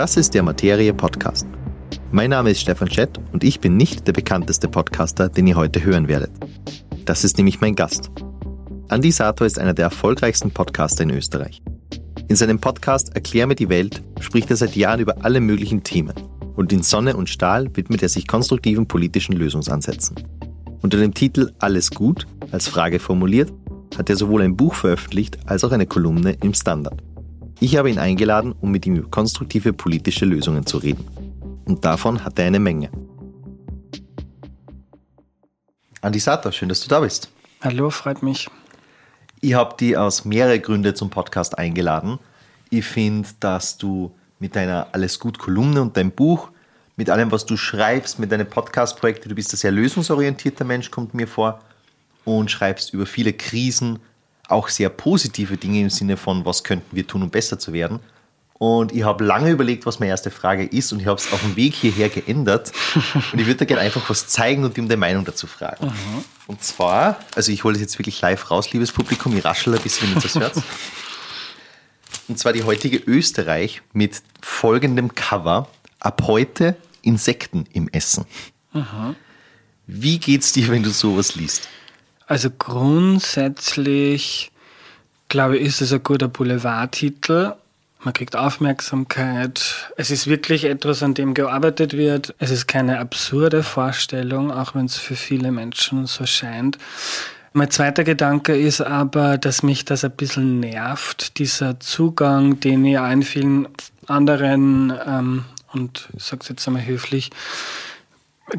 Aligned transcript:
Das 0.00 0.16
ist 0.16 0.32
der 0.32 0.42
Materie 0.42 0.94
Podcast. 0.94 1.46
Mein 2.10 2.30
Name 2.30 2.52
ist 2.52 2.62
Stefan 2.62 2.90
Schett 2.90 3.20
und 3.34 3.44
ich 3.44 3.60
bin 3.60 3.76
nicht 3.76 4.06
der 4.06 4.14
bekannteste 4.14 4.66
Podcaster, 4.66 5.28
den 5.28 5.46
ihr 5.46 5.56
heute 5.56 5.84
hören 5.84 6.08
werdet. 6.08 6.30
Das 7.04 7.22
ist 7.22 7.36
nämlich 7.36 7.60
mein 7.60 7.74
Gast. 7.74 8.10
Andi 8.88 9.10
Sator 9.10 9.46
ist 9.46 9.58
einer 9.58 9.74
der 9.74 9.84
erfolgreichsten 9.84 10.52
Podcaster 10.52 11.02
in 11.02 11.10
Österreich. 11.10 11.60
In 12.28 12.36
seinem 12.36 12.58
Podcast 12.58 13.14
Erklär 13.14 13.46
mir 13.46 13.56
die 13.56 13.68
Welt 13.68 14.02
spricht 14.20 14.48
er 14.48 14.56
seit 14.56 14.74
Jahren 14.74 15.00
über 15.00 15.22
alle 15.22 15.42
möglichen 15.42 15.82
Themen 15.82 16.14
und 16.56 16.72
in 16.72 16.82
Sonne 16.82 17.14
und 17.14 17.28
Stahl 17.28 17.68
widmet 17.76 18.02
er 18.02 18.08
sich 18.08 18.26
konstruktiven 18.26 18.88
politischen 18.88 19.34
Lösungsansätzen. 19.34 20.16
Unter 20.80 20.96
dem 20.96 21.12
Titel 21.12 21.52
Alles 21.58 21.90
gut 21.90 22.26
als 22.52 22.68
Frage 22.68 23.00
formuliert 23.00 23.52
hat 23.98 24.08
er 24.08 24.16
sowohl 24.16 24.40
ein 24.40 24.56
Buch 24.56 24.72
veröffentlicht 24.76 25.36
als 25.44 25.62
auch 25.62 25.72
eine 25.72 25.84
Kolumne 25.84 26.38
im 26.42 26.54
Standard. 26.54 27.02
Ich 27.62 27.76
habe 27.76 27.90
ihn 27.90 27.98
eingeladen, 27.98 28.54
um 28.62 28.70
mit 28.70 28.86
ihm 28.86 28.96
über 28.96 29.10
konstruktive 29.10 29.74
politische 29.74 30.24
Lösungen 30.24 30.64
zu 30.64 30.78
reden. 30.78 31.06
Und 31.66 31.84
davon 31.84 32.24
hat 32.24 32.38
er 32.38 32.46
eine 32.46 32.58
Menge. 32.58 32.90
Andi 36.00 36.18
Sato, 36.18 36.50
schön, 36.52 36.70
dass 36.70 36.80
du 36.80 36.88
da 36.88 37.00
bist. 37.00 37.30
Hallo, 37.60 37.90
freut 37.90 38.22
mich. 38.22 38.48
Ich 39.42 39.52
habe 39.52 39.76
dich 39.76 39.94
aus 39.94 40.24
mehreren 40.24 40.62
Gründen 40.62 40.96
zum 40.96 41.10
Podcast 41.10 41.58
eingeladen. 41.58 42.18
Ich 42.70 42.86
finde, 42.86 43.28
dass 43.40 43.76
du 43.76 44.10
mit 44.38 44.56
deiner 44.56 44.86
Alles 44.92 45.18
gut 45.18 45.38
Kolumne 45.38 45.82
und 45.82 45.94
deinem 45.98 46.12
Buch, 46.12 46.48
mit 46.96 47.10
allem, 47.10 47.30
was 47.30 47.44
du 47.44 47.58
schreibst, 47.58 48.18
mit 48.18 48.32
deinen 48.32 48.48
Podcast-Projekten, 48.48 49.28
du 49.28 49.34
bist 49.34 49.52
ein 49.52 49.58
sehr 49.58 49.70
lösungsorientierter 49.70 50.64
Mensch, 50.64 50.90
kommt 50.90 51.12
mir 51.12 51.28
vor, 51.28 51.60
und 52.24 52.50
schreibst 52.50 52.94
über 52.94 53.04
viele 53.04 53.34
Krisen, 53.34 53.98
auch 54.50 54.68
sehr 54.68 54.88
positive 54.88 55.56
Dinge 55.56 55.80
im 55.80 55.90
Sinne 55.90 56.16
von, 56.16 56.44
was 56.44 56.64
könnten 56.64 56.94
wir 56.94 57.06
tun, 57.06 57.22
um 57.22 57.30
besser 57.30 57.58
zu 57.58 57.72
werden. 57.72 58.00
Und 58.54 58.92
ich 58.92 59.04
habe 59.04 59.24
lange 59.24 59.50
überlegt, 59.50 59.86
was 59.86 60.00
meine 60.00 60.10
erste 60.10 60.30
Frage 60.30 60.64
ist 60.66 60.92
und 60.92 61.00
ich 61.00 61.06
habe 61.06 61.18
es 61.18 61.32
auf 61.32 61.40
dem 61.40 61.56
Weg 61.56 61.74
hierher 61.74 62.10
geändert. 62.10 62.72
Und 63.32 63.38
ich 63.38 63.46
würde 63.46 63.60
dir 63.60 63.66
gerne 63.66 63.80
einfach 63.80 64.10
was 64.10 64.26
zeigen 64.26 64.64
und 64.64 64.76
ihm 64.76 64.86
deine 64.86 65.00
Meinung 65.00 65.24
dazu 65.24 65.46
fragen. 65.46 65.86
Mhm. 65.86 66.24
Und 66.46 66.62
zwar, 66.62 67.18
also 67.34 67.52
ich 67.52 67.64
hole 67.64 67.72
das 67.72 67.80
jetzt 67.80 67.98
wirklich 67.98 68.20
live 68.20 68.50
raus, 68.50 68.70
liebes 68.72 68.92
Publikum, 68.92 69.34
ich 69.34 69.46
raschel 69.46 69.74
ein 69.74 69.80
bisschen, 69.80 70.08
wenn 70.08 70.18
ihr 70.18 70.22
das 70.22 70.34
hört. 70.34 70.56
Und 72.28 72.38
zwar 72.38 72.52
die 72.52 72.62
heutige 72.62 72.98
Österreich 72.98 73.80
mit 73.94 74.22
folgendem 74.42 75.14
Cover. 75.14 75.66
Ab 75.98 76.22
heute 76.26 76.76
Insekten 77.02 77.66
im 77.72 77.88
Essen. 77.88 78.26
Mhm. 78.72 79.16
Wie 79.86 80.18
geht's 80.18 80.52
dir, 80.52 80.68
wenn 80.68 80.82
du 80.82 80.90
sowas 80.90 81.34
liest? 81.34 81.68
Also 82.30 82.48
grundsätzlich, 82.56 84.52
glaube 85.28 85.58
ich, 85.58 85.66
ist 85.66 85.80
es 85.80 85.92
ein 85.92 86.04
guter 86.04 86.28
Boulevardtitel. 86.28 87.54
Man 88.04 88.14
kriegt 88.14 88.36
Aufmerksamkeit. 88.36 89.90
Es 89.96 90.12
ist 90.12 90.28
wirklich 90.28 90.64
etwas, 90.64 91.02
an 91.02 91.14
dem 91.14 91.34
gearbeitet 91.34 91.94
wird. 91.96 92.36
Es 92.38 92.52
ist 92.52 92.68
keine 92.68 93.00
absurde 93.00 93.64
Vorstellung, 93.64 94.52
auch 94.52 94.76
wenn 94.76 94.84
es 94.84 94.96
für 94.96 95.16
viele 95.16 95.50
Menschen 95.50 96.06
so 96.06 96.24
scheint. 96.24 96.78
Mein 97.52 97.72
zweiter 97.72 98.04
Gedanke 98.04 98.56
ist 98.56 98.80
aber, 98.80 99.36
dass 99.36 99.64
mich 99.64 99.84
das 99.84 100.04
ein 100.04 100.12
bisschen 100.12 100.60
nervt, 100.60 101.36
dieser 101.40 101.80
Zugang, 101.80 102.60
den 102.60 102.84
ich 102.84 102.96
in 102.96 103.24
vielen 103.24 103.66
anderen, 104.06 104.96
ähm, 105.04 105.46
und 105.72 106.08
ich 106.16 106.22
sage 106.22 106.42
es 106.42 106.48
jetzt 106.48 106.64
einmal 106.68 106.86
höflich, 106.86 107.32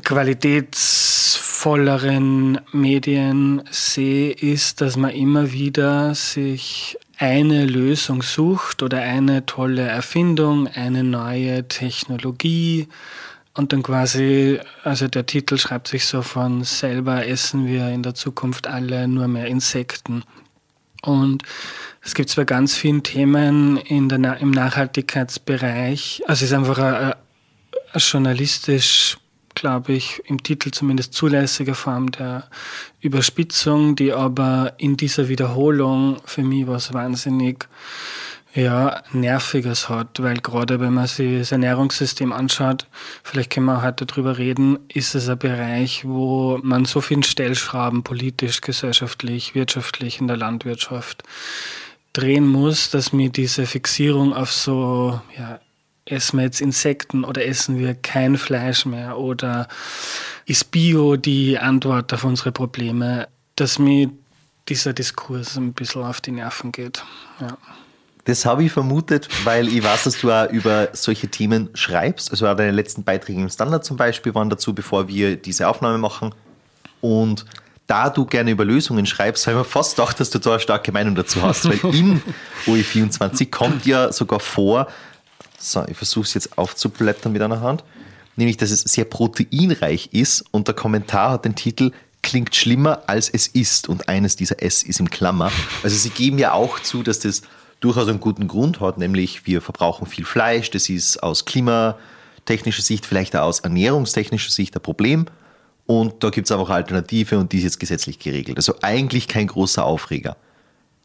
qualitätsvolleren 0.03 2.59
Medien 2.71 3.61
sehe, 3.69 4.31
ist, 4.31 4.81
dass 4.81 4.97
man 4.97 5.11
immer 5.11 5.51
wieder 5.51 6.15
sich 6.15 6.97
eine 7.17 7.65
Lösung 7.65 8.23
sucht 8.23 8.81
oder 8.81 9.01
eine 9.01 9.45
tolle 9.45 9.83
Erfindung, 9.83 10.67
eine 10.67 11.03
neue 11.03 11.67
Technologie 11.67 12.87
und 13.53 13.73
dann 13.73 13.83
quasi, 13.83 14.59
also 14.83 15.07
der 15.07 15.25
Titel 15.25 15.57
schreibt 15.57 15.87
sich 15.87 16.05
so 16.05 16.23
von 16.23 16.63
selber 16.63 17.27
essen 17.27 17.67
wir 17.67 17.89
in 17.89 18.01
der 18.01 18.15
Zukunft 18.15 18.67
alle 18.67 19.07
nur 19.07 19.27
mehr 19.27 19.47
Insekten. 19.47 20.23
Und 21.03 21.43
es 22.01 22.15
gibt 22.15 22.29
zwar 22.29 22.45
ganz 22.45 22.75
viele 22.75 23.03
Themen 23.03 23.77
in 23.77 24.09
der, 24.09 24.37
im 24.37 24.51
Nachhaltigkeitsbereich, 24.51 26.23
also 26.25 26.45
es 26.45 26.51
ist 26.51 26.57
einfach 26.57 26.77
eine, 26.77 27.17
eine 27.91 28.01
journalistisch 28.01 29.17
glaube 29.61 29.93
ich, 29.93 30.23
im 30.25 30.41
Titel 30.41 30.71
zumindest 30.71 31.13
zulässige 31.13 31.75
Form 31.75 32.11
der 32.11 32.49
Überspitzung, 32.99 33.95
die 33.95 34.11
aber 34.11 34.73
in 34.77 34.97
dieser 34.97 35.29
Wiederholung 35.29 36.19
für 36.25 36.41
mich 36.41 36.65
was 36.65 36.95
wahnsinnig 36.95 37.67
ja, 38.55 39.03
Nerviges 39.11 39.87
hat, 39.87 40.21
weil 40.23 40.39
gerade 40.39 40.79
wenn 40.79 40.95
man 40.95 41.05
sich 41.05 41.37
das 41.37 41.51
Ernährungssystem 41.51 42.33
anschaut, 42.33 42.87
vielleicht 43.23 43.51
können 43.51 43.67
wir 43.67 43.83
heute 43.83 44.07
darüber 44.07 44.39
reden, 44.39 44.79
ist 44.87 45.13
es 45.13 45.29
ein 45.29 45.37
Bereich, 45.37 46.05
wo 46.05 46.59
man 46.63 46.85
so 46.85 46.99
viele 46.99 47.23
Stellschrauben 47.23 48.01
politisch, 48.01 48.61
gesellschaftlich, 48.61 49.53
wirtschaftlich 49.53 50.19
in 50.19 50.27
der 50.27 50.37
Landwirtschaft 50.37 51.21
drehen 52.13 52.47
muss, 52.47 52.89
dass 52.89 53.13
mir 53.13 53.29
diese 53.29 53.67
Fixierung 53.67 54.33
auf 54.33 54.51
so 54.51 55.21
ja, 55.37 55.59
essen 56.11 56.37
wir 56.37 56.45
jetzt 56.45 56.61
Insekten 56.61 57.23
oder 57.23 57.45
essen 57.45 57.77
wir 57.77 57.95
kein 57.95 58.37
Fleisch 58.37 58.85
mehr 58.85 59.17
oder 59.17 59.67
ist 60.45 60.71
Bio 60.71 61.15
die 61.15 61.57
Antwort 61.57 62.13
auf 62.13 62.23
unsere 62.23 62.51
Probleme, 62.51 63.27
dass 63.55 63.79
mir 63.79 64.09
dieser 64.69 64.93
Diskurs 64.93 65.57
ein 65.57 65.73
bisschen 65.73 66.03
auf 66.03 66.21
die 66.21 66.31
Nerven 66.31 66.71
geht. 66.71 67.03
Ja. 67.39 67.57
Das 68.25 68.45
habe 68.45 68.63
ich 68.63 68.71
vermutet, 68.71 69.27
weil 69.45 69.67
ich 69.67 69.83
weiß, 69.83 70.03
dass 70.03 70.19
du 70.19 70.31
auch 70.31 70.49
über 70.51 70.89
solche 70.93 71.27
Themen 71.27 71.69
schreibst. 71.73 72.29
Also 72.29 72.47
auch 72.47 72.55
deine 72.55 72.71
letzten 72.71 73.03
Beiträge 73.03 73.41
im 73.41 73.49
Standard 73.49 73.83
zum 73.83 73.97
Beispiel 73.97 74.35
waren 74.35 74.49
dazu, 74.49 74.75
bevor 74.75 75.07
wir 75.07 75.37
diese 75.37 75.67
Aufnahme 75.67 75.97
machen. 75.97 76.33
Und 77.01 77.45
da 77.87 78.09
du 78.09 78.25
gerne 78.25 78.51
über 78.51 78.63
Lösungen 78.63 79.05
schreibst, 79.05 79.47
habe 79.47 79.57
ich 79.57 79.65
mir 79.65 79.69
fast 79.69 79.95
gedacht, 79.95 80.19
dass 80.19 80.29
du 80.29 80.39
da 80.39 80.51
eine 80.51 80.59
starke 80.59 80.91
Meinung 80.91 81.15
dazu 81.15 81.41
hast. 81.41 81.67
Weil 81.67 81.79
in 81.95 82.21
OE24 82.67 83.49
kommt 83.49 83.85
ja 83.87 84.13
sogar 84.13 84.39
vor, 84.39 84.87
so, 85.61 85.85
ich 85.87 85.97
versuche 85.97 86.25
es 86.25 86.33
jetzt 86.33 86.57
aufzublättern 86.57 87.31
mit 87.31 87.41
einer 87.41 87.61
Hand. 87.61 87.83
Nämlich, 88.35 88.57
dass 88.57 88.71
es 88.71 88.81
sehr 88.81 89.05
proteinreich 89.05 90.09
ist 90.13 90.45
und 90.51 90.67
der 90.67 90.75
Kommentar 90.75 91.31
hat 91.31 91.45
den 91.45 91.55
Titel 91.55 91.91
Klingt 92.23 92.55
schlimmer 92.55 93.01
als 93.07 93.29
es 93.29 93.47
ist 93.47 93.89
und 93.89 94.07
eines 94.07 94.35
dieser 94.35 94.61
S 94.61 94.83
ist 94.83 94.99
im 94.99 95.09
Klammer. 95.09 95.51
Also 95.83 95.97
sie 95.97 96.11
geben 96.11 96.37
ja 96.37 96.53
auch 96.53 96.79
zu, 96.79 97.01
dass 97.01 97.19
das 97.19 97.41
durchaus 97.79 98.07
einen 98.07 98.19
guten 98.19 98.47
Grund 98.47 98.79
hat, 98.79 98.99
nämlich 98.99 99.47
wir 99.47 99.59
verbrauchen 99.59 100.05
viel 100.05 100.23
Fleisch, 100.23 100.69
das 100.69 100.87
ist 100.87 101.21
aus 101.23 101.45
klimatechnischer 101.45 102.83
Sicht, 102.83 103.07
vielleicht 103.07 103.35
auch 103.35 103.47
aus 103.47 103.61
ernährungstechnischer 103.61 104.51
Sicht 104.51 104.75
ein 104.75 104.81
Problem. 104.81 105.25
Und 105.87 106.23
da 106.23 106.29
gibt 106.29 106.45
es 106.45 106.51
einfach 106.51 106.69
eine 106.69 106.75
Alternative 106.75 107.39
und 107.39 107.51
die 107.51 107.57
ist 107.57 107.63
jetzt 107.63 107.79
gesetzlich 107.79 108.19
geregelt. 108.19 108.57
Also 108.57 108.75
eigentlich 108.81 109.27
kein 109.27 109.47
großer 109.47 109.83
Aufreger. 109.83 110.37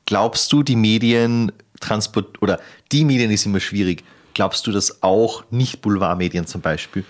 Glaubst 0.04 0.52
du, 0.52 0.62
die 0.62 0.76
Medien 0.76 1.50
transport 1.80 2.40
oder 2.42 2.60
die 2.92 3.04
Medien 3.04 3.30
ist 3.30 3.46
immer 3.46 3.58
schwierig, 3.58 4.04
Glaubst 4.36 4.66
du, 4.66 4.70
dass 4.70 5.02
auch 5.02 5.44
Nicht-Boulevardmedien 5.50 6.46
zum 6.46 6.60
Beispiel 6.60 7.06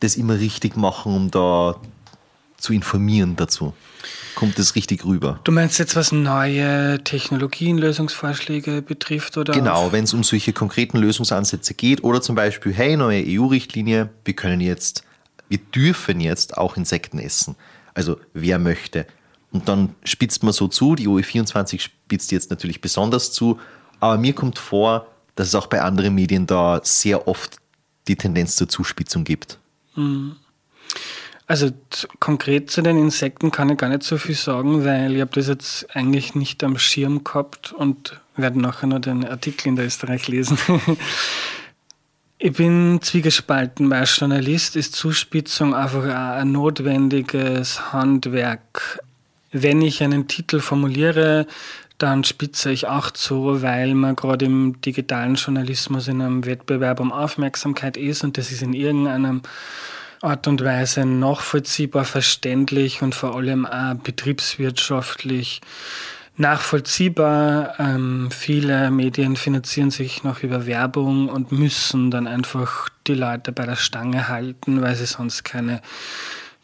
das 0.00 0.16
immer 0.16 0.38
richtig 0.38 0.74
machen, 0.74 1.14
um 1.14 1.30
da 1.30 1.78
zu 2.56 2.72
informieren 2.72 3.36
dazu? 3.36 3.74
Kommt 4.34 4.58
das 4.58 4.74
richtig 4.74 5.04
rüber? 5.04 5.38
Du 5.44 5.52
meinst 5.52 5.78
jetzt, 5.78 5.96
was 5.96 6.12
neue 6.12 7.04
Technologien, 7.04 7.76
Lösungsvorschläge 7.76 8.80
betrifft? 8.80 9.36
Oder 9.36 9.52
genau, 9.52 9.92
wenn 9.92 10.04
es 10.04 10.14
um 10.14 10.24
solche 10.24 10.54
konkreten 10.54 10.96
Lösungsansätze 10.96 11.74
geht 11.74 12.02
oder 12.02 12.22
zum 12.22 12.36
Beispiel, 12.36 12.72
hey, 12.72 12.96
neue 12.96 13.22
EU-Richtlinie, 13.22 14.08
wir 14.24 14.34
können 14.34 14.62
jetzt, 14.62 15.04
wir 15.50 15.58
dürfen 15.58 16.22
jetzt 16.22 16.56
auch 16.56 16.78
Insekten 16.78 17.18
essen. 17.18 17.54
Also 17.92 18.18
wer 18.32 18.58
möchte. 18.58 19.06
Und 19.52 19.68
dann 19.68 19.94
spitzt 20.04 20.42
man 20.42 20.54
so 20.54 20.68
zu, 20.68 20.94
die 20.94 21.06
OE24 21.06 21.80
spitzt 21.80 22.32
jetzt 22.32 22.48
natürlich 22.48 22.80
besonders 22.80 23.30
zu, 23.30 23.60
aber 24.00 24.16
mir 24.16 24.32
kommt 24.32 24.58
vor, 24.58 25.06
dass 25.36 25.48
es 25.48 25.54
auch 25.54 25.68
bei 25.68 25.82
anderen 25.82 26.14
Medien 26.14 26.46
da 26.46 26.80
sehr 26.82 27.28
oft 27.28 27.58
die 28.08 28.16
Tendenz 28.16 28.56
zur 28.56 28.68
Zuspitzung 28.68 29.24
gibt. 29.24 29.58
Also 31.46 31.70
konkret 32.18 32.70
zu 32.70 32.82
den 32.82 32.98
Insekten 32.98 33.52
kann 33.52 33.70
ich 33.70 33.78
gar 33.78 33.88
nicht 33.88 34.02
so 34.02 34.18
viel 34.18 34.34
sagen, 34.34 34.84
weil 34.84 35.14
ich 35.14 35.20
habe 35.20 35.30
das 35.32 35.46
jetzt 35.46 35.94
eigentlich 35.94 36.34
nicht 36.34 36.64
am 36.64 36.76
Schirm 36.76 37.22
gehabt 37.22 37.72
und 37.72 38.20
werde 38.36 38.60
nachher 38.60 38.88
noch 38.88 39.00
den 39.00 39.24
Artikel 39.24 39.68
in 39.68 39.76
der 39.76 39.86
Österreich 39.86 40.26
lesen. 40.26 40.58
ich 42.38 42.52
bin 42.52 42.98
zwiegespalten, 43.00 43.88
weil 43.90 44.00
als 44.00 44.18
Journalist 44.18 44.74
ist 44.74 44.96
Zuspitzung 44.96 45.74
einfach 45.74 46.04
ein 46.04 46.50
notwendiges 46.50 47.92
Handwerk. 47.92 49.00
Wenn 49.52 49.80
ich 49.82 50.02
einen 50.02 50.26
Titel 50.26 50.58
formuliere, 50.58 51.46
dann 51.98 52.24
spitze 52.24 52.70
ich 52.70 52.86
auch 52.86 53.10
zu, 53.10 53.62
weil 53.62 53.94
man 53.94 54.16
gerade 54.16 54.44
im 54.44 54.80
digitalen 54.80 55.36
Journalismus 55.36 56.08
in 56.08 56.20
einem 56.20 56.44
Wettbewerb 56.44 57.00
um 57.00 57.12
Aufmerksamkeit 57.12 57.96
ist 57.96 58.24
und 58.24 58.38
das 58.38 58.52
ist 58.52 58.62
in 58.62 58.74
irgendeiner 58.74 59.40
Art 60.22 60.46
und 60.48 60.62
Weise 60.64 61.04
nachvollziehbar, 61.04 62.04
verständlich 62.04 63.02
und 63.02 63.14
vor 63.14 63.36
allem 63.36 63.66
auch 63.66 63.94
betriebswirtschaftlich 63.94 65.60
nachvollziehbar. 66.36 67.74
Ähm, 67.78 68.30
viele 68.30 68.90
Medien 68.90 69.36
finanzieren 69.36 69.90
sich 69.90 70.24
noch 70.24 70.42
über 70.42 70.66
Werbung 70.66 71.28
und 71.28 71.52
müssen 71.52 72.10
dann 72.10 72.26
einfach 72.26 72.88
die 73.06 73.14
Leute 73.14 73.52
bei 73.52 73.66
der 73.66 73.76
Stange 73.76 74.28
halten, 74.28 74.82
weil 74.82 74.94
sie 74.94 75.06
sonst 75.06 75.44
keine 75.44 75.80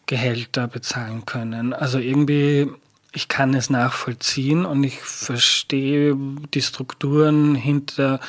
Gehälter 0.06 0.67
bezahlen 0.69 1.25
können. 1.25 1.73
Also 1.73 1.99
irgendwie, 1.99 2.69
ich 3.12 3.29
kann 3.29 3.55
es 3.55 3.69
nachvollziehen 3.70 4.64
und 4.64 4.82
ich 4.85 4.99
verstehe 5.00 6.17
die 6.55 6.62
Strukturen 6.62 7.55
hinter 7.55 8.20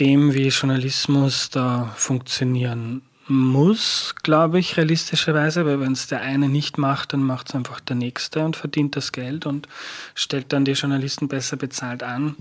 dem, 0.00 0.34
wie 0.34 0.48
Journalismus 0.48 1.50
da 1.50 1.92
funktionieren 1.96 3.02
muss, 3.28 4.14
glaube 4.22 4.58
ich, 4.58 4.76
realistischerweise, 4.76 5.66
weil 5.66 5.80
wenn 5.80 5.92
es 5.92 6.06
der 6.06 6.20
eine 6.20 6.48
nicht 6.48 6.78
macht, 6.78 7.12
dann 7.12 7.22
macht 7.22 7.48
es 7.48 7.54
einfach 7.54 7.80
der 7.80 7.96
nächste 7.96 8.44
und 8.44 8.56
verdient 8.56 8.94
das 8.94 9.12
Geld 9.12 9.46
und 9.46 9.68
stellt 10.14 10.52
dann 10.52 10.64
die 10.64 10.72
Journalisten 10.72 11.26
besser 11.26 11.56
bezahlt 11.56 12.02
an. 12.02 12.36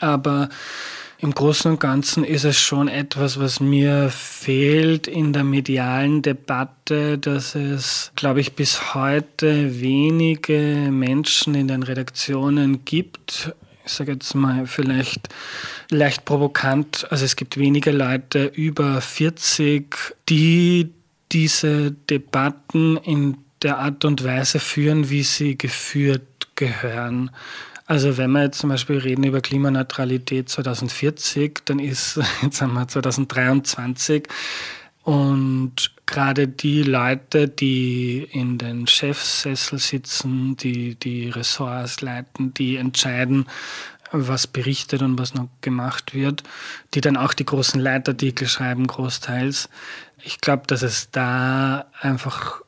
Aber 0.00 0.48
im 1.20 1.34
Großen 1.34 1.72
und 1.72 1.80
Ganzen 1.80 2.22
ist 2.22 2.44
es 2.44 2.58
schon 2.58 2.88
etwas, 2.88 3.40
was 3.40 3.58
mir 3.58 4.08
fehlt 4.10 5.08
in 5.08 5.32
der 5.32 5.44
medialen 5.44 6.22
Debatte, 6.22 7.18
dass 7.18 7.54
es, 7.54 8.12
glaube 8.14 8.40
ich, 8.40 8.54
bis 8.54 8.94
heute 8.94 9.80
wenige 9.80 10.88
Menschen 10.90 11.54
in 11.54 11.68
den 11.68 11.82
Redaktionen 11.82 12.84
gibt, 12.84 13.52
ich 13.84 13.94
sage 13.94 14.12
jetzt 14.12 14.34
mal 14.34 14.66
vielleicht 14.66 15.28
leicht 15.90 16.26
provokant, 16.26 17.10
also 17.10 17.24
es 17.24 17.36
gibt 17.36 17.56
weniger 17.56 17.92
Leute 17.92 18.44
über 18.44 19.00
40, 19.00 20.14
die 20.28 20.92
diese 21.32 21.92
Debatten 21.92 22.98
in 22.98 23.38
der 23.62 23.78
Art 23.78 24.04
und 24.04 24.22
Weise 24.24 24.60
führen, 24.60 25.10
wie 25.10 25.22
sie 25.22 25.56
geführt 25.56 26.48
gehören. 26.54 27.30
Also 27.88 28.18
wenn 28.18 28.32
wir 28.32 28.42
jetzt 28.42 28.58
zum 28.58 28.68
Beispiel 28.68 28.98
reden 28.98 29.24
über 29.24 29.40
Klimaneutralität 29.40 30.50
2040, 30.50 31.60
dann 31.64 31.78
ist, 31.78 32.20
jetzt 32.42 32.60
wir 32.60 32.86
2023 32.86 34.28
und 35.04 35.72
gerade 36.04 36.48
die 36.48 36.82
Leute, 36.82 37.48
die 37.48 38.28
in 38.30 38.58
den 38.58 38.86
Chefsessel 38.86 39.78
sitzen, 39.78 40.54
die 40.58 40.96
die 40.96 41.30
Ressorts 41.30 42.02
leiten, 42.02 42.52
die 42.52 42.76
entscheiden, 42.76 43.46
was 44.12 44.46
berichtet 44.46 45.00
und 45.00 45.18
was 45.18 45.32
noch 45.32 45.48
gemacht 45.62 46.12
wird, 46.12 46.42
die 46.92 47.00
dann 47.00 47.16
auch 47.16 47.32
die 47.32 47.46
großen 47.46 47.80
Leitartikel 47.80 48.48
schreiben, 48.48 48.86
großteils. 48.86 49.70
Ich 50.22 50.42
glaube, 50.42 50.64
dass 50.66 50.82
es 50.82 51.10
da 51.10 51.86
einfach 51.98 52.60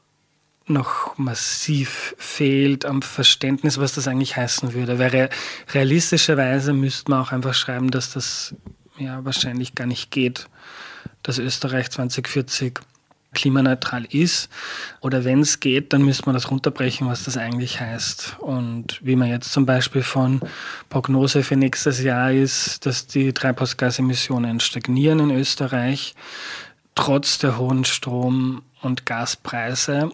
noch 0.70 1.18
massiv 1.18 2.14
fehlt 2.18 2.84
am 2.84 3.02
Verständnis, 3.02 3.78
was 3.78 3.94
das 3.94 4.08
eigentlich 4.08 4.36
heißen 4.36 4.72
würde. 4.72 4.98
Weil 4.98 5.30
realistischerweise 5.72 6.72
müsste 6.72 7.10
man 7.10 7.20
auch 7.20 7.32
einfach 7.32 7.54
schreiben, 7.54 7.90
dass 7.90 8.12
das 8.12 8.54
ja 8.98 9.24
wahrscheinlich 9.24 9.74
gar 9.74 9.86
nicht 9.86 10.10
geht, 10.10 10.48
dass 11.22 11.38
Österreich 11.38 11.90
2040 11.90 12.80
klimaneutral 13.32 14.04
ist. 14.04 14.48
Oder 15.00 15.24
wenn 15.24 15.40
es 15.40 15.60
geht, 15.60 15.92
dann 15.92 16.02
müsste 16.02 16.26
man 16.26 16.34
das 16.34 16.50
runterbrechen, 16.50 17.06
was 17.06 17.24
das 17.24 17.36
eigentlich 17.36 17.80
heißt. 17.80 18.36
Und 18.40 18.98
wie 19.02 19.16
man 19.16 19.28
jetzt 19.28 19.52
zum 19.52 19.66
Beispiel 19.66 20.02
von 20.02 20.40
Prognose 20.88 21.42
für 21.42 21.56
nächstes 21.56 22.02
Jahr 22.02 22.32
ist, 22.32 22.86
dass 22.86 23.06
die 23.06 23.32
Treibhausgasemissionen 23.32 24.60
stagnieren 24.60 25.20
in 25.20 25.30
Österreich, 25.30 26.14
trotz 26.94 27.38
der 27.38 27.58
hohen 27.58 27.84
Strom- 27.84 28.62
und 28.82 29.06
Gaspreise 29.06 30.10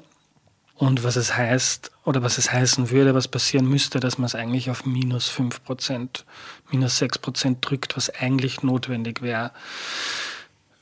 und 0.77 1.05
was 1.05 1.17
es 1.17 1.37
heißt 1.37 1.91
oder 2.05 2.23
was 2.23 2.39
es 2.39 2.53
heißen 2.53 2.91
würde, 2.91 3.15
was 3.15 3.29
passieren 3.29 3.67
müsste, 3.67 3.99
dass 3.99 4.19
man 4.19 4.27
es 4.27 4.35
eigentlich 4.35 4.71
auf 4.71 4.85
minus 4.85 5.29
5 5.29 5.65
Prozent, 5.65 6.25
minus 6.71 6.99
6 6.99 7.19
Prozent 7.19 7.59
drückt, 7.63 7.97
was 7.97 8.11
eigentlich 8.11 8.63
notwendig 8.63 9.23
wäre 9.23 9.53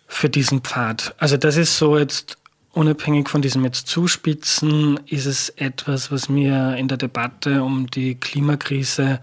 für 0.06 0.28
diesen 0.28 0.60
Pfad. 0.60 1.14
Also 1.18 1.36
das 1.36 1.56
ist 1.56 1.78
so 1.78 1.96
jetzt 1.96 2.36
unabhängig 2.72 3.28
von 3.28 3.40
diesem 3.40 3.64
jetzt 3.64 3.86
Zuspitzen, 3.86 4.98
ist 5.06 5.26
es 5.26 5.48
etwas, 5.50 6.10
was 6.10 6.28
mir 6.28 6.76
in 6.76 6.88
der 6.88 6.98
Debatte 6.98 7.62
um 7.62 7.86
die 7.88 8.16
Klimakrise 8.16 9.20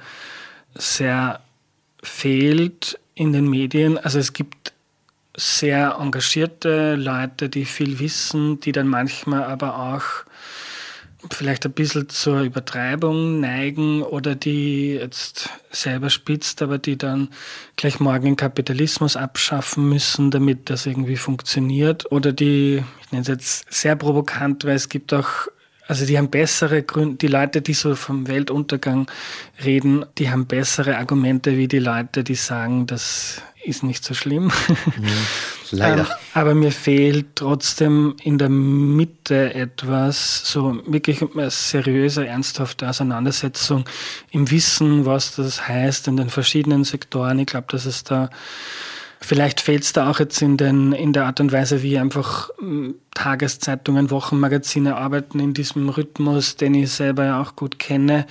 sehr 0.74 1.41
fehlt 2.01 2.97
in 3.13 3.33
den 3.33 3.50
Medien. 3.50 3.97
Also 3.97 4.19
es 4.19 4.31
gibt 4.31 4.74
sehr 5.35 5.97
engagierte 6.00 6.95
Leute, 6.95 7.50
die 7.50 7.65
viel 7.65 8.00
wissen, 8.00 8.59
die 8.62 8.71
dann 8.71 8.88
manchmal 8.88 9.44
aber 9.44 9.77
auch 9.77 10.03
vielleicht 11.29 11.65
ein 11.65 11.73
bisschen 11.73 12.09
zur 12.09 12.41
Übertreibung 12.41 13.39
neigen 13.39 14.01
oder 14.01 14.35
die 14.35 14.94
jetzt 14.94 15.50
selber 15.69 16.09
spitzt, 16.09 16.62
aber 16.62 16.77
die 16.77 16.97
dann 16.97 17.29
gleich 17.75 18.00
morgen 18.00 18.25
den 18.25 18.35
Kapitalismus 18.35 19.15
abschaffen 19.15 19.88
müssen, 19.88 20.31
damit 20.31 20.69
das 20.69 20.85
irgendwie 20.85 21.18
funktioniert. 21.18 22.12
Oder 22.12 22.33
die, 22.33 22.83
ich 23.03 23.12
nenne 23.12 23.21
es 23.21 23.27
jetzt 23.27 23.71
sehr 23.71 23.95
provokant, 23.95 24.65
weil 24.65 24.75
es 24.75 24.89
gibt 24.89 25.13
auch 25.13 25.47
also 25.88 26.06
die 26.06 26.18
haben 26.18 26.29
bessere 26.29 26.83
Gründe, 26.83 27.18
die 27.18 27.27
Leute, 27.27 27.62
die 27.62 27.74
so 27.74 27.95
vom 27.95 28.29
Weltuntergang 28.29 29.12
reden, 29.65 30.06
die 30.17 30.29
haben 30.29 30.45
bessere 30.45 30.97
Argumente 30.97 31.57
wie 31.57 31.67
die 31.67 31.79
Leute, 31.79 32.24
die 32.24 32.35
sagen, 32.35 32.88
das 32.88 33.41
ist 33.65 33.83
nicht 33.83 34.06
so 34.06 34.13
schlimm. 34.13 34.45
Mhm, 34.45 35.07
leider. 35.71 36.01
ähm, 36.01 36.07
aber 36.33 36.56
mir 36.56 36.71
fehlt 36.71 37.35
trotzdem 37.35 38.15
in 38.23 38.38
der 38.38 38.50
Mitte 38.50 39.53
etwas, 39.53 40.50
so 40.51 40.81
wirklich 40.85 41.21
eine 41.21 41.50
seriöse, 41.50 42.27
ernsthafte 42.27 42.89
Auseinandersetzung 42.89 43.85
im 44.31 44.50
Wissen, 44.51 45.06
was 45.06 45.35
das 45.35 45.68
heißt 45.68 46.07
in 46.07 46.18
den 46.18 46.29
verschiedenen 46.29 46.83
Sektoren. 46.83 47.39
Ich 47.39 47.47
glaube, 47.47 47.68
dass 47.69 47.85
es 47.85 48.03
da 48.03 48.29
Vielleicht 49.23 49.62
fehlt 49.62 49.83
es 49.83 49.94
da 49.94 50.09
auch 50.09 50.19
jetzt 50.19 50.41
in, 50.41 50.57
den, 50.57 50.94
in 50.94 51.13
der 51.13 51.25
Art 51.25 51.39
und 51.39 51.51
Weise, 51.51 51.83
wie 51.83 52.00
einfach 52.00 52.50
hm, 52.57 52.95
Tageszeitungen, 53.13 54.09
Wochenmagazine 54.09 54.97
arbeiten 54.97 55.39
in 55.39 55.53
diesem 55.53 55.89
Rhythmus, 55.89 56.56
den 56.56 56.73
ich 56.73 56.89
selber 56.89 57.25
ja 57.25 57.39
auch 57.39 57.56
gut 57.56 57.77
kenne. 57.77 58.25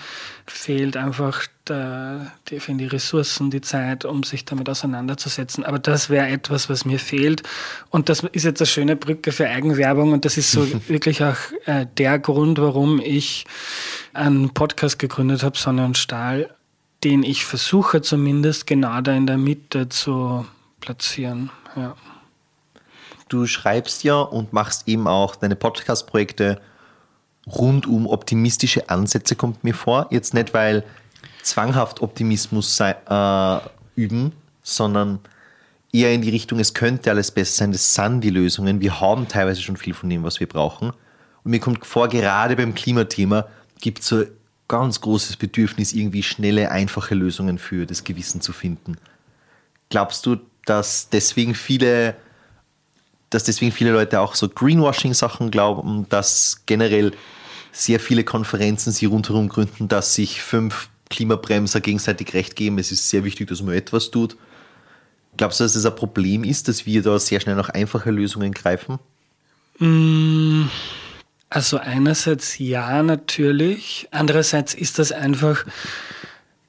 Fehlt 0.46 0.96
einfach 0.96 1.46
der, 1.69 2.32
die, 2.48 2.58
die 2.58 2.87
Ressourcen, 2.87 3.52
die 3.52 3.60
Zeit, 3.60 4.04
um 4.04 4.25
sich 4.25 4.44
damit 4.44 4.69
auseinanderzusetzen. 4.69 5.64
Aber 5.64 5.78
das 5.78 6.10
wäre 6.10 6.26
etwas, 6.26 6.69
was 6.69 6.84
mir 6.84 6.98
fehlt. 6.98 7.44
Und 7.90 8.08
das 8.08 8.25
ist 8.32 8.44
jetzt 8.44 8.60
eine 8.60 8.66
schöne 8.66 8.96
Brücke 8.96 9.31
für 9.31 9.48
Eigenwerbung. 9.48 10.12
Und 10.12 10.25
das 10.25 10.36
ist 10.36 10.50
so 10.50 10.66
wirklich 10.88 11.22
auch 11.22 11.36
äh, 11.66 11.86
der 11.98 12.19
Grund, 12.19 12.58
warum 12.58 13.00
ich 13.00 13.44
einen 14.12 14.50
Podcast 14.50 14.98
gegründet 14.98 15.44
habe, 15.44 15.56
Sonne 15.56 15.84
und 15.84 15.96
Stahl, 15.96 16.53
den 17.05 17.22
ich 17.22 17.44
versuche 17.44 18.03
zumindest 18.03 18.67
genau 18.67 19.00
da 19.03 19.12
in 19.12 19.29
der 19.29 19.38
Mitte 19.38 19.88
zu 19.88 20.46
platzieren. 20.81 21.51
Ja. 21.77 21.96
Du 23.29 23.46
schreibst 23.46 24.03
ja 24.03 24.20
und 24.20 24.53
machst 24.53 24.89
eben 24.89 25.06
auch 25.06 25.37
deine 25.37 25.56
Podcast-Projekte 25.56 26.60
rund 27.46 27.87
um 27.87 28.06
optimistische 28.06 28.91
Ansätze, 28.91 29.37
kommt 29.37 29.65
mir 29.65 29.75
vor. 29.75 30.08
Jetzt 30.10 30.34
nicht, 30.34 30.53
weil 30.53 30.84
zwanghaft 31.43 32.03
Optimismus 32.03 32.77
sei, 32.77 32.96
äh, 33.08 33.60
üben, 33.94 34.32
sondern 34.63 35.20
eher 35.93 36.13
in 36.13 36.22
die 36.22 36.31
Richtung, 36.31 36.58
es 36.60 36.75
könnte 36.75 37.10
alles 37.10 37.31
besser 37.31 37.58
sein, 37.58 37.72
das 37.72 37.94
sind 37.94 38.22
die 38.22 38.31
Lösungen. 38.31 38.81
Wir 38.81 39.01
haben 39.01 39.29
teilweise 39.29 39.63
schon 39.63 39.77
viel 39.77 39.94
von 39.94 40.08
dem, 40.08 40.22
was 40.22 40.41
wir 40.41 40.49
brauchen. 40.49 40.91
Und 41.43 41.51
mir 41.51 41.60
kommt 41.60 41.84
vor, 41.87 42.08
gerade 42.08 42.56
beim 42.56 42.75
Klimathema 42.75 43.46
gibt 43.81 44.01
es 44.01 44.06
so 44.06 44.25
ganz 44.69 45.01
großes 45.01 45.37
Bedürfnis, 45.37 45.93
irgendwie 45.93 46.22
schnelle, 46.22 46.70
einfache 46.70 47.15
Lösungen 47.15 47.58
für 47.58 47.87
das 47.87 48.05
Gewissen 48.05 48.41
zu 48.41 48.53
finden. 48.53 48.99
Glaubst 49.89 50.27
du, 50.27 50.37
dass 50.70 51.08
deswegen 51.10 51.56
viele, 51.56 52.15
dass 53.29 53.43
deswegen 53.43 53.72
viele 53.72 53.91
Leute 53.91 54.20
auch 54.20 54.36
so 54.36 54.48
Greenwashing-Sachen 54.48 55.50
glauben, 55.50 56.06
dass 56.10 56.62
generell 56.67 57.10
sehr 57.72 57.98
viele 57.98 58.22
Konferenzen 58.22 58.93
sie 58.93 59.06
rundherum 59.06 59.48
gründen, 59.48 59.89
dass 59.89 60.15
sich 60.15 60.41
fünf 60.41 60.89
Klimabremser 61.08 61.81
gegenseitig 61.81 62.34
recht 62.34 62.55
geben. 62.55 62.79
Es 62.79 62.93
ist 62.93 63.10
sehr 63.10 63.24
wichtig, 63.24 63.48
dass 63.48 63.62
man 63.62 63.74
etwas 63.74 64.12
tut. 64.12 64.36
Glaubst 65.36 65.58
du, 65.58 65.65
dass 65.65 65.72
das 65.72 65.84
ein 65.84 65.96
Problem 65.96 66.44
ist, 66.44 66.69
dass 66.69 66.86
wir 66.86 67.03
da 67.03 67.19
sehr 67.19 67.41
schnell 67.41 67.56
nach 67.56 67.70
einfache 67.70 68.12
Lösungen 68.12 68.53
greifen? 68.53 69.00
Mm, 69.81 70.67
also 71.48 71.79
einerseits 71.79 72.58
ja, 72.58 73.03
natürlich. 73.03 74.06
Andererseits 74.12 74.72
ist 74.72 75.00
das 75.00 75.10
einfach 75.10 75.65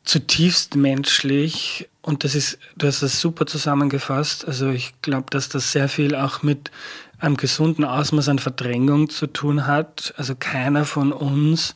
zutiefst 0.04 0.76
menschlich 0.76 1.88
und 2.02 2.24
das 2.24 2.36
ist, 2.36 2.58
du 2.76 2.88
hast 2.88 3.04
das 3.04 3.22
super 3.22 3.46
zusammengefasst. 3.46 4.48
Also 4.48 4.70
ich 4.72 4.94
glaube, 5.02 5.28
dass 5.30 5.50
das 5.50 5.72
sehr 5.72 5.88
viel 5.88 6.16
auch 6.16 6.42
mit 6.42 6.72
einem 7.20 7.38
gesunden 7.38 7.86
Ausmaß 7.86 8.30
an 8.30 8.40
Verdrängung 8.40 9.10
zu 9.10 9.28
tun 9.28 9.68
hat. 9.68 10.14
Also 10.18 10.34
keiner 10.36 10.86
von 10.86 11.14
uns 11.14 11.76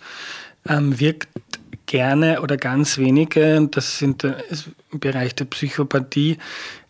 ähm, 0.68 1.00
wirkt 1.00 1.30
gerne 1.86 2.42
oder 2.42 2.58
ganz 2.58 2.98
wenige, 2.98 3.58
und 3.58 3.78
das 3.78 4.00
sind 4.00 4.24
äh, 4.24 4.34
im 4.92 5.00
Bereich 5.00 5.36
der 5.36 5.46
Psychopathie, 5.46 6.38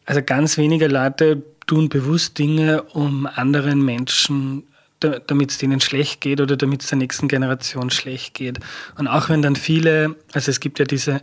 also 0.05 0.21
ganz 0.23 0.57
wenige 0.57 0.87
Leute 0.87 1.43
tun 1.67 1.89
bewusst 1.89 2.37
Dinge, 2.37 2.83
um 2.83 3.25
anderen 3.25 3.83
Menschen 3.83 4.63
damit 5.27 5.51
es 5.51 5.57
denen 5.57 5.81
schlecht 5.81 6.21
geht 6.21 6.41
oder 6.41 6.57
damit 6.57 6.83
es 6.83 6.89
der 6.89 6.97
nächsten 6.97 7.27
Generation 7.27 7.89
schlecht 7.89 8.33
geht. 8.33 8.59
Und 8.97 9.07
auch 9.07 9.29
wenn 9.29 9.41
dann 9.41 9.55
viele, 9.55 10.15
also 10.33 10.51
es 10.51 10.59
gibt 10.59 10.79
ja 10.79 10.85
diese, 10.85 11.21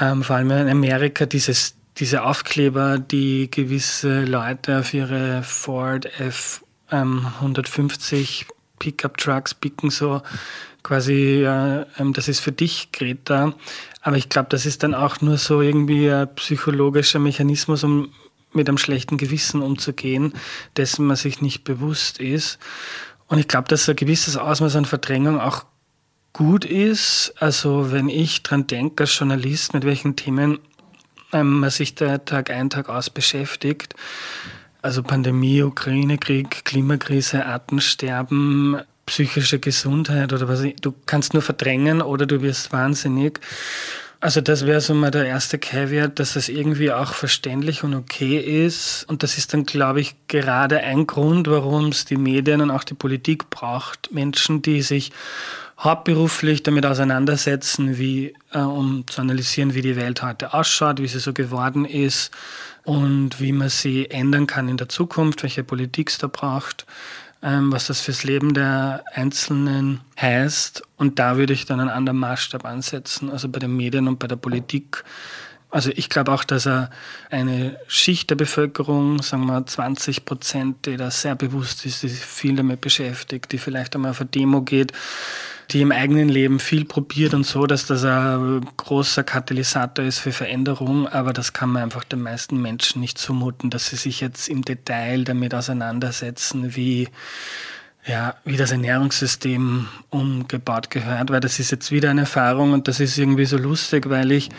ähm, 0.00 0.22
vor 0.22 0.36
allem 0.36 0.50
in 0.50 0.68
Amerika, 0.68 1.26
dieses, 1.26 1.74
diese 1.98 2.22
Aufkleber, 2.24 2.98
die 2.98 3.50
gewisse 3.50 4.24
Leute 4.24 4.80
auf 4.80 4.92
ihre 4.94 5.42
Ford 5.42 6.06
F 6.18 6.64
ähm, 6.90 7.26
150 7.36 8.46
Pickup 8.78 9.16
Trucks 9.16 9.54
picken, 9.54 9.90
so 9.90 10.22
quasi, 10.82 11.44
äh, 11.44 11.86
das 12.12 12.28
ist 12.28 12.40
für 12.40 12.52
dich, 12.52 12.90
Greta. 12.92 13.54
Aber 14.02 14.16
ich 14.16 14.28
glaube, 14.28 14.48
das 14.50 14.66
ist 14.66 14.82
dann 14.82 14.94
auch 14.94 15.20
nur 15.20 15.38
so 15.38 15.62
irgendwie 15.62 16.10
ein 16.10 16.32
psychologischer 16.34 17.18
Mechanismus, 17.18 17.84
um 17.84 18.10
mit 18.54 18.68
einem 18.68 18.78
schlechten 18.78 19.16
Gewissen 19.16 19.62
umzugehen, 19.62 20.32
dessen 20.76 21.06
man 21.06 21.16
sich 21.16 21.40
nicht 21.40 21.64
bewusst 21.64 22.18
ist. 22.18 22.58
Und 23.26 23.38
ich 23.38 23.48
glaube, 23.48 23.68
dass 23.68 23.88
ein 23.88 23.96
gewisses 23.96 24.36
Ausmaß 24.36 24.76
an 24.76 24.84
Verdrängung 24.84 25.40
auch 25.40 25.64
gut 26.32 26.64
ist. 26.64 27.34
Also 27.38 27.90
wenn 27.90 28.08
ich 28.08 28.42
dran 28.42 28.66
denke 28.66 29.04
als 29.04 29.18
Journalist, 29.18 29.72
mit 29.72 29.84
welchen 29.84 30.16
Themen 30.16 30.58
ähm, 31.32 31.60
man 31.60 31.70
sich 31.70 31.94
da 31.94 32.18
Tag 32.18 32.50
ein, 32.50 32.70
Tag 32.70 32.88
aus 32.88 33.08
beschäftigt, 33.08 33.94
also 34.82 35.02
Pandemie, 35.02 35.62
Ukraine-Krieg, 35.62 36.64
Klimakrise, 36.66 37.46
Artensterben, 37.46 38.82
psychische 39.06 39.58
Gesundheit 39.58 40.32
oder 40.32 40.48
was, 40.48 40.62
du 40.80 40.94
kannst 41.06 41.32
nur 41.32 41.42
verdrängen 41.42 42.02
oder 42.02 42.26
du 42.26 42.42
wirst 42.42 42.72
wahnsinnig. 42.72 43.40
Also 44.24 44.40
das 44.40 44.64
wäre 44.64 44.80
so 44.80 44.94
mal 44.94 45.10
der 45.10 45.26
erste 45.26 45.58
Caveat, 45.58 46.18
dass 46.18 46.34
es 46.34 46.48
irgendwie 46.48 46.90
auch 46.90 47.12
verständlich 47.12 47.84
und 47.84 47.94
okay 47.94 48.38
ist. 48.38 49.04
Und 49.06 49.22
das 49.22 49.36
ist 49.36 49.52
dann, 49.52 49.66
glaube 49.66 50.00
ich, 50.00 50.14
gerade 50.28 50.78
ein 50.78 51.06
Grund, 51.06 51.46
warum 51.46 51.88
es 51.88 52.06
die 52.06 52.16
Medien 52.16 52.62
und 52.62 52.70
auch 52.70 52.84
die 52.84 52.94
Politik 52.94 53.50
braucht. 53.50 54.12
Menschen, 54.12 54.62
die 54.62 54.80
sich 54.80 55.12
hauptberuflich 55.78 56.62
damit 56.62 56.86
auseinandersetzen, 56.86 57.98
wie, 57.98 58.32
äh, 58.52 58.60
um 58.60 59.06
zu 59.08 59.20
analysieren, 59.20 59.74
wie 59.74 59.82
die 59.82 59.96
Welt 59.96 60.22
heute 60.22 60.54
ausschaut, 60.54 61.02
wie 61.02 61.08
sie 61.08 61.18
so 61.20 61.34
geworden 61.34 61.84
ist 61.84 62.30
und 62.84 63.42
wie 63.42 63.52
man 63.52 63.68
sie 63.68 64.10
ändern 64.10 64.46
kann 64.46 64.70
in 64.70 64.78
der 64.78 64.88
Zukunft, 64.88 65.42
welche 65.42 65.64
Politik 65.64 66.08
es 66.08 66.16
da 66.16 66.28
braucht. 66.28 66.86
Ähm, 67.44 67.70
was 67.70 67.88
das 67.88 68.00
fürs 68.00 68.24
Leben 68.24 68.54
der 68.54 69.04
Einzelnen 69.12 70.00
heißt. 70.18 70.82
Und 70.96 71.18
da 71.18 71.36
würde 71.36 71.52
ich 71.52 71.66
dann 71.66 71.78
einen 71.78 71.90
anderen 71.90 72.18
Maßstab 72.18 72.64
ansetzen, 72.64 73.28
also 73.28 73.50
bei 73.50 73.58
den 73.58 73.76
Medien 73.76 74.08
und 74.08 74.18
bei 74.18 74.26
der 74.26 74.36
Politik. 74.36 75.04
Also 75.74 75.90
ich 75.92 76.08
glaube 76.08 76.30
auch, 76.30 76.44
dass 76.44 76.68
er 76.68 76.88
eine 77.30 77.76
Schicht 77.88 78.30
der 78.30 78.36
Bevölkerung, 78.36 79.20
sagen 79.22 79.46
wir 79.46 79.66
20 79.66 80.24
Prozent, 80.24 80.86
die 80.86 80.96
da 80.96 81.10
sehr 81.10 81.34
bewusst 81.34 81.84
ist, 81.84 82.04
die 82.04 82.08
sich 82.10 82.24
viel 82.24 82.54
damit 82.54 82.80
beschäftigt, 82.80 83.50
die 83.50 83.58
vielleicht 83.58 83.96
einmal 83.96 84.12
auf 84.12 84.20
eine 84.20 84.30
Demo 84.30 84.62
geht, 84.62 84.92
die 85.72 85.80
im 85.80 85.90
eigenen 85.90 86.28
Leben 86.28 86.60
viel 86.60 86.84
probiert 86.84 87.34
und 87.34 87.44
so, 87.44 87.66
dass 87.66 87.86
das 87.86 88.04
ein 88.04 88.64
großer 88.76 89.24
Katalysator 89.24 90.04
ist 90.04 90.20
für 90.20 90.30
Veränderung. 90.30 91.08
Aber 91.08 91.32
das 91.32 91.52
kann 91.52 91.70
man 91.70 91.82
einfach 91.82 92.04
den 92.04 92.22
meisten 92.22 92.62
Menschen 92.62 93.00
nicht 93.00 93.18
zumuten, 93.18 93.70
dass 93.70 93.88
sie 93.88 93.96
sich 93.96 94.20
jetzt 94.20 94.48
im 94.48 94.62
Detail 94.62 95.24
damit 95.24 95.56
auseinandersetzen, 95.56 96.76
wie 96.76 97.08
ja, 98.06 98.36
wie 98.44 98.58
das 98.58 98.70
Ernährungssystem 98.70 99.88
umgebaut 100.10 100.90
gehört, 100.90 101.30
weil 101.30 101.40
das 101.40 101.58
ist 101.58 101.72
jetzt 101.72 101.90
wieder 101.90 102.10
eine 102.10 102.20
Erfahrung 102.20 102.74
und 102.74 102.86
das 102.86 103.00
ist 103.00 103.18
irgendwie 103.18 103.46
so 103.46 103.56
lustig, 103.56 104.08
weil 104.08 104.30
ich, 104.30 104.50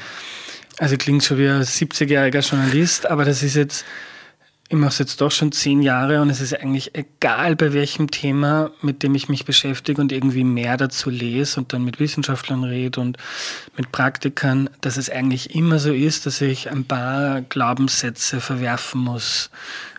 also 0.80 0.98
klingt 0.98 1.24
schon 1.24 1.38
wie 1.38 1.48
ein 1.48 1.62
70-jähriger 1.62 2.42
Journalist, 2.42 3.10
aber 3.10 3.26
das 3.26 3.44
ist 3.44 3.56
jetzt 3.56 3.86
ich 4.68 4.78
mache 4.78 4.90
es 4.90 4.98
jetzt 4.98 5.22
doch 5.22 5.30
schon 5.30 5.52
zehn 5.52 5.84
Jahre 5.84 6.22
und 6.22 6.32
es 6.32 6.42
ist 6.42 6.60
eigentlich 6.60 6.96
egal, 6.96 7.56
bei 7.56 7.72
welchem 7.74 8.10
Thema, 8.10 8.72
mit 8.82 9.04
dem 9.04 9.14
ich 9.14 9.30
mich 9.30 9.46
beschäftige 9.46 10.02
und 10.02 10.12
irgendwie 10.12 10.44
mehr 10.44 10.76
dazu 10.76 11.12
lese 11.12 11.60
und 11.60 11.72
dann 11.72 11.86
mit 11.86 12.00
Wissenschaftlern 12.00 12.64
rede 12.64 13.00
und 13.00 13.18
mit 13.78 13.92
Praktikern, 13.92 14.70
dass 14.82 14.98
es 14.98 15.10
eigentlich 15.10 15.54
immer 15.54 15.78
so 15.78 15.94
ist, 15.94 16.26
dass 16.26 16.42
ich 16.42 16.72
ein 16.72 16.84
paar 16.84 17.42
Glaubenssätze 17.42 18.42
verwerfen 18.42 19.02
muss. 19.02 19.52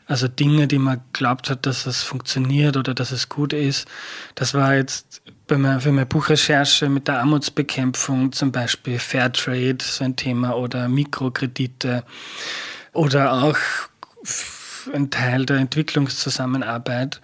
Also 0.08 0.26
Dinge, 0.26 0.66
die 0.66 0.78
man 0.78 1.00
glaubt 1.12 1.48
hat, 1.48 1.64
dass 1.66 1.86
es 1.86 2.02
funktioniert 2.02 2.76
oder 2.76 2.92
dass 2.92 3.12
es 3.12 3.28
gut 3.28 3.52
ist. 3.52 3.86
Das 4.34 4.52
war 4.52 4.74
jetzt 4.74 5.22
bei 5.46 5.58
mir, 5.58 5.80
für 5.80 5.92
meine 5.92 6.06
Buchrecherche 6.06 6.88
mit 6.88 7.08
der 7.08 7.20
Armutsbekämpfung 7.20 8.32
zum 8.32 8.52
Beispiel 8.52 8.98
Fairtrade, 8.98 9.78
so 9.80 10.04
ein 10.04 10.16
Thema, 10.16 10.56
oder 10.56 10.88
Mikrokredite 10.88 12.04
oder 12.92 13.32
auch 13.32 13.56
ein 14.92 15.10
Teil 15.10 15.46
der 15.46 15.58
Entwicklungszusammenarbeit. 15.58 17.20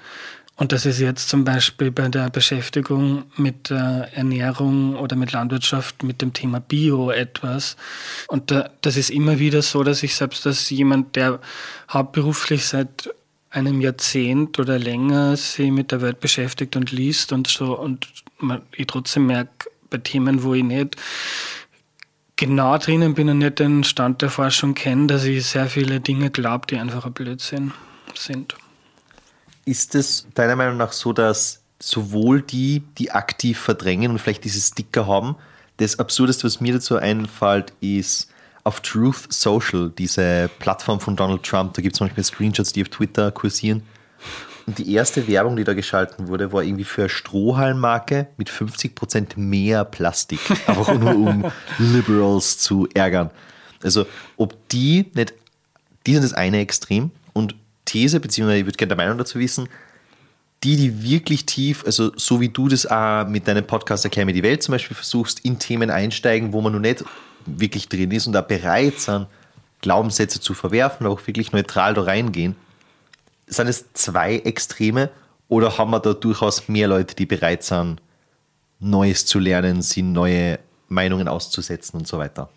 Und 0.54 0.70
das 0.70 0.86
ist 0.86 1.00
jetzt 1.00 1.28
zum 1.28 1.44
Beispiel 1.44 1.90
bei 1.90 2.08
der 2.08 2.30
Beschäftigung 2.30 3.24
mit 3.36 3.70
der 3.70 4.10
Ernährung 4.12 4.96
oder 4.96 5.16
mit 5.16 5.32
Landwirtschaft 5.32 6.02
mit 6.02 6.22
dem 6.22 6.32
Thema 6.34 6.60
Bio 6.60 7.10
etwas. 7.10 7.76
Und 8.28 8.52
das 8.82 8.96
ist 8.96 9.10
immer 9.10 9.38
wieder 9.38 9.62
so, 9.62 9.82
dass 9.82 10.02
ich 10.02 10.14
selbst 10.14 10.46
als 10.46 10.70
jemand, 10.70 11.16
der 11.16 11.40
hauptberuflich 11.90 12.66
seit 12.66 13.12
einem 13.52 13.80
Jahrzehnt 13.80 14.58
oder 14.58 14.78
länger 14.78 15.36
sich 15.36 15.70
mit 15.70 15.92
der 15.92 16.00
Welt 16.00 16.20
beschäftigt 16.20 16.74
und 16.74 16.90
liest 16.90 17.32
und 17.32 17.46
so 17.46 17.78
und 17.78 18.08
ich 18.74 18.86
trotzdem 18.86 19.26
merke, 19.26 19.70
bei 19.90 19.98
Themen, 19.98 20.42
wo 20.42 20.54
ich 20.54 20.64
nicht 20.64 20.96
genau 22.36 22.78
drinnen 22.78 23.14
bin 23.14 23.28
und 23.28 23.38
nicht 23.38 23.58
den 23.58 23.84
Stand 23.84 24.22
der 24.22 24.30
Forschung 24.30 24.74
kenne, 24.74 25.06
dass 25.06 25.24
ich 25.24 25.46
sehr 25.46 25.66
viele 25.66 26.00
Dinge 26.00 26.30
glaube, 26.30 26.66
die 26.66 26.78
einfach 26.78 27.04
ein 27.04 27.12
Blödsinn 27.12 27.72
sind. 28.14 28.56
Ist 29.64 29.94
es 29.94 30.26
deiner 30.34 30.56
Meinung 30.56 30.78
nach 30.78 30.92
so, 30.92 31.12
dass 31.12 31.62
sowohl 31.78 32.42
die, 32.42 32.82
die 32.98 33.12
aktiv 33.12 33.58
verdrängen 33.58 34.10
und 34.10 34.18
vielleicht 34.18 34.44
diese 34.44 34.60
Sticker 34.60 35.06
haben, 35.06 35.36
das 35.76 35.98
Absurdeste, 35.98 36.44
was 36.44 36.60
mir 36.60 36.72
dazu 36.72 36.96
einfällt, 36.96 37.72
ist 37.80 38.30
auf 38.64 38.80
Truth 38.80 39.32
Social, 39.32 39.90
diese 39.96 40.50
Plattform 40.58 41.00
von 41.00 41.16
Donald 41.16 41.42
Trump, 41.42 41.74
da 41.74 41.82
gibt 41.82 41.96
es 41.96 42.00
manchmal 42.00 42.24
Screenshots, 42.24 42.72
die 42.72 42.82
auf 42.82 42.88
Twitter 42.88 43.30
kursieren, 43.30 43.82
und 44.66 44.78
die 44.78 44.94
erste 44.94 45.26
Werbung, 45.26 45.56
die 45.56 45.64
da 45.64 45.74
geschalten 45.74 46.28
wurde, 46.28 46.52
war 46.52 46.62
irgendwie 46.62 46.84
für 46.84 47.02
eine 47.02 47.08
Strohhalmmarke 47.08 48.28
mit 48.36 48.48
50% 48.48 49.36
mehr 49.36 49.84
Plastik. 49.84 50.38
Einfach 50.66 50.94
nur 50.94 51.14
um 51.14 51.44
Liberals 51.78 52.58
zu 52.58 52.88
ärgern. 52.94 53.30
Also, 53.82 54.06
ob 54.36 54.68
die 54.68 55.10
nicht, 55.14 55.34
die 56.06 56.14
sind 56.14 56.22
das 56.22 56.32
eine 56.32 56.60
Extrem 56.60 57.10
und 57.32 57.56
These, 57.84 58.20
beziehungsweise 58.20 58.60
ich 58.60 58.66
würde 58.66 58.76
gerne 58.76 58.94
der 58.94 58.96
Meinung 58.96 59.18
dazu 59.18 59.38
wissen, 59.40 59.68
die, 60.62 60.76
die 60.76 61.02
wirklich 61.02 61.44
tief, 61.44 61.82
also 61.84 62.12
so 62.14 62.40
wie 62.40 62.48
du 62.48 62.68
das 62.68 62.86
auch 62.86 63.26
mit 63.26 63.48
deinem 63.48 63.66
Podcast 63.66 64.04
Erklär 64.04 64.24
mir 64.24 64.32
die 64.32 64.44
Welt 64.44 64.62
zum 64.62 64.72
Beispiel 64.72 64.94
versuchst, 64.94 65.40
in 65.40 65.58
Themen 65.58 65.90
einsteigen, 65.90 66.52
wo 66.52 66.60
man 66.60 66.72
noch 66.72 66.78
nicht 66.78 67.04
wirklich 67.46 67.88
drin 67.88 68.10
ist 68.10 68.26
und 68.26 68.32
da 68.32 68.40
bereit 68.40 68.98
sind, 68.98 69.26
Glaubenssätze 69.80 70.40
zu 70.40 70.54
verwerfen, 70.54 71.06
auch 71.06 71.26
wirklich 71.26 71.52
neutral 71.52 71.94
da 71.94 72.02
reingehen, 72.02 72.56
sind 73.46 73.66
es 73.66 73.92
zwei 73.92 74.36
Extreme 74.36 75.10
oder 75.48 75.76
haben 75.76 75.90
wir 75.90 76.00
da 76.00 76.14
durchaus 76.14 76.68
mehr 76.68 76.88
Leute, 76.88 77.14
die 77.14 77.26
bereit 77.26 77.62
sind, 77.64 78.00
Neues 78.80 79.26
zu 79.26 79.38
lernen, 79.38 79.82
sie 79.82 80.02
neue 80.02 80.58
Meinungen 80.88 81.28
auszusetzen 81.28 81.98
und 81.98 82.08
so 82.08 82.18
weiter? 82.18 82.48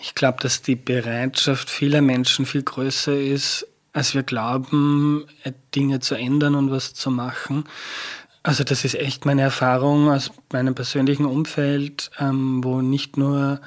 Ich 0.00 0.14
glaube, 0.14 0.38
dass 0.40 0.62
die 0.62 0.76
Bereitschaft 0.76 1.70
vieler 1.70 2.00
Menschen 2.00 2.46
viel 2.46 2.62
größer 2.62 3.18
ist, 3.18 3.66
als 3.92 4.14
wir 4.14 4.22
glauben, 4.22 5.26
Dinge 5.74 6.00
zu 6.00 6.14
ändern 6.14 6.54
und 6.54 6.70
was 6.70 6.94
zu 6.94 7.10
machen. 7.10 7.64
Also 8.42 8.64
das 8.64 8.84
ist 8.84 8.94
echt 8.94 9.26
meine 9.26 9.42
Erfahrung 9.42 10.10
aus 10.10 10.30
meinem 10.52 10.74
persönlichen 10.74 11.26
Umfeld, 11.26 12.10
ähm, 12.18 12.62
wo 12.62 12.80
nicht 12.80 13.16
nur 13.16 13.60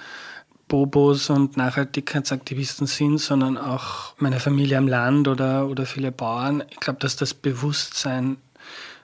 Bobos 0.71 1.29
und 1.29 1.57
Nachhaltigkeitsaktivisten 1.57 2.87
sind, 2.87 3.17
sondern 3.17 3.57
auch 3.57 4.13
meine 4.19 4.39
Familie 4.39 4.77
am 4.77 4.87
Land 4.87 5.27
oder, 5.27 5.67
oder 5.67 5.85
viele 5.85 6.13
Bauern. 6.13 6.63
Ich 6.69 6.79
glaube, 6.79 6.99
dass 6.99 7.17
das 7.17 7.33
Bewusstsein 7.33 8.37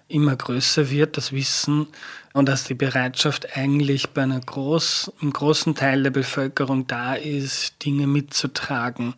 immer 0.08 0.38
größer 0.38 0.90
wird, 0.90 1.18
das 1.18 1.34
Wissen 1.34 1.88
und 2.32 2.48
dass 2.48 2.64
die 2.64 2.74
Bereitschaft 2.74 3.58
eigentlich 3.58 4.12
bei 4.12 4.24
einer 4.24 4.40
groß, 4.40 5.12
einem 5.20 5.34
großen 5.34 5.76
Teil 5.76 6.04
der 6.04 6.12
Bevölkerung 6.12 6.88
da 6.88 7.16
ist, 7.16 7.84
Dinge 7.84 8.08
mitzutragen. 8.08 9.16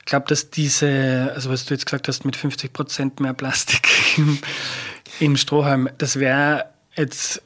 Ich 0.00 0.06
glaube, 0.06 0.26
dass 0.26 0.50
diese, 0.50 1.30
also 1.32 1.48
was 1.48 1.64
du 1.64 1.74
jetzt 1.74 1.86
gesagt 1.86 2.08
hast, 2.08 2.24
mit 2.24 2.34
50 2.34 2.72
Prozent 2.72 3.20
mehr 3.20 3.34
Plastik 3.34 3.88
im, 4.18 4.40
im 5.20 5.36
Strohhalm, 5.36 5.88
das 5.96 6.18
wäre 6.18 6.64
jetzt 6.96 7.40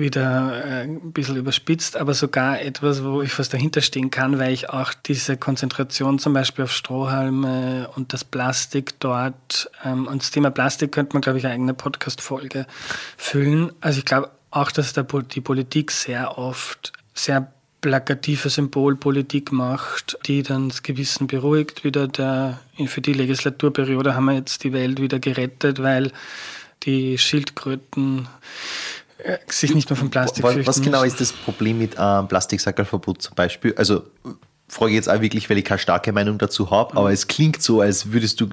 wieder 0.00 0.64
äh, 0.64 0.82
ein 0.84 1.12
bisschen 1.12 1.36
überspitzt, 1.36 1.96
aber 1.96 2.14
sogar 2.14 2.60
etwas, 2.60 3.04
wo 3.04 3.22
ich 3.22 3.38
was 3.38 3.48
dahinter 3.48 3.80
stehen 3.80 4.10
kann, 4.10 4.38
weil 4.38 4.52
ich 4.52 4.70
auch 4.70 4.94
diese 4.94 5.36
Konzentration 5.36 6.18
zum 6.18 6.32
Beispiel 6.32 6.64
auf 6.64 6.72
Strohhalme 6.72 7.88
und 7.94 8.12
das 8.12 8.24
Plastik 8.24 9.00
dort, 9.00 9.70
ähm, 9.84 10.06
und 10.06 10.22
das 10.22 10.30
Thema 10.30 10.50
Plastik 10.50 10.92
könnte 10.92 11.14
man, 11.14 11.22
glaube 11.22 11.38
ich, 11.38 11.44
eine 11.44 11.54
eigene 11.54 11.74
Podcast-Folge 11.74 12.66
füllen. 13.16 13.72
Also 13.80 13.98
ich 13.98 14.04
glaube 14.04 14.30
auch, 14.50 14.70
dass 14.70 14.92
der, 14.92 15.04
die 15.04 15.40
Politik 15.40 15.90
sehr 15.90 16.38
oft 16.38 16.92
sehr 17.14 17.52
plakative 17.80 18.48
Symbolpolitik 18.48 19.52
macht, 19.52 20.18
die 20.26 20.42
dann 20.42 20.68
das 20.68 20.82
Gewissen 20.82 21.26
beruhigt. 21.26 21.84
Wieder 21.84 22.08
der, 22.08 22.60
für 22.86 23.00
die 23.00 23.12
Legislaturperiode 23.12 24.14
haben 24.14 24.24
wir 24.24 24.34
jetzt 24.34 24.64
die 24.64 24.72
Welt 24.72 25.00
wieder 25.00 25.18
gerettet, 25.18 25.82
weil 25.82 26.12
die 26.84 27.18
Schildkröten 27.18 28.28
sich 29.48 29.74
nicht 29.74 29.90
mehr 29.90 29.96
vom 29.96 30.10
Plastik 30.10 30.44
was, 30.44 30.66
was 30.66 30.80
genau 30.80 31.02
ist 31.02 31.20
das 31.20 31.32
Problem 31.32 31.78
mit 31.78 31.96
ähm, 31.98 32.28
Plastiksackerverbot 32.28 33.22
zum 33.22 33.34
Beispiel? 33.34 33.74
Also 33.76 34.04
frage 34.68 34.92
jetzt 34.92 35.08
auch 35.08 35.20
wirklich, 35.20 35.48
weil 35.50 35.58
ich 35.58 35.64
keine 35.64 35.78
starke 35.78 36.12
Meinung 36.12 36.38
dazu 36.38 36.70
habe, 36.70 36.92
mhm. 36.92 36.98
aber 36.98 37.12
es 37.12 37.26
klingt 37.26 37.62
so, 37.62 37.80
als 37.80 38.12
würdest 38.12 38.40
du, 38.40 38.48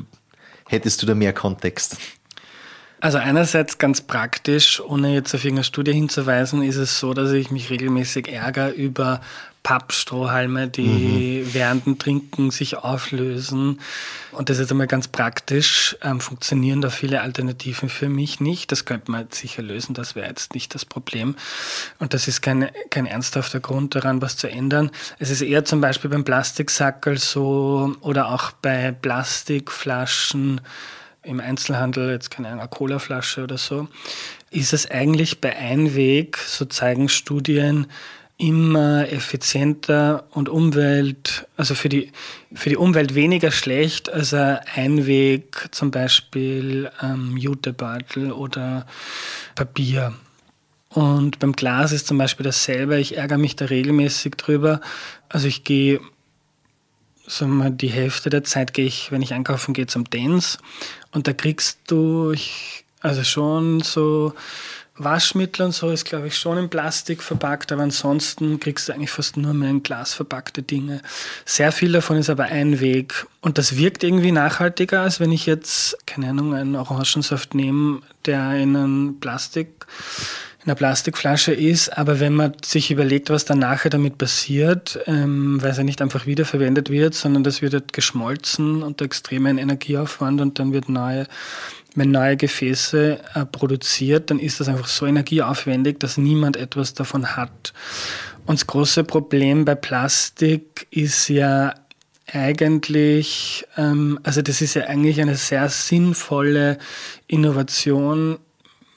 hättest 0.68 1.02
du 1.02 1.06
da 1.06 1.14
mehr 1.14 1.34
Kontext. 1.34 1.98
Also 3.02 3.18
einerseits 3.18 3.78
ganz 3.78 4.02
praktisch, 4.02 4.82
ohne 4.82 5.14
jetzt 5.14 5.36
auf 5.36 5.44
irgendeine 5.44 5.66
Studie 5.66 5.94
hinzuweisen, 5.94 6.64
ist 6.64 6.78
es 6.78 7.00
so, 7.00 7.14
dass 7.14 7.32
ich 7.32 7.52
mich 7.52 7.70
regelmäßig 7.70 8.30
ärgere 8.30 8.72
über 8.72 9.22
Pappstrohhalme, 9.66 10.68
die 10.68 11.42
mhm. 11.44 11.54
während 11.56 11.86
dem 11.88 11.98
Trinken 11.98 12.52
sich 12.52 12.78
auflösen. 12.78 13.82
Und 14.32 14.52
das 14.52 14.60
ist 14.60 14.70
einmal 14.70 14.86
ganz 14.86 15.08
praktisch. 15.08 15.98
Ähm, 16.04 16.22
funktionieren 16.22 16.82
da 16.82 16.92
viele 16.92 17.22
Alternativen 17.22 17.90
für 17.90 18.08
mich 18.08 18.40
nicht. 18.40 18.72
Das 18.72 18.86
könnte 18.86 19.10
man 19.10 19.26
sicher 19.32 19.64
lösen, 19.64 19.96
das 19.96 20.16
wäre 20.16 20.28
jetzt 20.28 20.54
nicht 20.54 20.76
das 20.76 20.86
Problem. 20.86 21.36
Und 21.98 22.14
das 22.14 22.28
ist 22.28 22.44
kein, 22.44 22.70
kein 22.92 23.08
ernsthafter 23.08 23.60
Grund 23.60 23.96
daran, 23.96 24.22
was 24.22 24.38
zu 24.38 24.48
ändern. 24.48 24.92
Es 25.18 25.32
ist 25.32 25.42
eher 25.42 25.66
zum 25.66 25.82
Beispiel 25.82 26.12
beim 26.12 26.24
Plastiksackel 26.24 27.18
so 27.18 27.96
oder 28.02 28.32
auch 28.32 28.52
bei 28.52 28.92
Plastikflaschen 28.92 30.62
im 31.24 31.40
Einzelhandel, 31.40 32.12
jetzt 32.12 32.30
keine 32.30 32.50
Ahnung, 32.50 32.60
eine 32.60 32.70
Colaflasche 32.70 33.42
oder 33.42 33.58
so, 33.58 33.88
ist 34.52 34.74
es 34.74 34.92
eigentlich 34.92 35.42
bei 35.42 35.56
Einweg, 35.56 36.38
so 36.38 36.66
zeigen 36.66 37.10
Studien, 37.10 37.88
immer 38.38 39.10
effizienter 39.10 40.26
und 40.32 40.50
Umwelt, 40.50 41.48
also 41.56 41.74
für 41.74 41.88
die, 41.88 42.12
für 42.54 42.70
die 42.70 42.76
Umwelt 42.76 43.16
weniger 43.16 43.52
schlecht 43.52 44.12
als 44.12 44.34
ein 44.34 44.60
Einweg, 44.76 45.70
zum 45.72 45.92
Beispiel 45.92 46.92
ähm, 47.02 47.38
Jutebeutel 47.38 48.34
oder 48.34 48.86
Papier. 49.56 50.14
Und 50.90 51.40
beim 51.40 51.54
Glas 51.54 51.92
ist 51.92 52.08
zum 52.08 52.18
Beispiel 52.18 52.44
dasselbe. 52.44 53.00
Ich 53.00 53.18
ärgere 53.18 53.38
mich 53.38 53.56
da 53.56 53.66
regelmäßig 53.66 54.36
drüber. 54.36 54.82
Also 55.30 55.48
ich 55.48 55.64
gehe, 55.64 56.02
sagen 57.28 57.58
wir, 57.58 57.70
die 57.70 57.90
Hälfte 57.90 58.30
der 58.30 58.44
Zeit 58.44 58.74
gehe 58.74 58.86
ich, 58.86 59.12
wenn 59.12 59.22
ich 59.22 59.34
einkaufen 59.34 59.74
gehe, 59.74 59.88
zum 59.88 60.06
Dance. 60.10 60.58
Und 61.12 61.28
da 61.28 61.34
kriegst 61.34 61.80
du, 61.88 62.32
ich, 62.32 62.86
also 63.00 63.24
schon 63.24 63.82
so 63.82 64.34
Waschmittel 64.98 65.66
und 65.66 65.74
so 65.74 65.90
ist, 65.90 66.06
glaube 66.06 66.28
ich, 66.28 66.38
schon 66.38 66.58
in 66.58 66.70
Plastik 66.70 67.22
verpackt, 67.22 67.72
aber 67.74 67.84
ansonsten 67.84 68.62
kriegst 68.62 68.88
du 68.88 68.94
eigentlich 68.94 69.12
fast 69.12 69.36
nur 69.36 69.54
mehr 69.54 69.70
in 69.70 69.84
Glas 69.84 70.14
verpackte 70.14 70.64
Dinge. 70.64 71.02
Sehr 71.44 71.74
viel 71.74 71.92
davon 71.92 72.16
ist 72.18 72.30
aber 72.30 72.46
ein 72.46 72.80
Weg. 72.80 73.26
Und 73.42 73.58
das 73.58 73.76
wirkt 73.76 74.04
irgendwie 74.04 74.32
nachhaltiger, 74.32 75.02
als 75.02 75.20
wenn 75.20 75.34
ich 75.34 75.46
jetzt, 75.46 75.98
keine 76.06 76.30
Ahnung, 76.30 76.54
einen 76.54 76.78
Orangensaft 76.78 77.56
nehme, 77.56 78.02
der 78.26 78.54
in 78.54 78.76
einem 78.76 79.20
Plastik, 79.20 79.86
in 80.64 80.70
einer 80.70 80.76
Plastikflasche 80.76 81.54
ist. 81.54 81.98
Aber 81.98 82.22
wenn 82.22 82.34
man 82.34 82.54
sich 82.64 82.90
überlegt, 82.90 83.30
was 83.30 83.44
dann 83.44 83.60
nachher 83.60 83.90
damit 83.90 84.18
passiert, 84.18 84.98
ähm, 85.08 85.62
weil 85.62 85.72
es 85.72 85.78
ja 85.78 85.84
nicht 85.84 86.02
einfach 86.02 86.26
wiederverwendet 86.26 86.90
wird, 86.90 87.16
sondern 87.16 87.44
das 87.44 87.62
wird 87.62 87.74
halt 87.74 87.92
geschmolzen 87.92 88.82
unter 88.82 89.04
extremen 89.04 89.58
Energieaufwand 89.58 90.40
und 90.40 90.58
dann 90.58 90.72
wird 90.72 90.88
neue 90.88 91.28
wenn 91.96 92.12
neue 92.12 92.38
Gefäße 92.38 93.20
äh, 93.34 93.46
produziert, 93.46 94.30
dann 94.30 94.40
ist 94.40 94.60
das 94.60 94.68
einfach 94.68 94.88
so 94.88 95.06
energieaufwendig, 95.06 96.00
dass 96.00 96.18
niemand 96.18 96.58
etwas 96.58 96.94
davon 96.94 97.36
hat. 97.36 97.74
Und 98.46 98.60
das 98.60 98.68
große 98.68 99.04
Problem 99.04 99.66
bei 99.66 99.76
Plastik 99.76 100.88
ist 100.92 101.30
ja 101.30 101.74
eigentlich, 102.32 103.66
ähm, 103.78 104.20
also 104.24 104.42
das 104.42 104.62
ist 104.62 104.74
ja 104.76 104.84
eigentlich 104.84 105.22
eine 105.22 105.36
sehr 105.36 105.70
sinnvolle 105.70 106.78
Innovation, 107.28 108.40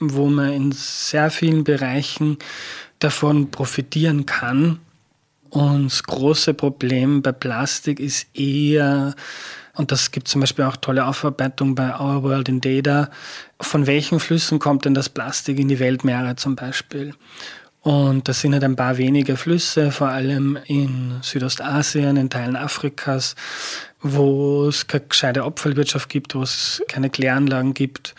wo 0.01 0.27
man 0.27 0.53
in 0.53 0.73
sehr 0.73 1.31
vielen 1.31 1.65
Bereichen 1.65 2.39
davon 2.99 3.51
profitieren 3.51 4.27
kann. 4.27 4.81
Und 5.51 5.87
das 5.87 6.03
große 6.03 6.53
Problem 6.55 7.23
bei 7.23 7.33
Plastik 7.33 8.01
ist 8.01 8.27
eher 8.35 9.15
und 9.79 9.93
das 9.93 10.11
gibt 10.11 10.27
zum 10.27 10.41
Beispiel 10.41 10.65
auch 10.65 10.77
tolle 10.77 11.07
Aufarbeitung 11.07 11.77
bei 11.77 11.99
Our 11.99 12.25
World 12.25 12.49
in 12.49 12.61
Data. 12.61 13.11
Von 13.61 13.87
welchen 13.87 14.19
Flüssen 14.19 14.59
kommt 14.59 14.85
denn 14.85 14.93
das 14.93 15.09
Plastik 15.09 15.57
in 15.59 15.69
die 15.69 15.79
Weltmeere 15.79 16.35
zum 16.35 16.57
Beispiel? 16.57 17.15
Und 17.83 18.27
das 18.27 18.41
sind 18.41 18.55
halt 18.55 18.65
ein 18.65 18.75
paar 18.75 18.99
wenige 18.99 19.37
Flüsse, 19.37 19.93
vor 19.93 20.09
allem 20.09 20.59
in 20.67 21.19
Südostasien, 21.23 22.17
in 22.17 22.29
Teilen 22.29 22.57
Afrikas, 22.57 23.37
wo 24.03 24.67
es 24.67 24.89
keine 24.89 25.05
gescheite 25.07 25.45
Abfallwirtschaft 25.45 26.09
gibt, 26.09 26.35
wo 26.35 26.43
es 26.43 26.83
keine 26.89 27.09
Kläranlagen 27.09 27.73
gibt. 27.73 28.17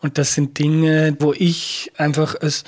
Und 0.00 0.18
das 0.18 0.34
sind 0.34 0.58
Dinge, 0.58 1.16
wo 1.20 1.32
ich 1.32 1.92
einfach 1.96 2.34
als 2.40 2.64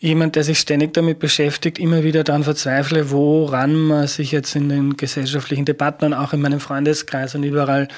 jemand, 0.00 0.34
der 0.34 0.44
sich 0.44 0.58
ständig 0.58 0.94
damit 0.94 1.18
beschäftigt, 1.18 1.78
immer 1.78 2.02
wieder 2.02 2.24
daran 2.24 2.42
verzweifle, 2.42 3.10
woran 3.10 3.74
man 3.74 4.06
sich 4.06 4.32
jetzt 4.32 4.56
in 4.56 4.68
den 4.68 4.96
gesellschaftlichen 4.96 5.66
Debatten 5.66 6.06
und 6.06 6.14
auch 6.14 6.32
in 6.32 6.40
meinem 6.40 6.60
Freundeskreis 6.60 7.34
und 7.34 7.44
überall 7.44 7.88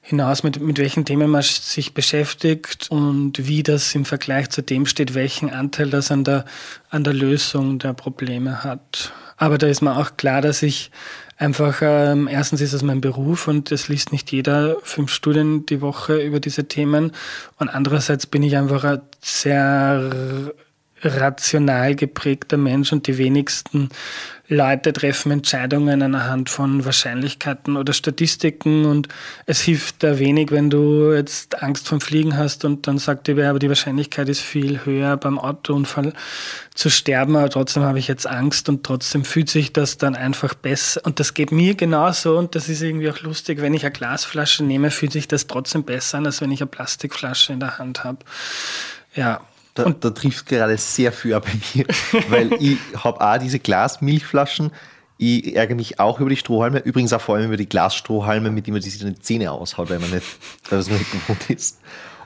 hinaus, 0.00 0.42
mit, 0.42 0.60
mit 0.60 0.78
welchen 0.78 1.04
Themen 1.04 1.28
man 1.28 1.42
sich 1.42 1.92
beschäftigt 1.92 2.86
und 2.90 3.46
wie 3.46 3.62
das 3.62 3.94
im 3.94 4.04
Vergleich 4.04 4.48
zu 4.50 4.62
dem 4.62 4.86
steht, 4.86 5.14
welchen 5.14 5.50
Anteil 5.50 5.90
das 5.90 6.10
an 6.10 6.24
der, 6.24 6.44
an 6.88 7.04
der 7.04 7.12
Lösung 7.12 7.78
der 7.78 7.92
Probleme 7.92 8.64
hat. 8.64 9.12
Aber 9.36 9.58
da 9.58 9.66
ist 9.66 9.82
mir 9.82 9.96
auch 9.96 10.16
klar, 10.16 10.40
dass 10.40 10.62
ich 10.62 10.90
einfach, 11.36 11.80
ähm, 11.82 12.28
erstens 12.28 12.60
ist 12.60 12.72
es 12.72 12.82
mein 12.82 13.00
Beruf 13.00 13.48
und 13.48 13.70
es 13.70 13.88
liest 13.88 14.12
nicht 14.12 14.32
jeder 14.32 14.76
fünf 14.82 15.12
Studien 15.12 15.66
die 15.66 15.80
Woche 15.80 16.20
über 16.22 16.40
diese 16.40 16.66
Themen. 16.68 17.12
Und 17.58 17.68
andererseits 17.68 18.26
bin 18.26 18.42
ich 18.42 18.56
einfach 18.56 18.84
ein 18.84 19.00
sehr 19.20 20.52
rational 21.02 21.94
geprägter 21.94 22.56
Mensch 22.56 22.92
und 22.92 23.06
die 23.06 23.18
wenigsten 23.18 23.90
Leute 24.50 24.94
treffen 24.94 25.30
Entscheidungen 25.30 26.00
anhand 26.00 26.48
von 26.48 26.86
Wahrscheinlichkeiten 26.86 27.76
oder 27.76 27.92
Statistiken. 27.92 28.86
Und 28.86 29.08
es 29.44 29.60
hilft 29.60 30.02
da 30.02 30.18
wenig, 30.18 30.50
wenn 30.50 30.70
du 30.70 31.12
jetzt 31.12 31.62
Angst 31.62 31.86
vom 31.86 32.00
Fliegen 32.00 32.34
hast 32.36 32.64
und 32.64 32.86
dann 32.86 32.96
sagt 32.96 33.26
dir 33.26 33.36
wer, 33.36 33.50
aber 33.50 33.58
die 33.58 33.68
Wahrscheinlichkeit 33.68 34.26
ist 34.30 34.40
viel 34.40 34.86
höher 34.86 35.18
beim 35.18 35.38
Autounfall 35.38 36.14
zu 36.74 36.88
sterben, 36.88 37.36
aber 37.36 37.50
trotzdem 37.50 37.82
habe 37.82 37.98
ich 37.98 38.08
jetzt 38.08 38.26
Angst 38.26 38.70
und 38.70 38.84
trotzdem 38.84 39.24
fühlt 39.24 39.50
sich 39.50 39.74
das 39.74 39.98
dann 39.98 40.16
einfach 40.16 40.54
besser. 40.54 41.02
Und 41.04 41.20
das 41.20 41.34
geht 41.34 41.52
mir 41.52 41.74
genauso 41.74 42.38
und 42.38 42.54
das 42.54 42.70
ist 42.70 42.80
irgendwie 42.80 43.10
auch 43.10 43.20
lustig, 43.20 43.60
wenn 43.60 43.74
ich 43.74 43.84
eine 43.84 43.92
Glasflasche 43.92 44.64
nehme, 44.64 44.90
fühlt 44.90 45.12
sich 45.12 45.28
das 45.28 45.46
trotzdem 45.46 45.84
besser 45.84 46.18
an, 46.18 46.26
als 46.26 46.40
wenn 46.40 46.50
ich 46.52 46.62
eine 46.62 46.70
Plastikflasche 46.70 47.52
in 47.52 47.60
der 47.60 47.78
Hand 47.78 48.02
habe. 48.02 48.18
Ja, 49.14 49.42
da, 49.78 49.84
und 49.84 50.04
da 50.04 50.10
trifft 50.10 50.46
gerade 50.46 50.76
sehr 50.76 51.12
viel 51.12 51.38
bei 51.38 51.52
mir, 51.74 51.86
weil 52.28 52.52
ich 52.54 52.78
habe 52.96 53.20
auch 53.20 53.38
diese 53.38 53.58
Glasmilchflaschen. 53.58 54.72
Ich 55.18 55.56
ärgere 55.56 55.74
mich 55.74 55.98
auch 55.98 56.20
über 56.20 56.30
die 56.30 56.36
Strohhalme, 56.36 56.78
übrigens 56.80 57.12
auch 57.12 57.20
vor 57.20 57.36
allem 57.36 57.46
über 57.46 57.56
die 57.56 57.68
Glasstrohhalme, 57.68 58.50
mit 58.50 58.66
denen 58.66 58.74
man 58.74 58.82
sich 58.82 58.98
die 58.98 59.18
Zähne 59.18 59.50
aushaut, 59.50 59.90
weil 59.90 59.98
man 59.98 60.10
nicht, 60.10 60.26
weil 60.70 60.80
man 60.80 60.92
nicht 60.92 61.12
gewohnt 61.12 61.50
ist. 61.50 61.80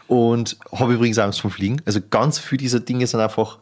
Und 0.08 0.58
habe 0.72 0.94
übrigens 0.94 1.18
Angst 1.18 1.40
vom 1.40 1.50
Fliegen. 1.50 1.80
Also 1.86 2.00
ganz 2.10 2.38
viele 2.38 2.58
dieser 2.58 2.80
Dinge 2.80 3.06
sind 3.06 3.20
einfach, 3.20 3.58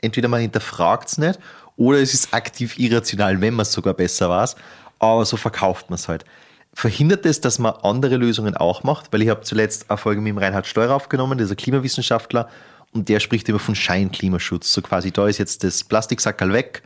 entweder 0.00 0.28
man 0.28 0.40
hinterfragt 0.40 1.08
es 1.08 1.18
nicht 1.18 1.38
oder 1.76 1.98
es 1.98 2.14
ist 2.14 2.32
aktiv 2.32 2.78
irrational, 2.78 3.40
wenn 3.40 3.54
man 3.54 3.62
es 3.62 3.72
sogar 3.72 3.94
besser 3.94 4.30
weiß. 4.30 4.56
Aber 4.98 5.24
so 5.24 5.36
verkauft 5.36 5.90
man 5.90 5.96
es 5.96 6.08
halt. 6.08 6.24
Verhindert 6.72 7.26
es, 7.26 7.40
dass 7.40 7.58
man 7.58 7.74
andere 7.82 8.16
Lösungen 8.16 8.56
auch 8.56 8.84
macht? 8.84 9.12
Weil 9.12 9.22
ich 9.22 9.28
habe 9.28 9.42
zuletzt 9.42 9.90
eine 9.90 9.98
Folge 9.98 10.20
mit 10.20 10.30
dem 10.30 10.38
Reinhard 10.38 10.66
Steuer 10.66 10.94
aufgenommen, 10.94 11.36
dieser 11.36 11.56
Klimawissenschaftler, 11.56 12.48
und 12.92 13.08
der 13.08 13.20
spricht 13.20 13.48
immer 13.48 13.58
von 13.58 13.74
Scheinklimaschutz. 13.74 14.72
So 14.72 14.82
quasi, 14.82 15.10
da 15.12 15.28
ist 15.28 15.38
jetzt 15.38 15.64
das 15.64 15.84
Plastiksackerl 15.84 16.52
weg 16.52 16.82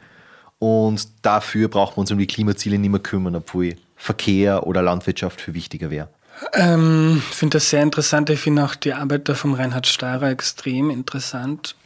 und 0.59 1.07
dafür 1.23 1.69
brauchen 1.69 1.97
wir 1.97 2.01
uns 2.01 2.11
um 2.11 2.19
die 2.19 2.27
Klimaziele 2.27 2.79
nicht 2.79 2.91
mehr 2.91 3.01
kümmern, 3.01 3.37
obwohl 3.37 3.77
Verkehr 3.97 4.67
oder 4.67 4.83
Landwirtschaft 4.83 5.41
für 5.41 5.55
wichtiger 5.55 5.91
wäre. 5.91 6.09
Ähm, 6.53 7.23
ich 7.31 7.37
finde 7.37 7.57
das 7.59 7.71
sehr 7.71 7.83
interessant. 7.83 8.29
Ich 8.31 8.41
finde 8.41 8.65
auch 8.65 8.75
die 8.75 8.93
Arbeit 8.93 9.29
da 9.29 9.35
vom 9.35 9.55
Reinhard 9.55 9.87
Steirer 9.87 10.31
extrem 10.31 10.91
interessant. 10.91 11.77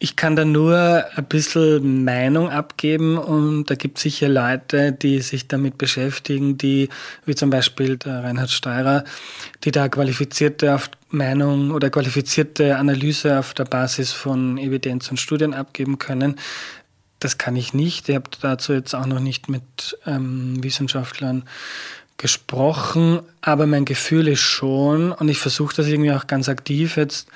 Ich 0.00 0.16
kann 0.16 0.36
da 0.36 0.44
nur 0.44 1.04
ein 1.14 1.24
bisschen 1.24 2.04
Meinung 2.04 2.50
abgeben 2.50 3.16
und 3.16 3.66
da 3.66 3.74
gibt 3.74 3.96
es 3.96 4.02
sicher 4.02 4.28
Leute, 4.28 4.92
die 4.92 5.20
sich 5.20 5.48
damit 5.48 5.78
beschäftigen, 5.78 6.58
die, 6.58 6.88
wie 7.24 7.34
zum 7.34 7.48
Beispiel 7.48 7.96
der 7.96 8.24
Reinhard 8.24 8.50
Steirer, 8.50 9.04
die 9.62 9.70
da 9.70 9.88
qualifizierte 9.88 10.78
Meinung 11.10 11.70
oder 11.70 11.90
qualifizierte 11.90 12.76
Analyse 12.76 13.38
auf 13.38 13.54
der 13.54 13.64
Basis 13.64 14.12
von 14.12 14.58
Evidenz 14.58 15.10
und 15.10 15.20
Studien 15.20 15.54
abgeben 15.54 15.98
können. 15.98 16.36
Das 17.20 17.38
kann 17.38 17.56
ich 17.56 17.72
nicht. 17.72 18.08
Ich 18.08 18.16
habe 18.16 18.28
dazu 18.40 18.72
jetzt 18.72 18.94
auch 18.94 19.06
noch 19.06 19.20
nicht 19.20 19.48
mit 19.48 19.96
ähm, 20.06 20.62
Wissenschaftlern 20.62 21.44
gesprochen, 22.18 23.20
aber 23.40 23.66
mein 23.66 23.84
Gefühl 23.84 24.28
ist 24.28 24.40
schon, 24.40 25.12
und 25.12 25.28
ich 25.28 25.38
versuche 25.38 25.74
das 25.74 25.86
irgendwie 25.86 26.12
auch 26.12 26.26
ganz 26.26 26.48
aktiv 26.48 26.96
jetzt, 26.96 27.28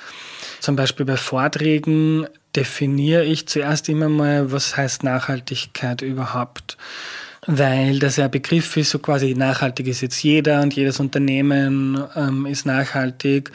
zum 0.61 0.77
Beispiel 0.77 1.07
bei 1.07 1.17
Vorträgen 1.17 2.27
definiere 2.57 3.25
ich 3.25 3.47
zuerst 3.47 3.89
immer 3.89 4.09
mal, 4.09 4.53
was 4.53 4.77
heißt 4.77 5.03
Nachhaltigkeit 5.03 6.03
überhaupt. 6.03 6.77
Weil 7.47 7.99
das 7.99 8.17
ja 8.17 8.27
ein 8.27 8.31
Begriff 8.31 8.77
ist, 8.77 8.91
so 8.91 8.99
quasi 8.99 9.35
nachhaltig 9.35 9.87
ist 9.87 10.01
jetzt 10.01 10.23
jeder 10.23 10.61
und 10.61 10.75
jedes 10.75 11.01
Unternehmen 11.01 12.03
ähm, 12.15 12.47
ist 12.47 12.67
nachhaltig. 12.67 13.51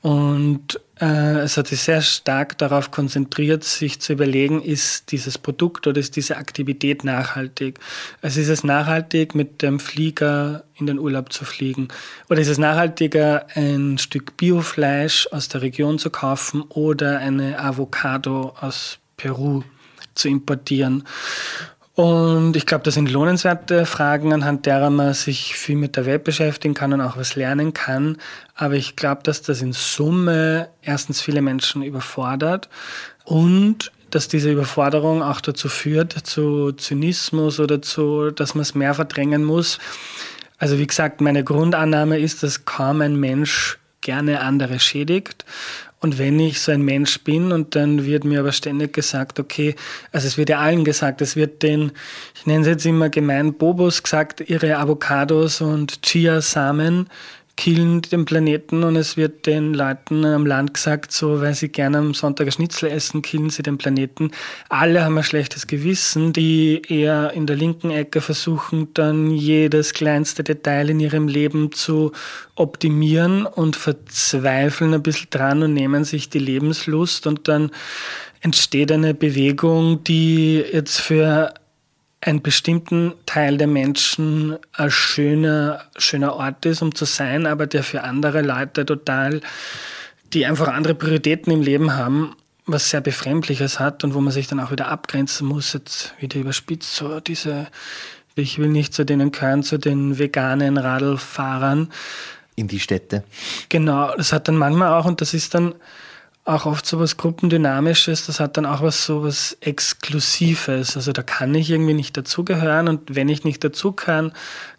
Und 0.00 0.80
es 1.04 1.56
hat 1.56 1.66
sich 1.68 1.82
sehr 1.82 2.02
stark 2.02 2.58
darauf 2.58 2.90
konzentriert, 2.90 3.64
sich 3.64 4.00
zu 4.00 4.12
überlegen, 4.12 4.62
ist 4.62 5.12
dieses 5.12 5.38
Produkt 5.38 5.86
oder 5.86 5.98
ist 5.98 6.16
diese 6.16 6.36
Aktivität 6.36 7.04
nachhaltig? 7.04 7.78
Also 8.22 8.40
ist 8.40 8.48
es 8.48 8.64
nachhaltig, 8.64 9.34
mit 9.34 9.62
dem 9.62 9.80
Flieger 9.80 10.64
in 10.76 10.86
den 10.86 10.98
Urlaub 10.98 11.32
zu 11.32 11.44
fliegen? 11.44 11.88
Oder 12.28 12.40
ist 12.40 12.48
es 12.48 12.58
nachhaltiger, 12.58 13.46
ein 13.54 13.98
Stück 13.98 14.36
Biofleisch 14.36 15.28
aus 15.30 15.48
der 15.48 15.62
Region 15.62 15.98
zu 15.98 16.10
kaufen 16.10 16.62
oder 16.62 17.18
eine 17.18 17.58
Avocado 17.58 18.54
aus 18.60 18.98
Peru 19.16 19.62
zu 20.14 20.28
importieren? 20.28 21.04
Und 21.94 22.56
ich 22.56 22.66
glaube, 22.66 22.82
das 22.82 22.94
sind 22.94 23.10
lohnenswerte 23.10 23.86
Fragen, 23.86 24.32
anhand 24.32 24.66
derer 24.66 24.90
man 24.90 25.14
sich 25.14 25.54
viel 25.54 25.76
mit 25.76 25.94
der 25.94 26.06
Welt 26.06 26.24
beschäftigen 26.24 26.74
kann 26.74 26.92
und 26.92 27.00
auch 27.00 27.16
was 27.16 27.36
lernen 27.36 27.72
kann. 27.72 28.18
Aber 28.56 28.74
ich 28.74 28.96
glaube, 28.96 29.22
dass 29.22 29.42
das 29.42 29.62
in 29.62 29.72
Summe 29.72 30.68
erstens 30.82 31.20
viele 31.20 31.40
Menschen 31.40 31.82
überfordert 31.82 32.68
und 33.24 33.92
dass 34.10 34.26
diese 34.26 34.50
Überforderung 34.50 35.22
auch 35.22 35.40
dazu 35.40 35.68
führt, 35.68 36.12
zu 36.26 36.72
Zynismus 36.72 37.60
oder 37.60 37.80
zu, 37.80 38.30
dass 38.30 38.54
man 38.54 38.62
es 38.62 38.74
mehr 38.74 38.94
verdrängen 38.94 39.44
muss. 39.44 39.78
Also 40.58 40.78
wie 40.78 40.86
gesagt, 40.86 41.20
meine 41.20 41.44
Grundannahme 41.44 42.18
ist, 42.18 42.42
dass 42.42 42.64
kaum 42.64 43.02
ein 43.02 43.16
Mensch 43.16 43.78
gerne 44.00 44.40
andere 44.40 44.78
schädigt. 44.80 45.44
Und 46.04 46.18
wenn 46.18 46.38
ich 46.38 46.60
so 46.60 46.70
ein 46.70 46.82
Mensch 46.82 47.24
bin 47.24 47.50
und 47.50 47.74
dann 47.74 48.04
wird 48.04 48.24
mir 48.24 48.40
aber 48.40 48.52
ständig 48.52 48.92
gesagt, 48.92 49.40
okay, 49.40 49.74
also 50.12 50.26
es 50.26 50.36
wird 50.36 50.50
ja 50.50 50.58
allen 50.58 50.84
gesagt, 50.84 51.22
es 51.22 51.34
wird 51.34 51.62
den, 51.62 51.92
ich 52.34 52.44
nenne 52.44 52.60
es 52.60 52.66
jetzt 52.66 52.84
immer 52.84 53.08
gemein, 53.08 53.54
Bobos 53.54 54.02
gesagt, 54.02 54.42
ihre 54.46 54.76
Avocados 54.76 55.62
und 55.62 56.02
Chia-Samen 56.02 57.08
killen 57.56 58.02
den 58.02 58.24
Planeten 58.24 58.82
und 58.82 58.96
es 58.96 59.16
wird 59.16 59.46
den 59.46 59.74
Leuten 59.74 60.24
am 60.24 60.44
Land 60.44 60.74
gesagt, 60.74 61.12
so 61.12 61.40
weil 61.40 61.54
sie 61.54 61.68
gerne 61.68 61.98
am 61.98 62.14
Sonntag 62.14 62.52
Schnitzel 62.52 62.90
essen, 62.90 63.22
killen 63.22 63.50
sie 63.50 63.62
den 63.62 63.78
Planeten. 63.78 64.32
Alle 64.68 65.04
haben 65.04 65.16
ein 65.16 65.24
schlechtes 65.24 65.66
Gewissen, 65.66 66.32
die 66.32 66.82
eher 66.88 67.32
in 67.32 67.46
der 67.46 67.56
linken 67.56 67.90
Ecke 67.90 68.20
versuchen, 68.20 68.88
dann 68.94 69.30
jedes 69.30 69.94
kleinste 69.94 70.42
Detail 70.42 70.90
in 70.90 71.00
ihrem 71.00 71.28
Leben 71.28 71.70
zu 71.72 72.12
optimieren 72.56 73.46
und 73.46 73.76
verzweifeln 73.76 74.94
ein 74.94 75.02
bisschen 75.02 75.30
dran 75.30 75.62
und 75.62 75.74
nehmen 75.74 76.04
sich 76.04 76.30
die 76.30 76.40
Lebenslust 76.40 77.26
und 77.26 77.46
dann 77.46 77.70
entsteht 78.40 78.92
eine 78.92 79.14
Bewegung, 79.14 80.04
die 80.04 80.56
jetzt 80.56 81.00
für 81.00 81.54
einen 82.24 82.40
bestimmten 82.40 83.12
Teil 83.26 83.58
der 83.58 83.66
Menschen 83.66 84.56
ein 84.72 84.90
schöner, 84.90 85.82
schöner 85.98 86.34
Ort 86.36 86.64
ist, 86.64 86.80
um 86.80 86.94
zu 86.94 87.04
sein, 87.04 87.46
aber 87.46 87.66
der 87.66 87.82
für 87.82 88.02
andere 88.02 88.40
Leute 88.40 88.86
total, 88.86 89.42
die 90.32 90.46
einfach 90.46 90.68
andere 90.68 90.94
Prioritäten 90.94 91.52
im 91.52 91.60
Leben 91.60 91.94
haben, 91.94 92.34
was 92.64 92.88
sehr 92.88 93.02
Befremdliches 93.02 93.78
hat 93.78 94.04
und 94.04 94.14
wo 94.14 94.22
man 94.22 94.32
sich 94.32 94.46
dann 94.46 94.58
auch 94.58 94.70
wieder 94.70 94.88
abgrenzen 94.88 95.46
muss, 95.46 95.74
jetzt 95.74 96.14
wieder 96.18 96.40
überspitzt, 96.40 96.94
so 96.94 97.20
diese, 97.20 97.66
ich 98.36 98.58
will 98.58 98.68
nicht 98.68 98.94
zu 98.94 99.04
denen 99.04 99.30
gehören, 99.30 99.62
zu 99.62 99.76
den 99.76 100.18
veganen 100.18 100.78
Radlfahrern. 100.78 101.92
In 102.56 102.68
die 102.68 102.80
Städte. 102.80 103.22
Genau, 103.68 104.16
das 104.16 104.32
hat 104.32 104.48
dann 104.48 104.56
manchmal 104.56 104.94
auch, 104.94 105.04
und 105.04 105.20
das 105.20 105.34
ist 105.34 105.54
dann, 105.54 105.74
auch 106.46 106.66
oft 106.66 106.84
so 106.84 107.00
was 107.00 107.16
Gruppendynamisches, 107.16 108.26
das 108.26 108.38
hat 108.38 108.58
dann 108.58 108.66
auch 108.66 108.82
was 108.82 109.06
so 109.06 109.22
was 109.22 109.56
Exklusives. 109.60 110.94
Also 110.94 111.12
da 111.12 111.22
kann 111.22 111.54
ich 111.54 111.70
irgendwie 111.70 111.94
nicht 111.94 112.16
dazugehören 112.16 112.88
und 112.88 113.14
wenn 113.14 113.30
ich 113.30 113.44
nicht 113.44 113.64
dazugehören 113.64 114.32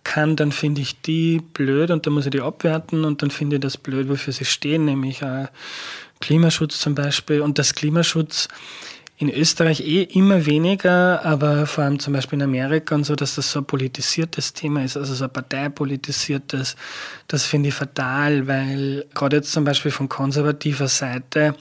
kann, 0.04 0.36
dann 0.36 0.51
finde 0.51 0.82
ich 0.82 1.01
die 1.01 1.41
blöd 1.54 1.89
und 1.89 2.06
dann 2.06 2.13
muss 2.13 2.25
ich 2.25 2.32
die 2.32 2.41
abwerten 2.41 3.04
und 3.04 3.23
dann 3.23 3.32
finde 3.32 3.56
ich 3.56 3.62
das 3.62 3.78
blöd, 3.78 4.10
wofür 4.10 4.32
sie 4.32 4.45
stehen, 4.45 4.86
nämlich 4.86 5.23
äh, 5.23 5.47
Klimaschutz 6.21 6.80
zum 6.80 6.93
Beispiel. 6.93 7.41
Und 7.41 7.58
das 7.58 7.73
Klimaschutz 7.73 8.47
in 9.17 9.30
Österreich 9.30 9.80
eh 9.82 10.04
immer 10.04 10.45
weniger, 10.45 11.23
aber 11.23 11.67
vor 11.67 11.86
allem 11.86 11.99
zum 11.99 12.13
Beispiel 12.13 12.38
in 12.38 12.43
Amerika 12.43 12.95
und 12.95 13.06
so, 13.06 13.15
dass 13.15 13.36
das 13.36 13.51
so 13.51 13.60
ein 13.60 13.65
politisiertes 13.65 14.54
Thema 14.54 14.84
ist, 14.84 14.97
also 14.97 15.13
so 15.13 15.23
ein 15.23 15.34
parteipolitisiertes, 15.34 16.75
das 17.28 17.45
finde 17.45 17.69
ich 17.69 17.75
fatal, 17.75 18.47
weil 18.47 19.06
gerade 19.13 19.38
jetzt 19.38 19.54
zum 19.54 19.63
Beispiel 19.63 19.91
von 19.91 20.10
konservativer 20.10 20.88
Seite 20.88 21.56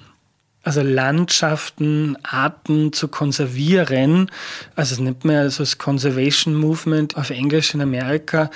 also 0.64 0.80
Landschaften, 0.80 2.16
Arten 2.22 2.92
zu 2.92 3.08
konservieren, 3.08 4.30
also 4.74 4.94
es 4.94 5.00
nennt 5.00 5.24
man 5.24 5.36
also 5.36 5.62
das 5.62 5.78
Conservation 5.78 6.54
Movement 6.54 7.16
auf 7.16 7.30
Englisch 7.30 7.74
in 7.74 7.82
Amerika, 7.82 8.50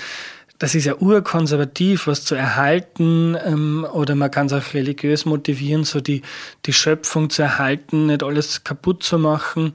das 0.58 0.74
ist 0.74 0.84
ja 0.84 0.96
urkonservativ, 0.96 2.06
was 2.06 2.24
zu 2.24 2.34
erhalten, 2.34 3.36
ähm, 3.44 3.86
oder 3.92 4.14
man 4.14 4.30
kann 4.30 4.46
es 4.46 4.52
auch 4.52 4.74
religiös 4.74 5.24
motivieren, 5.24 5.84
so 5.84 6.00
die, 6.00 6.22
die 6.66 6.72
Schöpfung 6.72 7.30
zu 7.30 7.42
erhalten, 7.42 8.06
nicht 8.06 8.22
alles 8.22 8.64
kaputt 8.64 9.02
zu 9.02 9.18
machen. 9.18 9.74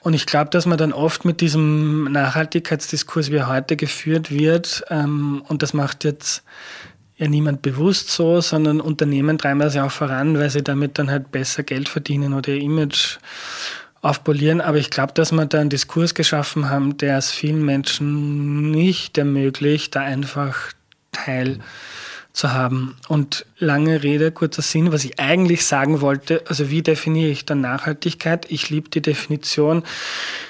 Und 0.00 0.14
ich 0.14 0.26
glaube, 0.26 0.50
dass 0.50 0.66
man 0.66 0.78
dann 0.78 0.92
oft 0.92 1.24
mit 1.24 1.40
diesem 1.40 2.10
Nachhaltigkeitsdiskurs, 2.10 3.30
wie 3.30 3.36
er 3.36 3.48
heute 3.48 3.76
geführt 3.76 4.30
wird, 4.30 4.82
ähm, 4.88 5.44
und 5.46 5.62
das 5.62 5.74
macht 5.74 6.04
jetzt 6.04 6.42
ja 7.18 7.28
niemand 7.28 7.62
bewusst 7.62 8.10
so, 8.10 8.40
sondern 8.40 8.80
Unternehmen 8.80 9.38
treiben 9.38 9.60
das 9.60 9.74
ja 9.74 9.84
auch 9.84 9.92
voran, 9.92 10.38
weil 10.38 10.50
sie 10.50 10.62
damit 10.62 10.98
dann 10.98 11.10
halt 11.10 11.30
besser 11.30 11.62
Geld 11.62 11.88
verdienen 11.88 12.32
oder 12.32 12.48
ihr 12.52 12.62
Image 12.62 13.18
aufpolieren. 14.02 14.60
Aber 14.60 14.76
ich 14.76 14.90
glaube, 14.90 15.14
dass 15.14 15.32
wir 15.32 15.46
da 15.46 15.60
einen 15.60 15.70
Diskurs 15.70 16.14
geschaffen 16.14 16.68
haben, 16.68 16.98
der 16.98 17.16
es 17.16 17.30
vielen 17.30 17.64
Menschen 17.64 18.70
nicht 18.70 19.16
ermöglicht, 19.16 19.96
da 19.96 20.00
einfach 20.00 20.72
Teil 21.12 21.60
zu 22.32 22.52
haben. 22.52 22.96
Und 23.08 23.46
lange 23.58 24.02
Rede, 24.02 24.32
kurzer 24.32 24.62
Sinn, 24.62 24.90
was 24.90 25.04
ich 25.04 25.20
eigentlich 25.20 25.66
sagen 25.66 26.00
wollte, 26.00 26.42
also 26.48 26.70
wie 26.70 26.82
definiere 26.82 27.30
ich 27.30 27.44
dann 27.44 27.60
Nachhaltigkeit? 27.60 28.50
Ich 28.50 28.70
liebe 28.70 28.88
die 28.88 29.02
Definition. 29.02 29.84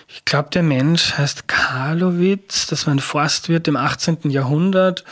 Ich 0.08 0.24
glaube, 0.24 0.50
der 0.50 0.62
Mensch 0.62 1.18
heißt 1.18 1.48
Karlowitz, 1.48 2.66
das 2.68 2.86
war 2.86 2.94
ein 2.94 3.00
Forstwirt 3.00 3.66
im 3.66 3.76
18. 3.76 4.30
Jahrhundert. 4.30 5.04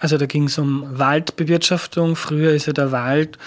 Also 0.00 0.18
da 0.18 0.26
ging 0.26 0.44
es 0.44 0.58
um 0.58 0.98
Waldbewirtschaftung. 0.98 2.16
Früher 2.16 2.52
ist 2.52 2.66
ja 2.66 2.72
der 2.72 2.90
Wald 2.90 3.38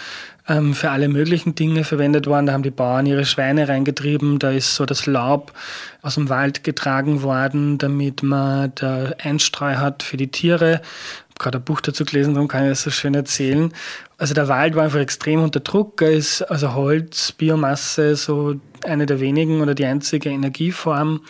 ähm, 0.49 0.73
für 0.73 0.89
alle 0.89 1.07
möglichen 1.07 1.55
Dinge 1.55 1.83
verwendet 1.83 2.27
worden. 2.27 2.47
Da 2.47 2.53
haben 2.53 2.63
die 2.63 2.71
Bauern 2.71 3.05
ihre 3.05 3.25
Schweine 3.25 3.69
reingetrieben, 3.69 4.39
da 4.39 4.51
ist 4.51 4.75
so 4.75 4.85
das 4.85 5.05
Laub 5.05 5.53
aus 6.01 6.15
dem 6.15 6.29
Wald 6.29 6.63
getragen 6.63 7.21
worden, 7.21 7.77
damit 7.77 8.23
man 8.23 8.71
da 8.75 9.13
Einstreu 9.21 9.75
hat 9.75 10.03
für 10.03 10.17
die 10.17 10.31
Tiere. 10.31 10.81
Ich 10.81 11.35
habe 11.35 11.37
gerade 11.37 11.57
ein 11.59 11.63
Buch 11.63 11.81
dazu 11.81 12.03
gelesen, 12.03 12.33
darum 12.33 12.47
kann 12.47 12.63
ich 12.63 12.69
das 12.69 12.81
so 12.81 12.89
schön 12.89 13.13
erzählen. 13.13 13.71
Also 14.17 14.33
der 14.33 14.49
Wald 14.49 14.75
war 14.75 14.83
einfach 14.83 14.99
extrem 14.99 15.41
unter 15.41 15.61
Druck. 15.61 16.01
Ist 16.01 16.41
also 16.41 16.73
Holz, 16.73 17.31
Biomasse, 17.31 18.17
so 18.17 18.55
eine 18.83 19.05
der 19.05 19.19
wenigen 19.19 19.61
oder 19.61 19.75
die 19.75 19.85
einzige 19.85 20.29
Energieform 20.29 21.21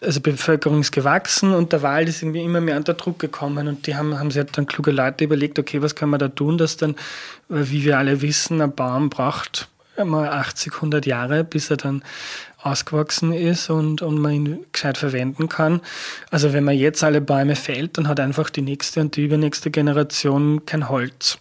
also 0.00 0.20
Bevölkerung 0.20 0.80
ist 0.80 0.92
gewachsen 0.92 1.54
und 1.54 1.72
der 1.72 1.82
Wald 1.82 2.08
ist 2.08 2.22
irgendwie 2.22 2.44
immer 2.44 2.60
mehr 2.60 2.76
unter 2.76 2.94
Druck 2.94 3.18
gekommen 3.18 3.66
und 3.66 3.86
die 3.86 3.96
haben, 3.96 4.18
haben 4.18 4.30
sich 4.30 4.38
halt 4.38 4.56
dann 4.56 4.66
kluge 4.66 4.90
Leute 4.90 5.24
überlegt, 5.24 5.58
okay, 5.58 5.80
was 5.80 5.94
können 5.94 6.10
wir 6.10 6.18
da 6.18 6.28
tun, 6.28 6.58
dass 6.58 6.76
dann, 6.76 6.96
wie 7.48 7.84
wir 7.84 7.98
alle 7.98 8.20
wissen, 8.20 8.60
ein 8.60 8.74
Baum 8.74 9.08
braucht 9.08 9.68
mal 10.04 10.28
80, 10.28 10.74
100 10.74 11.06
Jahre, 11.06 11.44
bis 11.44 11.70
er 11.70 11.78
dann 11.78 12.02
ausgewachsen 12.62 13.32
ist 13.32 13.70
und, 13.70 14.02
und 14.02 14.18
man 14.18 14.32
ihn 14.32 14.66
gescheit 14.72 14.98
verwenden 14.98 15.48
kann. 15.48 15.80
Also 16.30 16.52
wenn 16.52 16.64
man 16.64 16.76
jetzt 16.76 17.02
alle 17.04 17.20
Bäume 17.20 17.56
fällt, 17.56 17.96
dann 17.96 18.08
hat 18.08 18.20
einfach 18.20 18.50
die 18.50 18.62
nächste 18.62 19.00
und 19.00 19.16
die 19.16 19.24
übernächste 19.24 19.70
Generation 19.70 20.66
kein 20.66 20.88
Holz. 20.88 21.38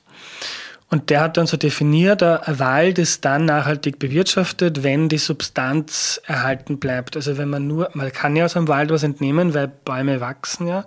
Und 0.90 1.10
der 1.10 1.22
hat 1.22 1.38
dann 1.38 1.48
so 1.48 1.58
definiert, 1.58 2.22
ein 2.22 2.60
Wald 2.60 3.00
ist 3.00 3.26
dann 3.26 3.46
nachhaltig 3.46 3.98
bewirtschaftet, 3.98 4.84
wenn 4.84 5.10
die 5.10 5.18
Substanz 5.18 6.22
erhalten 6.26 6.78
bleibt. 6.78 7.16
Also 7.16 7.38
wenn 7.38 7.50
man 7.50 7.68
nur, 7.68 7.90
man 7.94 8.12
kann 8.12 8.36
ja 8.36 8.46
aus 8.46 8.56
einem 8.56 8.68
Wald 8.68 8.92
was 8.92 9.04
entnehmen, 9.04 9.54
weil 9.54 9.68
Bäume 9.68 10.22
wachsen 10.22 10.68
ja. 10.68 10.86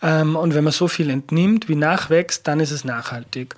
Ähm, 0.00 0.36
und 0.36 0.54
wenn 0.54 0.64
man 0.64 0.72
so 0.72 0.86
viel 0.86 1.10
entnimmt, 1.10 1.68
wie 1.68 1.74
nachwächst, 1.74 2.46
dann 2.46 2.60
ist 2.60 2.70
es 2.70 2.84
nachhaltig. 2.84 3.56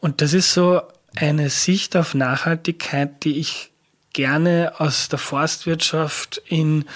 Und 0.00 0.20
das 0.20 0.32
ist 0.32 0.52
so 0.52 0.82
eine 1.16 1.50
Sicht 1.50 1.96
auf 1.96 2.14
Nachhaltigkeit, 2.14 3.24
die 3.24 3.38
ich 3.38 3.72
gerne 4.18 4.72
aus 4.78 5.08
der 5.08 5.20
Forstwirtschaft 5.20 6.42
in 6.48 6.86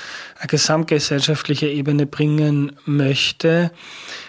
eine 0.41 0.49
gesamtgesellschaftliche 0.49 1.69
Ebene 1.69 2.05
bringen 2.05 2.73
möchte 2.85 3.71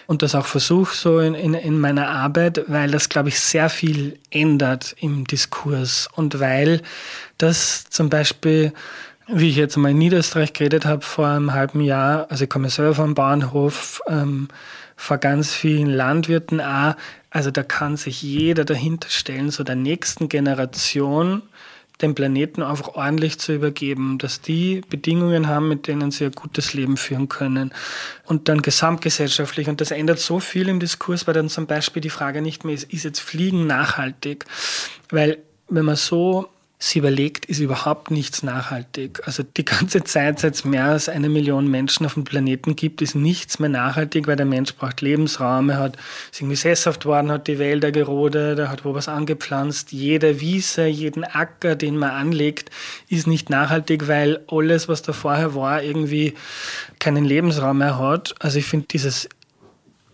und 0.06 0.22
das 0.22 0.36
auch 0.36 0.46
versuche 0.46 0.94
so 0.94 1.18
in, 1.18 1.34
in, 1.34 1.54
in 1.54 1.80
meiner 1.80 2.08
Arbeit, 2.08 2.62
weil 2.68 2.92
das, 2.92 3.08
glaube 3.08 3.30
ich, 3.30 3.40
sehr 3.40 3.68
viel 3.68 4.20
ändert 4.30 4.94
im 5.00 5.24
Diskurs. 5.24 6.08
Und 6.14 6.38
weil 6.38 6.82
das 7.36 7.86
zum 7.90 8.10
Beispiel 8.10 8.72
wie 9.26 9.48
ich 9.48 9.56
jetzt 9.56 9.76
mal 9.76 9.90
in 9.90 9.98
Niederösterreich 9.98 10.52
geredet 10.52 10.84
habe 10.84 11.00
vor 11.00 11.26
einem 11.26 11.52
halben 11.54 11.80
Jahr, 11.80 12.30
also 12.30 12.44
ich 12.44 12.50
komme 12.50 12.68
selber 12.68 12.94
vom 12.94 13.14
Bauernhof, 13.14 14.02
ähm, 14.06 14.48
vor 14.96 15.16
ganz 15.16 15.52
vielen 15.52 15.88
Landwirten 15.88 16.60
auch, 16.60 16.94
also 17.30 17.50
da 17.50 17.62
kann 17.64 17.96
sich 17.96 18.22
jeder 18.22 18.66
dahinter 18.66 19.08
stellen, 19.08 19.50
so 19.50 19.64
der 19.64 19.76
nächsten 19.76 20.28
Generation 20.28 21.42
den 22.02 22.14
Planeten 22.14 22.62
einfach 22.62 22.94
ordentlich 22.94 23.38
zu 23.38 23.54
übergeben, 23.54 24.18
dass 24.18 24.40
die 24.40 24.80
Bedingungen 24.88 25.48
haben, 25.48 25.68
mit 25.68 25.86
denen 25.86 26.10
sie 26.10 26.24
ein 26.24 26.32
gutes 26.32 26.74
Leben 26.74 26.96
führen 26.96 27.28
können. 27.28 27.72
Und 28.24 28.48
dann 28.48 28.62
gesamtgesellschaftlich, 28.62 29.68
und 29.68 29.80
das 29.80 29.92
ändert 29.92 30.18
so 30.18 30.40
viel 30.40 30.68
im 30.68 30.80
Diskurs, 30.80 31.26
weil 31.26 31.34
dann 31.34 31.48
zum 31.48 31.66
Beispiel 31.66 32.02
die 32.02 32.10
Frage 32.10 32.42
nicht 32.42 32.64
mehr 32.64 32.74
ist, 32.74 32.92
ist 32.92 33.04
jetzt 33.04 33.20
Fliegen 33.20 33.66
nachhaltig? 33.66 34.44
Weil 35.10 35.38
wenn 35.68 35.84
man 35.84 35.96
so 35.96 36.48
sie 36.84 36.98
überlegt, 36.98 37.46
ist 37.46 37.60
überhaupt 37.60 38.10
nichts 38.10 38.42
nachhaltig. 38.42 39.22
Also 39.24 39.42
die 39.42 39.64
ganze 39.64 40.04
Zeit, 40.04 40.38
seit 40.38 40.54
es 40.54 40.64
mehr 40.64 40.84
als 40.84 41.08
eine 41.08 41.30
Million 41.30 41.66
Menschen 41.66 42.04
auf 42.04 42.14
dem 42.14 42.24
Planeten 42.24 42.76
gibt, 42.76 43.00
ist 43.00 43.14
nichts 43.14 43.58
mehr 43.58 43.70
nachhaltig, 43.70 44.26
weil 44.26 44.36
der 44.36 44.44
Mensch 44.44 44.74
braucht 44.74 45.00
Lebensraum, 45.00 45.70
er 45.70 45.78
hat, 45.78 45.96
ist 46.30 46.40
irgendwie 46.40 46.56
sesshaft 46.56 47.06
worden, 47.06 47.32
hat 47.32 47.48
die 47.48 47.58
Wälder 47.58 47.90
gerodet, 47.90 48.58
er 48.58 48.70
hat 48.70 48.84
wo 48.84 48.92
was 48.92 49.08
angepflanzt. 49.08 49.92
Jede 49.92 50.40
Wiese, 50.40 50.84
jeden 50.84 51.24
Acker, 51.24 51.74
den 51.74 51.96
man 51.96 52.10
anlegt, 52.10 52.70
ist 53.08 53.26
nicht 53.26 53.48
nachhaltig, 53.48 54.06
weil 54.06 54.40
alles, 54.48 54.86
was 54.86 55.00
da 55.00 55.14
vorher 55.14 55.54
war, 55.54 55.82
irgendwie 55.82 56.34
keinen 56.98 57.24
Lebensraum 57.24 57.78
mehr 57.78 57.98
hat. 57.98 58.34
Also 58.40 58.58
ich 58.58 58.66
finde 58.66 58.88
dieses 58.90 59.28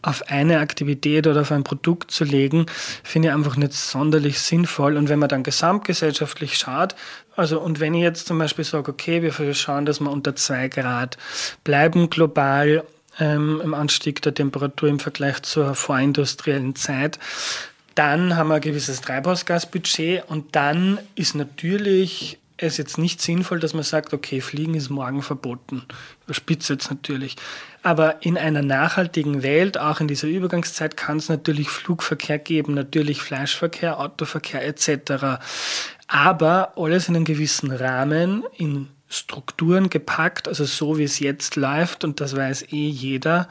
auf 0.02 0.28
eine 0.28 0.60
Aktivität 0.60 1.26
oder 1.26 1.42
auf 1.42 1.52
ein 1.52 1.64
Produkt 1.64 2.10
zu 2.10 2.24
legen, 2.24 2.66
finde 3.02 3.28
ich 3.28 3.34
einfach 3.34 3.56
nicht 3.56 3.72
sonderlich 3.72 4.40
sinnvoll. 4.40 4.96
Und 4.96 5.08
wenn 5.08 5.18
man 5.18 5.28
dann 5.28 5.42
gesamtgesellschaftlich 5.42 6.56
schaut, 6.56 6.94
also 7.36 7.60
und 7.60 7.80
wenn 7.80 7.94
ich 7.94 8.02
jetzt 8.02 8.26
zum 8.26 8.38
Beispiel 8.38 8.64
sage, 8.64 8.90
okay, 8.90 9.22
wir 9.22 9.54
schauen, 9.54 9.86
dass 9.86 10.00
wir 10.00 10.10
unter 10.10 10.36
zwei 10.36 10.68
Grad 10.68 11.16
bleiben 11.64 12.10
global 12.10 12.84
ähm, 13.18 13.60
im 13.62 13.74
Anstieg 13.74 14.22
der 14.22 14.34
Temperatur 14.34 14.88
im 14.88 15.00
Vergleich 15.00 15.42
zur 15.42 15.74
vorindustriellen 15.74 16.76
Zeit, 16.76 17.18
dann 17.94 18.36
haben 18.36 18.48
wir 18.48 18.56
ein 18.56 18.60
gewisses 18.60 19.00
Treibhausgasbudget 19.00 20.24
und 20.28 20.54
dann 20.56 20.98
ist 21.14 21.34
natürlich 21.34 22.38
es 22.60 22.76
jetzt 22.76 22.98
nicht 22.98 23.20
sinnvoll, 23.20 23.60
dass 23.60 23.74
man 23.74 23.82
sagt, 23.82 24.12
okay, 24.12 24.40
Fliegen 24.40 24.74
ist 24.74 24.90
morgen 24.90 25.22
verboten. 25.22 25.82
Überspitzt 26.24 26.68
jetzt 26.70 26.90
natürlich. 26.90 27.36
Aber 27.82 28.22
in 28.24 28.36
einer 28.36 28.62
nachhaltigen 28.62 29.42
Welt, 29.42 29.78
auch 29.78 30.00
in 30.00 30.08
dieser 30.08 30.28
Übergangszeit, 30.28 30.96
kann 30.96 31.16
es 31.16 31.28
natürlich 31.28 31.70
Flugverkehr 31.70 32.38
geben, 32.38 32.74
natürlich 32.74 33.22
Fleischverkehr, 33.22 33.98
Autoverkehr 33.98 34.66
etc. 34.66 35.40
Aber 36.06 36.72
alles 36.76 37.08
in 37.08 37.16
einem 37.16 37.24
gewissen 37.24 37.70
Rahmen, 37.70 38.44
in 38.56 38.88
Strukturen 39.12 39.90
gepackt, 39.90 40.46
also 40.46 40.64
so 40.64 40.96
wie 40.96 41.02
es 41.02 41.18
jetzt 41.18 41.56
läuft, 41.56 42.04
und 42.04 42.20
das 42.20 42.36
weiß 42.36 42.72
eh 42.72 42.88
jeder, 42.88 43.48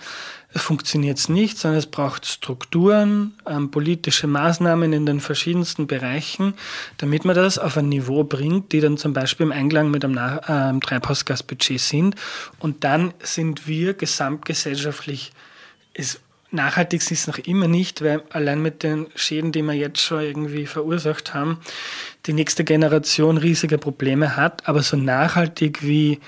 funktioniert 0.55 1.19
es 1.19 1.27
nicht, 1.27 1.57
sondern 1.57 1.77
es 1.77 1.85
braucht 1.85 2.25
Strukturen, 2.25 3.33
ähm, 3.45 3.69
politische 3.69 4.25
Maßnahmen 4.25 4.93
in 4.93 5.05
den 5.05 5.19
verschiedensten 5.19 5.85
Bereichen, 5.85 6.53
damit 6.97 7.25
man 7.25 7.35
das 7.35 7.57
auf 7.57 7.77
ein 7.77 7.89
Niveau 7.89 8.23
bringt, 8.23 8.71
die 8.71 8.79
dann 8.79 8.97
zum 8.97 9.11
Beispiel 9.11 9.47
im 9.47 9.51
Einklang 9.51 9.91
mit 9.91 10.05
einem 10.05 10.17
äh, 10.17 10.79
Treibhausgasbudget 10.79 11.81
sind. 11.81 12.15
Und 12.59 12.85
dann 12.85 13.13
sind 13.21 13.67
wir 13.67 13.93
gesamtgesellschaftlich, 13.93 15.33
es 15.93 16.21
nachhaltig 16.51 17.01
ist 17.01 17.11
es 17.11 17.27
noch 17.27 17.37
immer 17.37 17.67
nicht, 17.67 18.01
weil 18.01 18.23
allein 18.31 18.61
mit 18.61 18.83
den 18.83 19.07
Schäden, 19.15 19.51
die 19.51 19.61
wir 19.61 19.73
jetzt 19.73 20.01
schon 20.01 20.21
irgendwie 20.21 20.65
verursacht 20.65 21.33
haben, 21.33 21.59
die 22.29 22.33
nächste 22.33 22.63
Generation 22.63 23.37
riesige 23.37 23.79
Probleme 23.79 24.37
hat. 24.37 24.69
Aber 24.69 24.83
so 24.83 24.95
nachhaltig 24.95 25.81
wie 25.81 26.19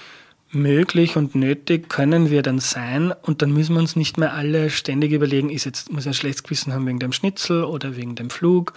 möglich 0.50 1.16
und 1.16 1.36
nötig 1.36 1.90
können 1.90 2.32
wir 2.32 2.42
dann 2.42 2.58
sein 2.60 3.14
und 3.22 3.44
dann 3.44 3.54
müssen 3.54 3.76
wir 3.76 3.80
uns 3.80 3.96
nicht 3.96 4.18
mehr 4.18 4.34
alle 4.34 4.72
ständig 4.72 5.12
überlegen, 5.12 5.52
ist 5.52 5.66
jetzt, 5.66 5.92
muss 5.92 6.04
ich 6.04 6.10
ein 6.10 6.14
schlechtes 6.16 6.44
Gewissen 6.44 6.74
haben 6.74 6.88
wegen 6.88 7.00
dem 7.00 7.14
Schnitzel 7.14 7.64
oder 7.64 7.96
wegen 7.96 8.16
dem 8.16 8.32
Flug 8.32 8.74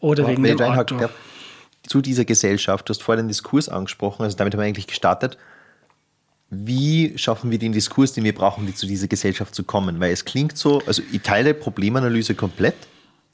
oder 0.00 0.24
Aber 0.24 0.32
wegen 0.32 0.44
dem 0.44 0.60
Auto. 0.62 0.98
Halt, 0.98 1.10
zu 1.86 2.00
dieser 2.00 2.24
Gesellschaft, 2.24 2.88
du 2.88 2.94
hast 2.94 3.02
vorhin 3.02 3.24
den 3.24 3.28
Diskurs 3.28 3.68
angesprochen, 3.68 4.22
also 4.22 4.36
damit 4.36 4.54
haben 4.54 4.60
wir 4.60 4.66
eigentlich 4.66 4.88
gestartet. 4.88 5.36
Wie 6.48 7.12
schaffen 7.18 7.50
wir 7.50 7.58
den 7.58 7.72
Diskurs, 7.72 8.14
den 8.14 8.24
wir 8.24 8.34
brauchen, 8.34 8.66
um 8.66 8.74
zu 8.74 8.86
dieser 8.86 9.08
Gesellschaft 9.08 9.54
zu 9.54 9.62
kommen? 9.62 10.00
Weil 10.00 10.12
es 10.12 10.24
klingt 10.24 10.56
so, 10.56 10.82
also 10.86 11.02
ich 11.12 11.20
teile 11.20 11.52
Problemanalyse 11.52 12.34
komplett, 12.34 12.76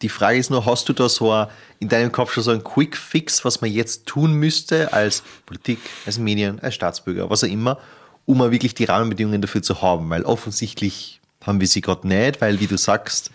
die 0.03 0.09
Frage 0.09 0.39
ist 0.39 0.51
nur, 0.51 0.67
hast 0.67 0.89
du 0.89 0.93
da 0.93 1.09
so 1.09 1.47
in 1.79 1.89
deinem 1.89 2.13
Kopf 2.13 2.33
schon 2.33 2.43
so 2.43 2.51
einen 2.51 2.65
Quick 2.65 2.97
Fix, 2.97 3.45
was 3.45 3.61
man 3.61 3.71
jetzt 3.71 4.07
tun 4.07 4.35
müsste 4.35 4.93
als 4.93 5.23
Politik, 5.47 5.79
als 6.05 6.19
Medien, 6.19 6.61
als 6.61 6.75
Staatsbürger, 6.75 7.31
was 7.31 7.45
auch 7.45 7.49
immer, 7.49 7.79
um 8.27 8.39
mal 8.39 8.51
wirklich 8.51 8.75
die 8.75 8.85
Rahmenbedingungen 8.85 9.41
dafür 9.41 9.63
zu 9.63 9.81
haben? 9.81 10.11
Weil 10.11 10.23
offensichtlich 10.23 11.21
haben 11.45 11.61
wir 11.61 11.69
sie 11.69 11.81
gerade 11.81 12.07
nicht, 12.07 12.41
weil, 12.41 12.61
wie 12.61 12.67
du 12.67 12.77
sagst, 12.77 13.31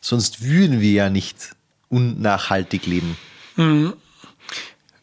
sonst 0.00 0.42
würden 0.42 0.80
wir 0.80 0.92
ja 0.92 1.10
nicht 1.10 1.36
unnachhaltig 1.88 2.86
leben. 2.86 3.16
Mhm. 3.56 3.94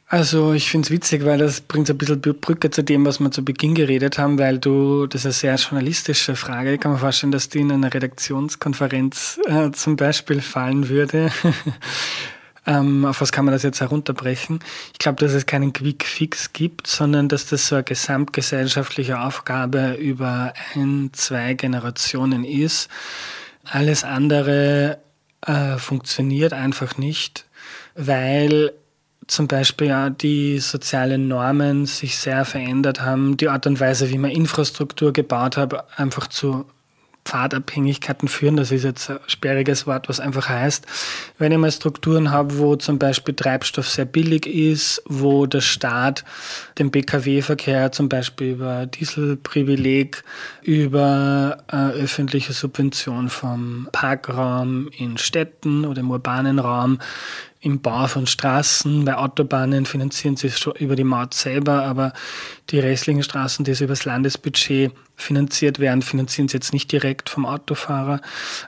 Also 0.10 0.54
ich 0.54 0.72
finde 0.72 0.86
es 0.86 0.92
witzig, 0.92 1.26
weil 1.26 1.38
das 1.38 1.60
bringt 1.60 1.90
ein 1.90 1.98
bisschen 1.98 2.22
Brücke 2.22 2.72
zu 2.72 2.82
dem, 2.82 3.06
was 3.06 3.20
wir 3.20 3.30
zu 3.30 3.44
Beginn 3.44 3.76
geredet 3.76 4.18
haben, 4.18 4.40
weil 4.40 4.58
du, 4.58 5.06
das 5.06 5.26
ist 5.26 5.26
eine 5.26 5.34
sehr 5.34 5.56
journalistische 5.56 6.38
Frage. 6.38 6.74
Ich 6.74 6.80
kann 6.80 6.94
mir 6.94 6.98
vorstellen, 6.98 7.34
dass 7.34 7.50
die 7.50 7.60
in 7.60 7.74
einer 7.74 7.94
Redaktionskonferenz 7.94 9.38
äh, 9.48 9.72
zum 9.72 9.98
Beispiel 9.98 10.40
fallen 10.40 10.88
würde. 10.88 11.30
ähm, 12.66 13.04
auf 13.04 13.20
was 13.20 13.34
kann 13.34 13.44
man 13.44 13.54
das 13.54 13.64
jetzt 13.64 13.82
herunterbrechen? 13.82 14.60
Ich 14.94 15.00
glaube, 15.00 15.20
dass 15.20 15.34
es 15.34 15.46
keinen 15.46 15.74
Quick 15.74 16.06
Fix 16.06 16.54
gibt, 16.54 16.88
sondern 16.88 17.28
dass 17.28 17.48
das 17.48 17.68
so 17.68 17.76
eine 17.76 17.84
gesamtgesellschaftliche 17.84 19.20
Aufgabe 19.20 19.96
über 19.96 20.54
ein, 20.74 21.10
zwei 21.12 21.54
Generationen 21.54 22.46
ist. 22.46 22.88
Alles 23.66 24.06
andere 24.06 25.00
äh, 25.46 25.78
funktioniert 25.78 26.54
einfach 26.54 26.98
nicht, 26.98 27.46
weil 27.96 28.72
zum 29.28 29.48
Beispiel 29.48 29.88
ja 29.88 30.10
die 30.10 30.60
sozialen 30.60 31.28
Normen 31.28 31.86
sich 31.86 32.18
sehr 32.18 32.46
verändert 32.46 33.02
haben, 33.02 33.38
die 33.38 33.50
Art 33.50 33.68
und 33.68 33.80
Weise, 33.80 34.10
wie 34.10 34.18
man 34.18 34.32
Infrastruktur 34.32 35.14
gebaut 35.14 35.58
hat, 35.58 36.00
einfach 36.00 36.28
zu 36.28 36.66
Pfadabhängigkeiten 37.28 38.30
führen. 38.30 38.56
Das 38.56 38.72
ist 38.72 38.84
jetzt 38.84 39.10
ein 39.10 39.20
sperriges 39.28 39.86
Wort, 39.86 40.08
was 40.08 40.20
einfach 40.20 40.48
heißt, 40.48 40.86
wenn 41.38 41.52
ich 41.52 41.58
mal 41.58 41.72
Strukturen 41.72 42.32
habe, 42.32 42.58
wo 42.58 42.78
zum 42.78 42.98
Beispiel 42.98 43.36
Treibstoff 43.36 43.90
sehr 43.90 44.06
billig 44.06 44.48
ist, 44.48 45.04
wo 45.06 45.46
der 45.46 45.62
Staat 45.62 46.24
den 46.78 46.90
Pkw-Verkehr 46.90 47.92
zum 47.92 48.08
Beispiel 48.08 48.52
über 48.52 48.86
Dieselprivileg, 48.86 50.24
über 50.62 51.58
äh, 51.70 52.02
öffentliche 52.02 52.54
Subvention 52.54 53.30
vom 53.30 53.90
Parkraum 53.92 54.88
in 54.98 55.18
Städten 55.18 55.86
oder 55.86 56.00
im 56.00 56.12
urbanen 56.12 56.60
Raum 56.60 57.00
im 57.60 57.82
Bau 57.82 58.08
von 58.08 58.28
Straßen, 58.28 59.06
bei 59.06 59.16
Autobahnen 59.16 59.86
finanzieren 59.86 60.38
sie 60.38 60.48
es 60.48 60.60
schon 60.60 60.76
über 60.76 60.96
die 60.96 61.04
Maut 61.04 61.34
selber, 61.34 61.84
aber 61.84 62.14
die 62.70 62.80
restlichen 62.80 63.24
Straßen, 63.24 63.66
die 63.66 63.74
so 63.74 63.86
übers 63.86 64.06
Landesbudget 64.06 64.92
finanziert 65.16 65.80
werden, 65.80 66.04
finanzieren 66.04 66.48
sie 66.48 66.58
jetzt 66.58 66.74
nicht 66.74 66.92
direkt 66.92 67.30
vom 67.30 67.48
Autofahrer, 67.48 68.22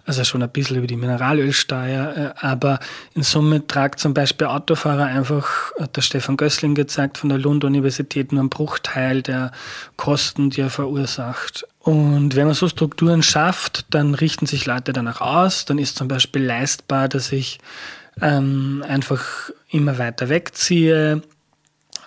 also 0.05 0.23
schon 0.23 0.41
ein 0.41 0.49
bisschen 0.49 0.77
über 0.77 0.87
die 0.87 0.95
Mineralölsteuer, 0.95 2.17
äh, 2.17 2.45
aber 2.45 2.79
in 3.13 3.21
Summe 3.21 3.67
tragt 3.67 3.99
zum 3.99 4.15
Beispiel 4.15 4.47
Autofahrer 4.47 5.05
einfach, 5.05 5.71
hat 5.79 5.95
der 5.95 6.01
Stefan 6.01 6.37
Gößling 6.37 6.73
gezeigt, 6.73 7.19
von 7.19 7.29
der 7.29 7.37
Lund-Universität 7.37 8.31
nur 8.31 8.41
einen 8.41 8.49
Bruchteil 8.49 9.21
der 9.21 9.51
Kosten, 9.95 10.49
die 10.49 10.61
er 10.61 10.71
verursacht. 10.71 11.67
Und 11.79 12.35
wenn 12.35 12.45
man 12.45 12.55
so 12.55 12.67
Strukturen 12.67 13.21
schafft, 13.21 13.85
dann 13.91 14.15
richten 14.15 14.47
sich 14.47 14.65
Leute 14.65 14.91
danach 14.91 15.21
aus, 15.21 15.65
dann 15.65 15.77
ist 15.77 15.97
zum 15.97 16.07
Beispiel 16.07 16.43
leistbar, 16.43 17.07
dass 17.07 17.31
ich 17.31 17.59
ähm, 18.21 18.83
einfach 18.87 19.51
immer 19.69 19.97
weiter 19.97 20.29
wegziehe, 20.29 21.21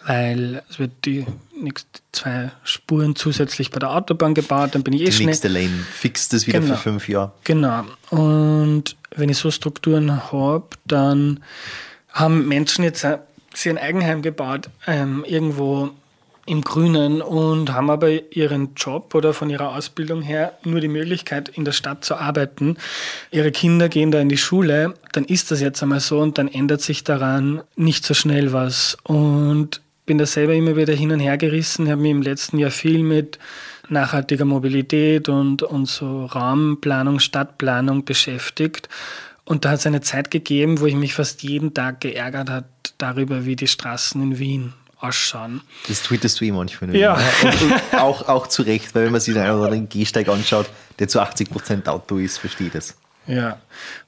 weil 0.06 0.62
es 0.68 0.78
wird 0.78 0.92
die 1.04 1.26
nächsten 1.60 1.88
zwei 2.12 2.50
Spuren 2.64 3.14
zusätzlich 3.16 3.70
bei 3.70 3.78
der 3.78 3.90
Autobahn 3.90 4.34
gebaut, 4.34 4.74
dann 4.74 4.82
bin 4.82 4.94
ich 4.94 5.02
eh 5.02 5.04
die 5.06 5.12
schnell. 5.12 5.22
Die 5.22 5.26
nächste 5.26 5.48
Lane 5.48 5.84
fixt 5.92 6.32
das 6.32 6.46
wieder 6.46 6.60
genau, 6.60 6.74
für 6.74 6.80
fünf 6.80 7.08
Jahre. 7.08 7.32
Genau. 7.44 7.84
Und 8.10 8.96
wenn 9.14 9.28
ich 9.28 9.38
so 9.38 9.50
Strukturen 9.50 10.32
habe, 10.32 10.66
dann 10.84 11.40
haben 12.10 12.48
Menschen 12.48 12.84
jetzt 12.84 13.06
sich 13.54 13.70
ein 13.70 13.78
Eigenheim 13.78 14.22
gebaut, 14.22 14.68
ähm, 14.86 15.24
irgendwo 15.26 15.90
im 16.44 16.62
Grünen 16.62 17.22
und 17.22 17.72
haben 17.72 17.90
aber 17.90 18.32
ihren 18.34 18.74
Job 18.74 19.14
oder 19.14 19.32
von 19.32 19.48
ihrer 19.48 19.76
Ausbildung 19.76 20.22
her 20.22 20.58
nur 20.64 20.80
die 20.80 20.88
Möglichkeit, 20.88 21.48
in 21.50 21.64
der 21.64 21.72
Stadt 21.72 22.04
zu 22.04 22.16
arbeiten. 22.16 22.76
Ihre 23.30 23.52
Kinder 23.52 23.88
gehen 23.88 24.10
da 24.10 24.18
in 24.18 24.28
die 24.28 24.36
Schule, 24.36 24.94
dann 25.12 25.24
ist 25.24 25.50
das 25.50 25.60
jetzt 25.60 25.82
einmal 25.82 26.00
so 26.00 26.18
und 26.18 26.38
dann 26.38 26.48
ändert 26.48 26.80
sich 26.80 27.04
daran 27.04 27.62
nicht 27.76 28.04
so 28.04 28.14
schnell 28.14 28.52
was. 28.52 28.96
Und 29.04 29.80
bin 30.04 30.18
da 30.18 30.26
selber 30.26 30.54
immer 30.54 30.76
wieder 30.76 30.94
hin 30.94 31.12
und 31.12 31.20
her 31.20 31.38
gerissen, 31.38 31.88
habe 31.88 32.02
mich 32.02 32.10
im 32.10 32.22
letzten 32.22 32.58
Jahr 32.58 32.72
viel 32.72 33.04
mit 33.04 33.38
nachhaltiger 33.88 34.44
Mobilität 34.44 35.28
und, 35.28 35.62
und 35.62 35.86
so 35.86 36.26
Raumplanung, 36.26 37.20
Stadtplanung 37.20 38.04
beschäftigt. 38.04 38.88
Und 39.44 39.64
da 39.64 39.70
hat 39.70 39.78
es 39.80 39.86
eine 39.86 40.00
Zeit 40.00 40.30
gegeben, 40.32 40.80
wo 40.80 40.86
ich 40.86 40.94
mich 40.94 41.14
fast 41.14 41.42
jeden 41.42 41.72
Tag 41.72 42.00
geärgert 42.00 42.50
hat 42.50 42.64
darüber, 42.98 43.44
wie 43.44 43.54
die 43.54 43.68
Straßen 43.68 44.20
in 44.22 44.38
Wien 44.38 44.72
ausschauen. 45.02 45.60
Das 45.88 46.02
tweetest 46.02 46.40
du 46.40 46.44
eh 46.44 46.52
manchmal. 46.52 46.94
Ja. 46.96 47.18
Und, 47.42 47.62
und 47.62 48.00
auch, 48.00 48.28
auch 48.28 48.46
zu 48.46 48.62
Recht, 48.62 48.94
weil 48.94 49.04
wenn 49.04 49.12
man 49.12 49.20
sich 49.20 49.34
den 49.34 49.42
einen 49.42 49.56
oder 49.56 49.64
anderen 49.66 49.88
Gehsteig 49.88 50.28
anschaut, 50.28 50.66
der 50.98 51.08
zu 51.08 51.20
80 51.20 51.50
Prozent 51.50 51.88
Auto 51.88 52.18
ist, 52.18 52.38
versteht 52.38 52.74
es. 52.74 52.96
Ja, 53.26 53.58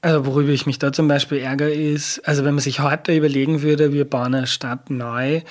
also 0.01 0.25
worüber 0.25 0.49
ich 0.49 0.65
mich 0.65 0.77
da 0.77 0.91
zum 0.91 1.07
Beispiel 1.07 1.37
ärgere 1.37 1.71
ist, 1.71 2.19
also 2.27 2.43
wenn 2.43 2.53
man 2.53 2.61
sich 2.61 2.81
heute 2.81 3.15
überlegen 3.15 3.61
würde, 3.61 3.93
wir 3.93 4.03
bauen 4.03 4.35
eine 4.35 4.45
Stadt 4.45 4.89
neu, 4.89 5.41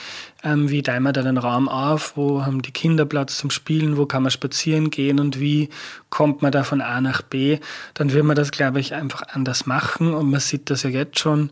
ähm, 0.43 0.69
wie 0.69 0.83
teilen 0.83 1.03
wir 1.03 1.15
da 1.15 1.23
den 1.23 1.39
Raum 1.39 1.71
auf, 1.71 2.15
wo 2.15 2.45
haben 2.45 2.61
die 2.61 2.73
Kinder 2.73 3.07
Platz 3.07 3.39
zum 3.39 3.49
Spielen, 3.49 3.97
wo 3.97 4.05
kann 4.05 4.23
man 4.23 4.31
spazieren 4.31 4.91
gehen 4.91 5.19
und 5.19 5.41
wie 5.41 5.71
kommt 6.11 6.43
man 6.43 6.53
da 6.53 6.63
von 6.63 6.83
A 6.83 7.01
nach 7.01 7.23
B, 7.23 7.59
dann 7.95 8.13
würde 8.13 8.25
man 8.25 8.37
das, 8.37 8.51
glaube 8.51 8.81
ich, 8.81 8.93
einfach 8.93 9.23
anders 9.29 9.65
machen 9.65 10.13
und 10.13 10.31
man 10.31 10.41
sieht 10.41 10.69
das 10.69 10.83
ja 10.83 10.91
jetzt 10.91 11.19
schon, 11.19 11.49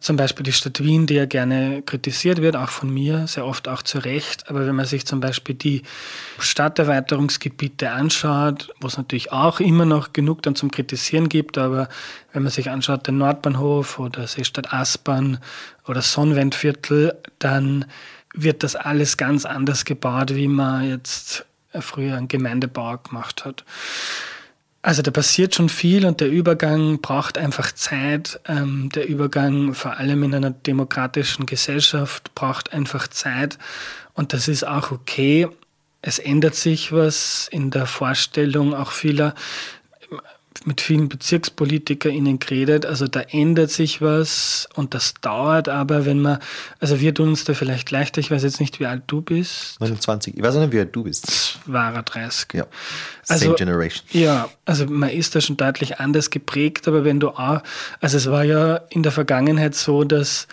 Zum 0.00 0.16
Beispiel 0.16 0.44
die 0.44 0.52
Stadt 0.52 0.82
Wien, 0.82 1.06
die 1.06 1.14
ja 1.14 1.26
gerne 1.26 1.82
kritisiert 1.82 2.40
wird, 2.40 2.56
auch 2.56 2.70
von 2.70 2.88
mir, 2.88 3.26
sehr 3.26 3.44
oft 3.44 3.68
auch 3.68 3.82
zu 3.82 3.98
Recht. 3.98 4.48
Aber 4.48 4.66
wenn 4.66 4.74
man 4.74 4.86
sich 4.86 5.04
zum 5.06 5.20
Beispiel 5.20 5.54
die 5.54 5.82
Stadterweiterungsgebiete 6.38 7.90
anschaut, 7.90 8.72
wo 8.80 8.86
es 8.86 8.96
natürlich 8.96 9.30
auch 9.30 9.60
immer 9.60 9.84
noch 9.84 10.14
genug 10.14 10.42
dann 10.42 10.54
zum 10.54 10.70
Kritisieren 10.70 11.28
gibt, 11.28 11.58
aber 11.58 11.90
wenn 12.32 12.42
man 12.42 12.50
sich 12.50 12.70
anschaut, 12.70 13.06
den 13.06 13.18
Nordbahnhof 13.18 13.98
oder 13.98 14.26
Seestadt 14.26 14.72
Aspern 14.72 15.38
oder 15.86 16.00
Sonnenwendviertel, 16.00 17.14
dann 17.38 17.84
wird 18.32 18.62
das 18.62 18.76
alles 18.76 19.18
ganz 19.18 19.44
anders 19.44 19.84
gebaut, 19.84 20.34
wie 20.34 20.48
man 20.48 20.88
jetzt 20.88 21.44
früher 21.78 22.16
einen 22.16 22.28
Gemeindebau 22.28 22.96
gemacht 22.96 23.44
hat. 23.44 23.64
Also 24.82 25.02
da 25.02 25.10
passiert 25.10 25.54
schon 25.54 25.68
viel 25.68 26.06
und 26.06 26.20
der 26.20 26.30
Übergang 26.30 27.00
braucht 27.00 27.36
einfach 27.36 27.72
Zeit. 27.72 28.40
Ähm, 28.46 28.88
der 28.94 29.06
Übergang, 29.06 29.74
vor 29.74 29.98
allem 29.98 30.22
in 30.22 30.34
einer 30.34 30.50
demokratischen 30.50 31.44
Gesellschaft, 31.44 32.34
braucht 32.34 32.72
einfach 32.72 33.06
Zeit 33.08 33.58
und 34.14 34.32
das 34.32 34.48
ist 34.48 34.66
auch 34.66 34.90
okay. 34.90 35.48
Es 36.02 36.18
ändert 36.18 36.54
sich 36.54 36.92
was 36.92 37.46
in 37.52 37.70
der 37.70 37.84
Vorstellung 37.84 38.74
auch 38.74 38.90
vieler 38.90 39.34
mit 40.64 40.80
vielen 40.80 41.08
BezirkspolitikerInnen 41.08 42.38
geredet. 42.38 42.84
Also 42.84 43.06
da 43.06 43.20
ändert 43.20 43.70
sich 43.70 44.02
was 44.02 44.68
und 44.74 44.94
das 44.94 45.14
dauert 45.20 45.68
aber, 45.68 46.04
wenn 46.06 46.20
man, 46.20 46.38
also 46.80 47.00
wir 47.00 47.14
tun 47.14 47.30
uns 47.30 47.44
da 47.44 47.54
vielleicht 47.54 47.90
leichter. 47.90 48.20
Ich 48.20 48.30
weiß 48.30 48.42
jetzt 48.42 48.60
nicht, 48.60 48.80
wie 48.80 48.86
alt 48.86 49.04
du 49.06 49.22
bist. 49.22 49.80
29. 49.80 50.36
Ich 50.36 50.42
weiß 50.42 50.56
nicht, 50.56 50.72
wie 50.72 50.80
alt 50.80 50.94
du 50.94 51.04
bist. 51.04 51.58
Wahrer 51.66 52.02
30. 52.02 52.48
Ja. 52.54 52.66
Same 53.22 53.40
Also, 53.40 53.54
generation. 53.54 54.04
Ja, 54.12 54.48
also 54.64 54.86
man 54.86 55.10
ist 55.10 55.34
da 55.34 55.40
schon 55.40 55.56
deutlich 55.56 55.98
anders 56.00 56.30
geprägt, 56.30 56.86
aber 56.88 57.04
wenn 57.04 57.20
du 57.20 57.30
auch, 57.30 57.62
also 58.00 58.16
es 58.16 58.30
war 58.30 58.44
ja 58.44 58.76
in 58.90 59.02
der 59.02 59.12
Vergangenheit 59.12 59.74
so, 59.74 60.04
dass 60.04 60.46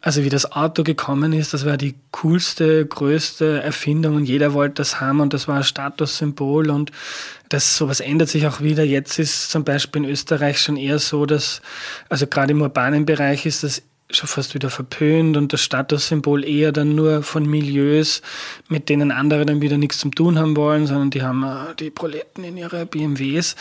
also 0.00 0.24
wie 0.24 0.28
das 0.28 0.52
Auto 0.52 0.84
gekommen 0.84 1.32
ist, 1.32 1.54
das 1.54 1.66
war 1.66 1.76
die 1.76 1.94
coolste, 2.12 2.86
größte 2.86 3.62
Erfindung 3.62 4.16
und 4.16 4.24
jeder 4.24 4.52
wollte 4.52 4.74
das 4.74 5.00
haben 5.00 5.20
und 5.20 5.34
das 5.34 5.48
war 5.48 5.56
ein 5.56 5.64
Statussymbol 5.64 6.70
und 6.70 6.92
das 7.48 7.76
sowas 7.76 8.00
ändert 8.00 8.28
sich 8.28 8.46
auch 8.46 8.60
wieder. 8.60 8.84
Jetzt 8.84 9.18
ist 9.18 9.50
zum 9.50 9.64
Beispiel 9.64 10.04
in 10.04 10.10
Österreich 10.10 10.60
schon 10.60 10.76
eher 10.76 10.98
so, 10.98 11.26
dass, 11.26 11.62
also 12.08 12.26
gerade 12.26 12.52
im 12.52 12.62
urbanen 12.62 13.06
Bereich 13.06 13.46
ist 13.46 13.64
das 13.64 13.82
schon 14.10 14.28
fast 14.28 14.54
wieder 14.54 14.70
verpönt 14.70 15.36
und 15.36 15.52
das 15.52 15.60
Statussymbol 15.60 16.44
eher 16.44 16.72
dann 16.72 16.94
nur 16.94 17.22
von 17.22 17.44
Milieus, 17.44 18.22
mit 18.68 18.88
denen 18.88 19.10
andere 19.10 19.44
dann 19.44 19.60
wieder 19.60 19.76
nichts 19.76 19.98
zu 19.98 20.08
tun 20.10 20.38
haben 20.38 20.56
wollen, 20.56 20.86
sondern 20.86 21.10
die 21.10 21.22
haben 21.22 21.42
äh, 21.42 21.74
die 21.78 21.90
Proleten 21.90 22.44
in 22.44 22.56
ihre 22.56 22.86
BMWs. 22.86 23.56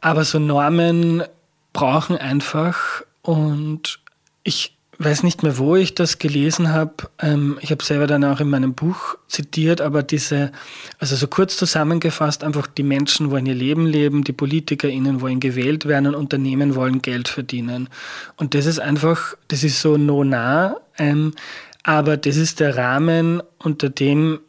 Aber 0.00 0.24
so 0.24 0.38
Normen 0.38 1.24
brauchen 1.72 2.16
einfach 2.16 3.02
und 3.22 3.98
ich 4.44 4.76
weiß 5.04 5.22
nicht 5.22 5.42
mehr, 5.42 5.58
wo 5.58 5.76
ich 5.76 5.94
das 5.94 6.18
gelesen 6.18 6.72
habe. 6.72 6.94
Ähm, 7.18 7.58
ich 7.60 7.70
habe 7.70 7.84
selber 7.84 8.06
dann 8.06 8.24
auch 8.24 8.40
in 8.40 8.50
meinem 8.50 8.74
Buch 8.74 9.16
zitiert, 9.28 9.80
aber 9.80 10.02
diese, 10.02 10.52
also 10.98 11.16
so 11.16 11.26
kurz 11.26 11.56
zusammengefasst, 11.56 12.44
einfach 12.44 12.66
die 12.66 12.82
Menschen 12.82 13.30
wollen 13.30 13.46
ihr 13.46 13.54
Leben 13.54 13.86
leben, 13.86 14.24
die 14.24 14.32
PolitikerInnen 14.32 15.20
wollen 15.20 15.40
gewählt 15.40 15.86
werden 15.86 16.06
und 16.08 16.14
Unternehmen 16.14 16.74
wollen 16.74 17.02
Geld 17.02 17.28
verdienen. 17.28 17.88
Und 18.36 18.54
das 18.54 18.66
ist 18.66 18.80
einfach, 18.80 19.34
das 19.48 19.64
ist 19.64 19.80
so 19.80 19.96
no 19.96 20.24
nah, 20.24 20.76
ähm, 20.98 21.34
aber 21.82 22.16
das 22.16 22.36
ist 22.36 22.60
der 22.60 22.76
Rahmen, 22.76 23.42
unter 23.58 23.88
dem 23.88 24.40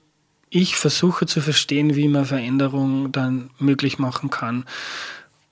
ich 0.50 0.76
versuche 0.76 1.26
zu 1.26 1.42
verstehen, 1.42 1.96
wie 1.96 2.08
man 2.08 2.26
Veränderung 2.26 3.12
dann 3.12 3.50
möglich 3.58 3.98
machen 3.98 4.30
kann. 4.30 4.66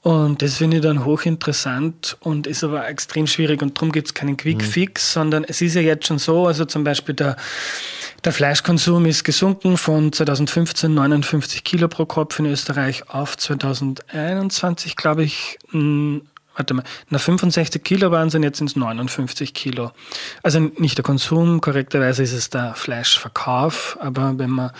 Und 0.03 0.41
das 0.41 0.57
finde 0.57 0.77
ich 0.77 0.83
dann 0.83 1.05
hochinteressant 1.05 2.17
und 2.21 2.47
ist 2.47 2.63
aber 2.63 2.87
extrem 2.87 3.27
schwierig. 3.27 3.61
Und 3.61 3.77
darum 3.77 3.91
gibt 3.91 4.07
es 4.07 4.13
keinen 4.15 4.35
Quick 4.35 4.63
Fix, 4.63 5.13
sondern 5.13 5.43
es 5.43 5.61
ist 5.61 5.75
ja 5.75 5.81
jetzt 5.81 6.07
schon 6.07 6.17
so, 6.17 6.47
also 6.47 6.65
zum 6.65 6.83
Beispiel 6.83 7.13
der, 7.13 7.35
der 8.23 8.31
Fleischkonsum 8.31 9.05
ist 9.05 9.23
gesunken 9.23 9.77
von 9.77 10.11
2015 10.11 10.91
59 10.91 11.63
Kilo 11.63 11.87
pro 11.87 12.07
Kopf 12.07 12.39
in 12.39 12.47
Österreich 12.47 13.09
auf 13.09 13.37
2021, 13.37 14.95
glaube 14.95 15.23
ich, 15.23 15.59
warte 15.71 16.73
mal, 16.73 16.83
na 17.09 17.19
65 17.19 17.83
Kilo 17.83 18.09
waren 18.09 18.29
es 18.29 18.35
und 18.35 18.41
jetzt 18.41 18.57
sind 18.57 18.71
es 18.71 18.75
59 18.75 19.53
Kilo. 19.53 19.91
Also 20.41 20.59
nicht 20.59 20.97
der 20.97 21.03
Konsum, 21.03 21.61
korrekterweise 21.61 22.23
ist 22.23 22.33
es 22.33 22.49
der 22.49 22.73
Fleischverkauf, 22.73 23.99
aber 24.01 24.37
wenn 24.39 24.49
wir 24.49 24.73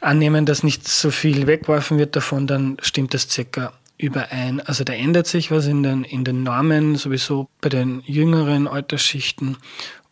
annehmen, 0.00 0.46
dass 0.46 0.62
nicht 0.62 0.86
so 0.86 1.10
viel 1.10 1.46
weggeworfen 1.46 1.98
wird 1.98 2.14
davon, 2.14 2.46
dann 2.46 2.76
stimmt 2.82 3.14
das 3.14 3.28
circa 3.28 3.72
überein. 3.98 4.60
Also 4.60 4.84
da 4.84 4.92
ändert 4.92 5.26
sich 5.26 5.50
was 5.50 5.66
in 5.66 5.82
den, 5.82 6.04
in 6.04 6.24
den 6.24 6.44
Normen, 6.44 6.96
sowieso 6.96 7.48
bei 7.60 7.68
den 7.68 8.02
jüngeren 8.06 8.68
Altersschichten. 8.68 9.56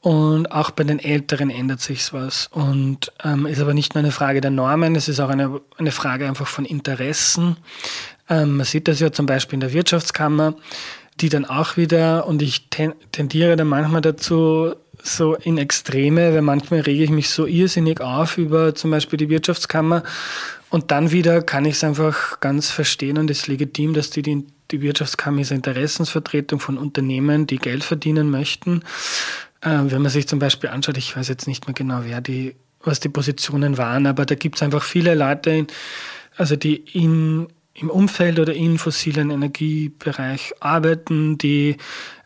Und 0.01 0.53
auch 0.53 0.71
bei 0.71 0.85
den 0.85 0.99
Älteren 0.99 1.51
ändert 1.51 1.81
sich 1.81 2.13
was. 2.13 2.49
Und 2.49 3.13
ähm, 3.25 3.47
ist 3.47 3.61
aber 3.61 3.75
nicht 3.75 3.95
nur 3.95 4.05
eine 4.05 4.13
Frage 4.13 4.41
der 4.41 4.51
Normen, 4.51 4.95
es 4.95 5.09
ist 5.09 5.21
auch 5.21 5.31
eine, 5.31 5.61
eine 5.79 5.91
Frage 5.91 6.27
einfach 6.27 6.47
von 6.47 6.65
Interessen. 6.65 7.57
Ähm, 8.29 8.59
man 8.59 8.67
sieht 8.67 8.89
das 8.89 9.01
ja 9.01 9.11
zum 9.11 9.27
Beispiel 9.27 9.55
in 9.55 9.61
der 9.61 9.73
Wirtschaftskammer, 9.73 10.55
die 11.21 11.29
dann 11.29 11.45
auch 11.45 11.77
wieder, 11.77 12.27
und 12.27 12.43
ich 12.43 12.69
ten, 12.69 12.93
tendiere 13.11 13.57
dann 13.57 13.69
manchmal 13.69 14.03
dazu, 14.03 14.75
so 15.03 15.35
in 15.35 15.59
Extreme, 15.59 16.35
weil 16.35 16.43
manchmal 16.43 16.81
rege 16.81 17.05
ich 17.05 17.11
mich 17.11 17.31
so 17.31 17.47
irrsinnig 17.47 18.01
auf 18.01 18.39
über 18.39 18.75
zum 18.75 18.91
Beispiel 18.91 19.17
die 19.17 19.29
Wirtschaftskammer 19.29 20.03
und 20.77 20.91
dann 20.91 21.11
wieder 21.11 21.41
kann 21.41 21.65
ich 21.65 21.77
es 21.77 21.85
einfach 21.85 22.39
ganz 22.41 22.71
verstehen 22.71 23.17
und 23.17 23.31
es 23.31 23.39
ist 23.39 23.47
legitim, 23.47 23.95
dass 23.95 24.11
die, 24.11 24.21
die, 24.21 24.45
die 24.71 24.83
Wirtschaftskammer 24.83 25.41
ist 25.41 25.51
Interessensvertretung 25.51 26.61
von 26.61 26.77
Unternehmen, 26.77 27.47
die 27.47 27.57
Geld 27.57 27.83
verdienen 27.83 28.29
möchten. 28.29 28.83
Äh, 29.63 29.71
wenn 29.85 30.03
man 30.03 30.11
sich 30.11 30.29
zum 30.29 30.39
Beispiel 30.39 30.69
anschaut, 30.69 30.99
ich 30.99 31.17
weiß 31.17 31.29
jetzt 31.29 31.49
nicht 31.49 31.67
mehr 31.67 31.73
genau, 31.73 32.01
wer 32.03 32.21
die, 32.21 32.57
was 32.85 33.01
die 33.01 33.09
Positionen 33.09 33.79
waren, 33.79 34.07
aber 34.07 34.27
da 34.27 34.35
gibt 34.35 34.57
es 34.57 34.63
einfach 34.63 34.83
viele 34.83 35.15
Leute, 35.15 35.49
in, 35.49 35.67
also 36.37 36.57
die 36.57 36.77
in, 36.93 37.49
im 37.73 37.89
Umfeld 37.89 38.39
oder 38.39 38.53
in 38.53 38.77
fossilen 38.77 39.31
Energiebereich 39.31 40.53
arbeiten, 40.61 41.39
die 41.39 41.79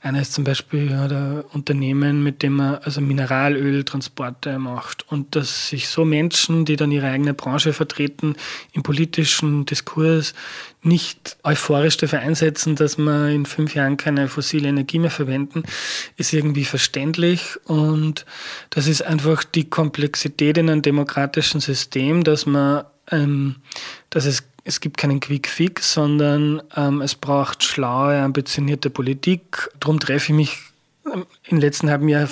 einer 0.02 0.22
ist 0.22 0.32
zum 0.32 0.44
Beispiel 0.44 0.90
ja, 0.90 1.08
der 1.08 1.44
Unternehmen, 1.52 2.22
mit 2.22 2.42
dem 2.42 2.54
man 2.54 2.76
also 2.76 3.02
Mineralöltransporte 3.02 4.58
macht. 4.58 5.04
Und 5.10 5.36
dass 5.36 5.68
sich 5.68 5.88
so 5.88 6.06
Menschen, 6.06 6.64
die 6.64 6.76
dann 6.76 6.90
ihre 6.90 7.08
eigene 7.08 7.34
Branche 7.34 7.74
vertreten, 7.74 8.34
im 8.72 8.82
politischen 8.82 9.66
Diskurs 9.66 10.32
nicht 10.82 11.36
euphorisch 11.44 11.98
dafür 11.98 12.20
einsetzen, 12.20 12.76
dass 12.76 12.96
wir 12.96 13.28
in 13.28 13.44
fünf 13.44 13.74
Jahren 13.74 13.98
keine 13.98 14.28
fossile 14.28 14.68
Energie 14.68 14.98
mehr 14.98 15.10
verwenden, 15.10 15.64
ist 16.16 16.32
irgendwie 16.32 16.64
verständlich. 16.64 17.58
Und 17.64 18.24
das 18.70 18.86
ist 18.86 19.02
einfach 19.02 19.44
die 19.44 19.68
Komplexität 19.68 20.56
in 20.56 20.70
einem 20.70 20.80
demokratischen 20.80 21.60
System, 21.60 22.24
dass 22.24 22.46
man, 22.46 22.84
ähm, 23.10 23.56
dass 24.08 24.24
es 24.24 24.49
es 24.64 24.80
gibt 24.80 24.96
keinen 24.98 25.20
Quick 25.20 25.48
Fix, 25.48 25.92
sondern 25.94 26.62
ähm, 26.76 27.00
es 27.00 27.14
braucht 27.14 27.62
schlaue, 27.64 28.20
ambitionierte 28.20 28.90
Politik. 28.90 29.70
Darum 29.80 30.00
treffe 30.00 30.32
ich 30.32 30.36
mich 30.36 30.58
ähm, 31.06 31.26
im 31.44 31.58
letzten 31.58 31.90
halben 31.90 32.08
Jahr 32.08 32.28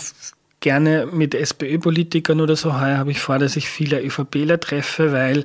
gerne 0.61 1.07
mit 1.07 1.35
SPÖ-Politikern 1.35 2.41
oder 2.41 2.57
so. 2.57 2.79
Heuer 2.81 2.99
habe 2.99 3.11
ich 3.11 3.21
vor, 3.21 3.38
dass 3.38 3.57
ich 3.57 3.69
viele 3.69 4.03
ÖVPler 4.03 4.61
treffe, 4.61 5.12
weil 5.12 5.45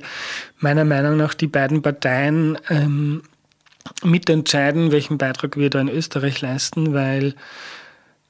meiner 0.58 0.84
Meinung 0.84 1.16
nach 1.16 1.34
die 1.34 1.46
beiden 1.46 1.82
Parteien 1.82 2.58
ähm, 2.68 3.22
mitentscheiden, 4.02 4.92
welchen 4.92 5.18
Beitrag 5.18 5.56
wir 5.56 5.70
da 5.70 5.80
in 5.80 5.88
Österreich 5.88 6.40
leisten, 6.40 6.94
weil 6.94 7.34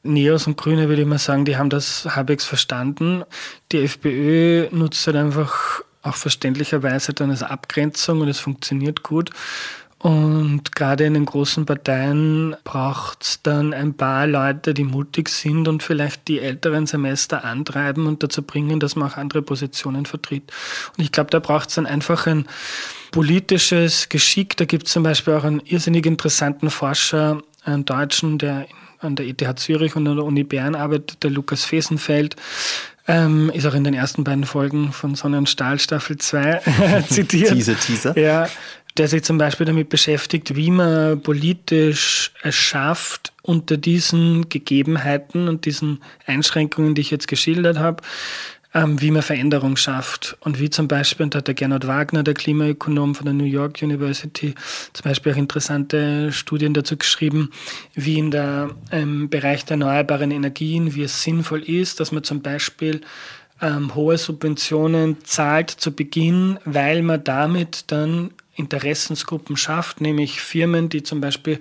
Neos 0.03 0.47
und 0.47 0.59
Grüne, 0.59 0.89
würde 0.89 1.03
ich 1.03 1.09
mal 1.09 1.19
sagen, 1.19 1.47
die 1.47 1.57
haben 1.57 1.71
das 1.71 2.05
halbwegs 2.15 2.45
verstanden. 2.45 3.25
Die 3.73 3.83
FPÖ 3.83 4.69
nutzt 4.71 5.07
halt 5.07 5.17
einfach 5.17 5.83
auch 6.05 6.17
verständlicherweise 6.17 7.13
dann 7.13 7.31
als 7.31 7.43
Abgrenzung 7.43 8.21
und 8.21 8.29
es 8.29 8.39
funktioniert 8.39 9.03
gut. 9.03 9.31
Und 9.99 10.75
gerade 10.75 11.05
in 11.05 11.15
den 11.15 11.25
großen 11.25 11.65
Parteien 11.65 12.55
braucht 12.63 13.23
es 13.23 13.43
dann 13.43 13.73
ein 13.73 13.95
paar 13.95 14.27
Leute, 14.27 14.75
die 14.75 14.85
mutig 14.85 15.31
sind 15.31 15.67
und 15.67 15.83
vielleicht 15.83 16.29
die 16.29 16.41
älteren 16.41 16.87
Semester 16.87 17.43
antreiben 17.43 18.07
und 18.07 18.23
dazu 18.23 18.43
bringen, 18.43 18.81
dass 18.81 18.97
man 18.97 19.11
auch 19.11 19.17
andere 19.17 19.41
Positionen 19.41 20.05
vertritt. 20.05 20.53
Und 20.95 21.05
ich 21.05 21.11
glaube, 21.11 21.31
da 21.31 21.39
braucht 21.39 21.71
es 21.71 21.77
dann 21.77 21.87
einfach 21.87 22.27
ein 22.27 22.47
politisches 23.13 24.11
Geschick. 24.11 24.59
Da 24.59 24.67
gibt 24.67 24.89
es 24.89 24.93
zum 24.93 25.05
Beispiel 25.05 25.33
auch 25.33 25.45
einen 25.45 25.61
irrsinnig 25.61 26.05
interessanten 26.05 26.69
Forscher, 26.69 27.41
einen 27.65 27.87
Deutschen, 27.87 28.37
der 28.37 28.67
an 29.01 29.17
der 29.17 29.27
ETH 29.27 29.59
Zürich 29.59 29.97
und 29.97 30.07
an 30.07 30.17
der 30.17 30.25
Uni 30.27 30.45
Bern 30.45 30.75
arbeitet, 30.75 31.23
der 31.23 31.31
Lukas 31.31 31.65
Fesenfeld, 31.65 32.37
ähm, 33.07 33.51
ist 33.53 33.67
auch 33.67 33.75
in 33.75 33.85
den 33.85 33.95
ersten 33.95 34.25
beiden 34.25 34.45
Folgen 34.45 34.93
von 34.93 35.15
Sonne 35.15 35.39
und 35.39 35.49
Stahl 35.49 35.79
Staffel 35.79 36.19
2 36.19 36.61
zitiert. 37.09 37.53
Teaser, 37.53 37.79
Teaser. 37.79 38.19
Ja, 38.19 38.49
der 38.97 39.09
sich 39.09 39.25
zum 39.25 39.39
Beispiel 39.39 39.67
damit 39.67 39.89
beschäftigt, 39.89 40.55
wie 40.55 40.71
man 40.71 41.21
politisch 41.21 42.33
es 42.43 42.55
schafft, 42.55 43.33
unter 43.43 43.77
diesen 43.77 44.49
Gegebenheiten 44.49 45.49
und 45.49 45.65
diesen 45.65 46.01
Einschränkungen, 46.27 46.95
die 46.95 47.01
ich 47.01 47.11
jetzt 47.11 47.27
geschildert 47.27 47.79
habe, 47.79 48.03
ähm, 48.75 49.01
wie 49.01 49.11
man 49.11 49.23
Veränderung 49.23 49.77
schafft. 49.77 50.37
Und 50.41 50.59
wie 50.59 50.69
zum 50.69 50.89
Beispiel, 50.89 51.25
und 51.25 51.35
da 51.35 51.39
hat 51.39 51.47
der 51.47 51.55
Gernot 51.55 51.87
Wagner, 51.87 52.23
der 52.23 52.35
Klimaökonom 52.35 53.15
von 53.15 53.25
der 53.25 53.35
New 53.35 53.45
York 53.45 53.81
University, 53.83 54.55
zum 54.93 55.05
Beispiel 55.05 55.33
auch 55.33 55.37
interessante 55.37 56.33
Studien 56.33 56.75
dazu 56.75 56.97
geschrieben, 56.97 57.51
wie 57.95 58.19
in 58.19 58.31
der 58.31 58.71
ähm, 58.91 59.31
Bereich 59.31 59.65
der 59.65 59.75
erneuerbaren 59.75 60.33
Energien, 60.33 60.95
wie 60.95 61.05
es 61.05 61.23
sinnvoll 61.23 61.63
ist, 61.63 62.01
dass 62.01 62.11
man 62.11 62.25
zum 62.25 62.43
Beispiel 62.43 63.01
ähm, 63.63 63.95
hohe 63.95 64.19
Subventionen 64.19 65.25
zahlt 65.25 65.71
zu 65.71 65.93
Beginn, 65.93 66.59
weil 66.65 67.03
man 67.03 67.23
damit 67.23 67.85
dann 67.93 68.33
Interessensgruppen 68.57 69.57
schafft, 69.57 70.01
nämlich 70.01 70.41
Firmen, 70.41 70.89
die 70.89 71.03
zum 71.03 71.21
Beispiel 71.21 71.59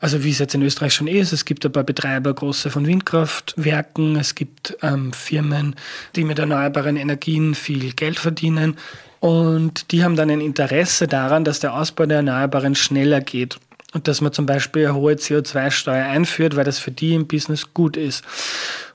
also 0.00 0.22
wie 0.24 0.30
es 0.30 0.38
jetzt 0.38 0.54
in 0.54 0.62
Österreich 0.62 0.94
schon 0.94 1.06
ist, 1.06 1.32
es 1.32 1.44
gibt 1.44 1.64
ein 1.64 1.72
paar 1.72 1.84
Betreiber 1.84 2.34
große 2.34 2.70
von 2.70 2.86
Windkraftwerken, 2.86 4.16
es 4.16 4.34
gibt 4.34 4.76
ähm, 4.82 5.12
Firmen, 5.12 5.76
die 6.16 6.24
mit 6.24 6.38
erneuerbaren 6.38 6.96
Energien 6.96 7.54
viel 7.54 7.92
Geld 7.92 8.18
verdienen 8.18 8.76
und 9.20 9.90
die 9.90 10.04
haben 10.04 10.16
dann 10.16 10.28
ein 10.28 10.42
Interesse 10.42 11.08
daran, 11.08 11.44
dass 11.44 11.58
der 11.58 11.74
Ausbau 11.74 12.04
der 12.04 12.18
Erneuerbaren 12.18 12.74
schneller 12.74 13.22
geht 13.22 13.58
und 13.94 14.06
dass 14.06 14.20
man 14.20 14.32
zum 14.32 14.44
Beispiel 14.44 14.86
eine 14.86 14.94
hohe 14.94 15.14
CO2-Steuer 15.14 16.04
einführt, 16.04 16.56
weil 16.56 16.64
das 16.64 16.78
für 16.78 16.90
die 16.90 17.14
im 17.14 17.26
Business 17.26 17.72
gut 17.72 17.96
ist. 17.96 18.22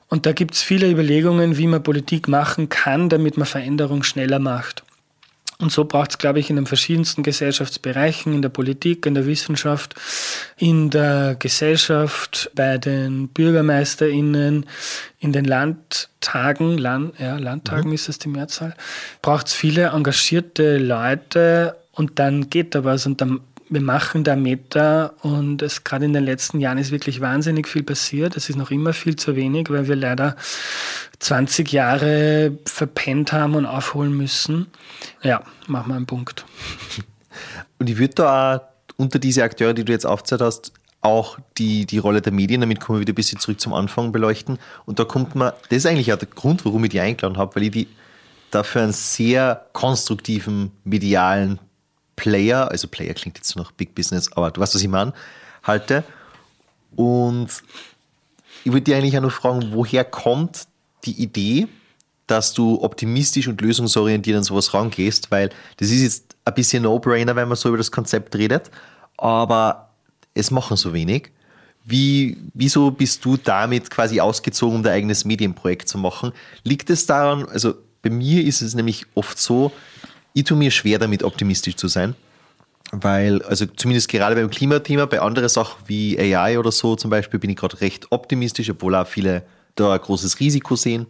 Und 0.08 0.26
da 0.26 0.32
gibt 0.34 0.54
es 0.54 0.62
viele 0.62 0.90
Überlegungen, 0.90 1.58
wie 1.58 1.68
man 1.68 1.82
Politik 1.82 2.28
machen 2.28 2.70
kann, 2.70 3.10
damit 3.10 3.38
man 3.38 3.48
Veränderung 3.48 4.04
schneller 4.04 4.40
macht. 4.40 4.84
Und 5.62 5.74
so 5.74 5.84
braucht 5.84 6.12
es, 6.12 6.18
glaube 6.18 6.40
ich, 6.40 6.50
in 6.50 6.56
den 6.56 6.66
verschiedensten 6.66 7.22
Gesellschaftsbereichen, 7.22 8.34
in 8.34 8.42
der 8.42 8.50
Politik, 8.50 9.06
in 9.06 9.14
der 9.14 9.26
Wissenschaft, 9.26 9.94
in 10.56 10.90
der 10.90 11.36
Gesellschaft, 11.38 12.50
bei 12.56 12.78
den 12.78 13.28
BürgermeisterInnen, 13.28 14.66
in 15.20 15.34
den 15.34 15.44
Landtagen, 15.44 16.78
Land, 16.78 17.20
ja, 17.20 17.38
Landtagen 17.38 17.90
mhm. 17.90 17.96
ist 17.96 18.08
es 18.08 18.20
die 18.20 18.30
Mehrzahl, 18.30 18.74
braucht 19.22 19.48
es 19.48 19.54
viele 19.54 19.88
engagierte 19.88 20.78
Leute 20.78 21.76
und 21.92 22.20
dann 22.20 22.50
geht 22.50 22.74
da 22.74 22.86
was 22.86 23.06
und 23.06 23.20
dann 23.20 23.42
wir 23.70 23.82
machen 23.82 24.24
da 24.24 24.36
Meta 24.36 25.14
und 25.22 25.62
es 25.62 25.84
gerade 25.84 26.06
in 26.06 26.14
den 26.14 26.26
letzten 26.26 26.60
Jahren 26.60 26.78
ist 26.78 26.92
wirklich 26.92 27.22
wahnsinnig 27.22 27.68
viel 27.68 27.84
passiert. 27.84 28.36
Es 28.36 28.50
ist 28.50 28.56
noch 28.56 28.72
immer 28.72 28.94
viel 28.94 29.16
zu 29.16 29.36
wenig, 29.36 29.70
weil 29.70 29.88
wir 29.88 29.96
leider 29.96 30.36
20 31.20 31.72
Jahre 31.72 32.58
verpennt 32.66 33.32
haben 33.32 33.56
und 33.56 33.66
aufholen 33.66 34.16
müssen. 34.16 34.68
Ja, 35.22 35.44
machen 35.68 35.90
wir 35.90 35.96
einen 35.96 36.06
Punkt. 36.08 36.46
Und 37.80 37.90
ich 37.90 37.98
würde 37.98 38.16
da 38.16 38.56
auch 38.56 38.62
unter 38.98 39.20
diese 39.20 39.44
Akteure, 39.44 39.74
die 39.74 39.86
du 39.86 39.94
jetzt 39.94 40.06
aufgezählt 40.06 40.42
hast, 40.42 40.74
auch 41.00 41.40
die, 41.58 41.86
die 41.86 41.98
Rolle 41.98 42.22
der 42.22 42.34
Medien, 42.34 42.60
damit 42.60 42.82
kommen 42.82 42.98
wir 42.98 43.02
wieder 43.02 43.14
ein 43.14 43.16
bisschen 43.16 43.40
zurück 43.40 43.62
zum 43.62 43.74
Anfang 43.74 44.12
beleuchten. 44.12 44.60
Und 44.86 45.00
da 45.00 45.06
kommt 45.06 45.36
man, 45.36 45.54
das 45.70 45.78
ist 45.78 45.86
eigentlich 45.86 46.12
auch 46.12 46.18
der 46.18 46.28
Grund, 46.28 46.66
warum 46.66 46.84
ich 46.84 46.90
die 46.90 47.00
eingeladen 47.00 47.38
habe, 47.38 47.56
weil 47.56 47.64
ich 47.64 47.72
die 47.72 47.88
dafür 48.52 48.82
einen 48.82 48.92
sehr 48.92 49.68
konstruktiven 49.72 50.72
medialen 50.84 51.60
Player, 52.20 52.70
also 52.70 52.88
Player 52.88 53.14
klingt 53.14 53.38
jetzt 53.38 53.56
noch 53.56 53.72
Big 53.72 53.96
Business, 53.96 54.32
aber 54.34 54.52
du 54.52 54.60
weißt, 54.60 54.76
was 54.76 54.82
ich 54.82 54.90
meine, 54.90 55.14
halte. 55.64 56.04
Und 56.96 57.48
ich 58.66 58.72
würde 58.72 58.82
dir 58.82 58.98
eigentlich 58.98 59.18
auch 59.18 59.22
noch 59.22 59.32
fragen, 59.32 59.70
woher 59.72 60.04
kommt 60.04 60.68
die 61.06 61.22
Idee, 61.22 61.68
dass 62.28 62.54
du 62.54 62.82
optimistisch 62.84 63.48
und 63.48 63.62
lösungsorientiert 63.62 64.38
an 64.38 64.44
sowas 64.44 64.74
rangehst, 64.74 65.32
weil 65.32 65.50
das 65.78 65.90
ist 65.90 66.02
jetzt 66.02 66.36
ein 66.44 66.54
bisschen 66.54 66.84
No-Brainer, 66.84 67.36
wenn 67.36 67.48
man 67.48 67.56
so 67.56 67.70
über 67.70 67.78
das 67.78 67.92
Konzept 67.92 68.36
redet, 68.36 68.70
aber 69.18 69.90
es 70.34 70.52
machen 70.52 70.76
so 70.76 70.94
wenig. 70.94 71.32
Wie, 71.86 72.38
wieso 72.54 72.92
bist 72.92 73.24
du 73.24 73.38
damit 73.38 73.90
quasi 73.90 74.20
ausgezogen, 74.20 74.76
um 74.76 74.84
dein 74.84 74.94
eigenes 74.94 75.24
Medienprojekt 75.26 75.88
zu 75.88 75.98
machen? 75.98 76.34
Liegt 76.64 76.90
es 76.90 77.06
daran, 77.06 77.48
also 77.48 77.76
bei 78.02 78.10
mir 78.10 78.44
ist 78.44 78.62
es 78.62 78.76
nämlich 78.76 79.06
oft 79.16 79.40
so, 79.40 79.72
ich 80.34 80.44
tue 80.44 80.58
mir 80.58 80.72
schwer 80.72 81.00
damit, 81.00 81.24
optimistisch 81.24 81.76
zu 81.76 81.88
sein, 81.88 82.16
weil, 82.92 83.42
also 83.44 83.66
zumindest 83.66 84.10
gerade 84.10 84.36
beim 84.36 84.50
Klimathema, 84.50 85.06
bei 85.06 85.22
anderen 85.22 85.50
Sachen 85.50 85.78
wie 85.88 86.18
AI 86.20 86.60
oder 86.60 86.72
so 86.72 86.96
zum 86.96 87.10
Beispiel, 87.10 87.40
bin 87.40 87.50
ich 87.50 87.58
gerade 87.58 87.80
recht 87.82 88.08
optimistisch, 88.12 88.70
obwohl 88.70 88.96
auch 88.96 89.08
viele 89.08 89.44
da 89.76 89.94
ein 89.94 90.02
großes 90.02 90.40
Risiko 90.40 90.76
sehen. 90.76 91.08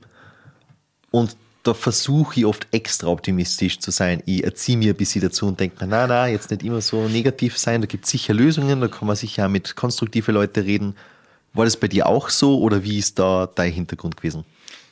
Und 1.11 1.36
da 1.63 1.74
versuche 1.74 2.39
ich 2.39 2.45
oft 2.45 2.67
extra 2.72 3.07
optimistisch 3.07 3.80
zu 3.80 3.91
sein. 3.91 4.24
Ich 4.26 4.43
erziehe 4.43 4.78
mir 4.78 4.93
ein 4.93 4.97
bisschen 4.97 5.22
dazu 5.22 5.47
und 5.47 5.59
denke 5.59 5.84
mir, 5.84 5.89
na, 5.89 6.07
na, 6.07 6.28
jetzt 6.28 6.51
nicht 6.51 6.63
immer 6.63 6.82
so 6.82 7.07
negativ 7.07 7.57
sein, 7.57 7.82
da 7.82 7.88
gibt 7.88 8.05
es 8.05 8.11
sicher 8.11 8.34
Lösungen, 8.34 8.80
da 8.80 8.88
kann 8.88 9.07
man 9.07 9.15
sicher 9.15 9.45
auch 9.45 9.49
mit 9.49 9.76
konstruktiven 9.76 10.34
Leuten 10.34 10.63
reden. 10.63 10.95
War 11.53 11.65
das 11.65 11.78
bei 11.78 11.88
dir 11.88 12.07
auch 12.07 12.30
so 12.30 12.59
oder 12.59 12.84
wie 12.84 12.99
ist 12.99 13.20
da 13.20 13.49
dein 13.53 13.74
Hintergrund 13.74 14.17
gewesen? 14.17 14.45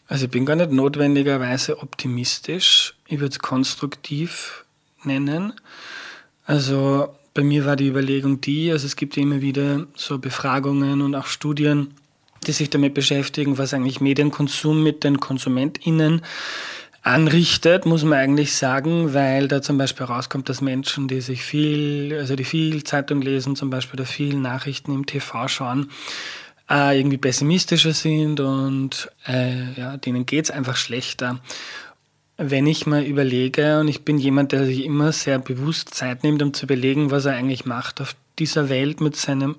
Also 0.07 0.25
ich 0.25 0.31
bin 0.31 0.45
gar 0.45 0.55
nicht 0.55 0.71
notwendigerweise 0.71 1.79
optimistisch. 1.79 2.96
Ich 3.07 3.19
würde 3.19 3.31
es 3.31 3.39
konstruktiv 3.39 4.65
nennen. 5.03 5.53
Also 6.45 7.15
bei 7.33 7.43
mir 7.43 7.65
war 7.65 7.75
die 7.75 7.87
Überlegung 7.87 8.41
die, 8.41 8.71
also 8.71 8.85
es 8.85 8.95
gibt 8.95 9.15
immer 9.15 9.41
wieder 9.41 9.85
so 9.95 10.17
Befragungen 10.17 11.01
und 11.01 11.15
auch 11.15 11.27
Studien, 11.27 11.93
die 12.45 12.51
sich 12.51 12.69
damit 12.69 12.93
beschäftigen, 12.93 13.57
was 13.57 13.73
eigentlich 13.73 14.01
Medienkonsum 14.01 14.83
mit 14.83 15.03
den 15.03 15.19
KonsumentInnen 15.19 16.21
anrichtet, 17.01 17.85
muss 17.85 18.03
man 18.03 18.19
eigentlich 18.19 18.55
sagen, 18.55 19.13
weil 19.13 19.47
da 19.47 19.61
zum 19.61 19.77
Beispiel 19.77 20.05
rauskommt, 20.05 20.49
dass 20.49 20.61
Menschen, 20.61 21.07
die 21.07 21.21
sich 21.21 21.41
viel, 21.41 22.17
also 22.19 22.35
die 22.35 22.43
viel 22.43 22.83
Zeitung 22.83 23.21
lesen, 23.21 23.55
zum 23.55 23.69
Beispiel 23.69 23.99
oder 23.99 24.07
viel 24.07 24.35
Nachrichten 24.35 24.93
im 24.93 25.05
TV 25.05 25.47
schauen, 25.47 25.89
äh, 26.69 26.97
irgendwie 26.97 27.17
pessimistischer 27.17 27.93
sind 27.93 28.41
und 28.41 29.09
äh, 29.25 29.73
ja, 29.77 29.95
denen 29.95 30.25
geht's 30.25 30.51
einfach 30.51 30.75
schlechter. 30.75 31.39
Wenn 32.37 32.67
ich 32.67 32.85
mal 32.85 33.03
überlege, 33.03 33.79
und 33.79 33.87
ich 33.87 34.05
bin 34.05 34.19
jemand, 34.19 34.51
der 34.51 34.65
sich 34.65 34.85
immer 34.85 35.11
sehr 35.11 35.39
bewusst 35.39 35.95
Zeit 35.95 36.23
nimmt, 36.23 36.43
um 36.43 36.53
zu 36.53 36.65
überlegen, 36.65 37.09
was 37.09 37.25
er 37.25 37.33
eigentlich 37.33 37.65
macht 37.65 37.99
auf 37.99 38.15
dieser 38.37 38.69
Welt 38.69 39.01
mit 39.01 39.15
seinem, 39.15 39.55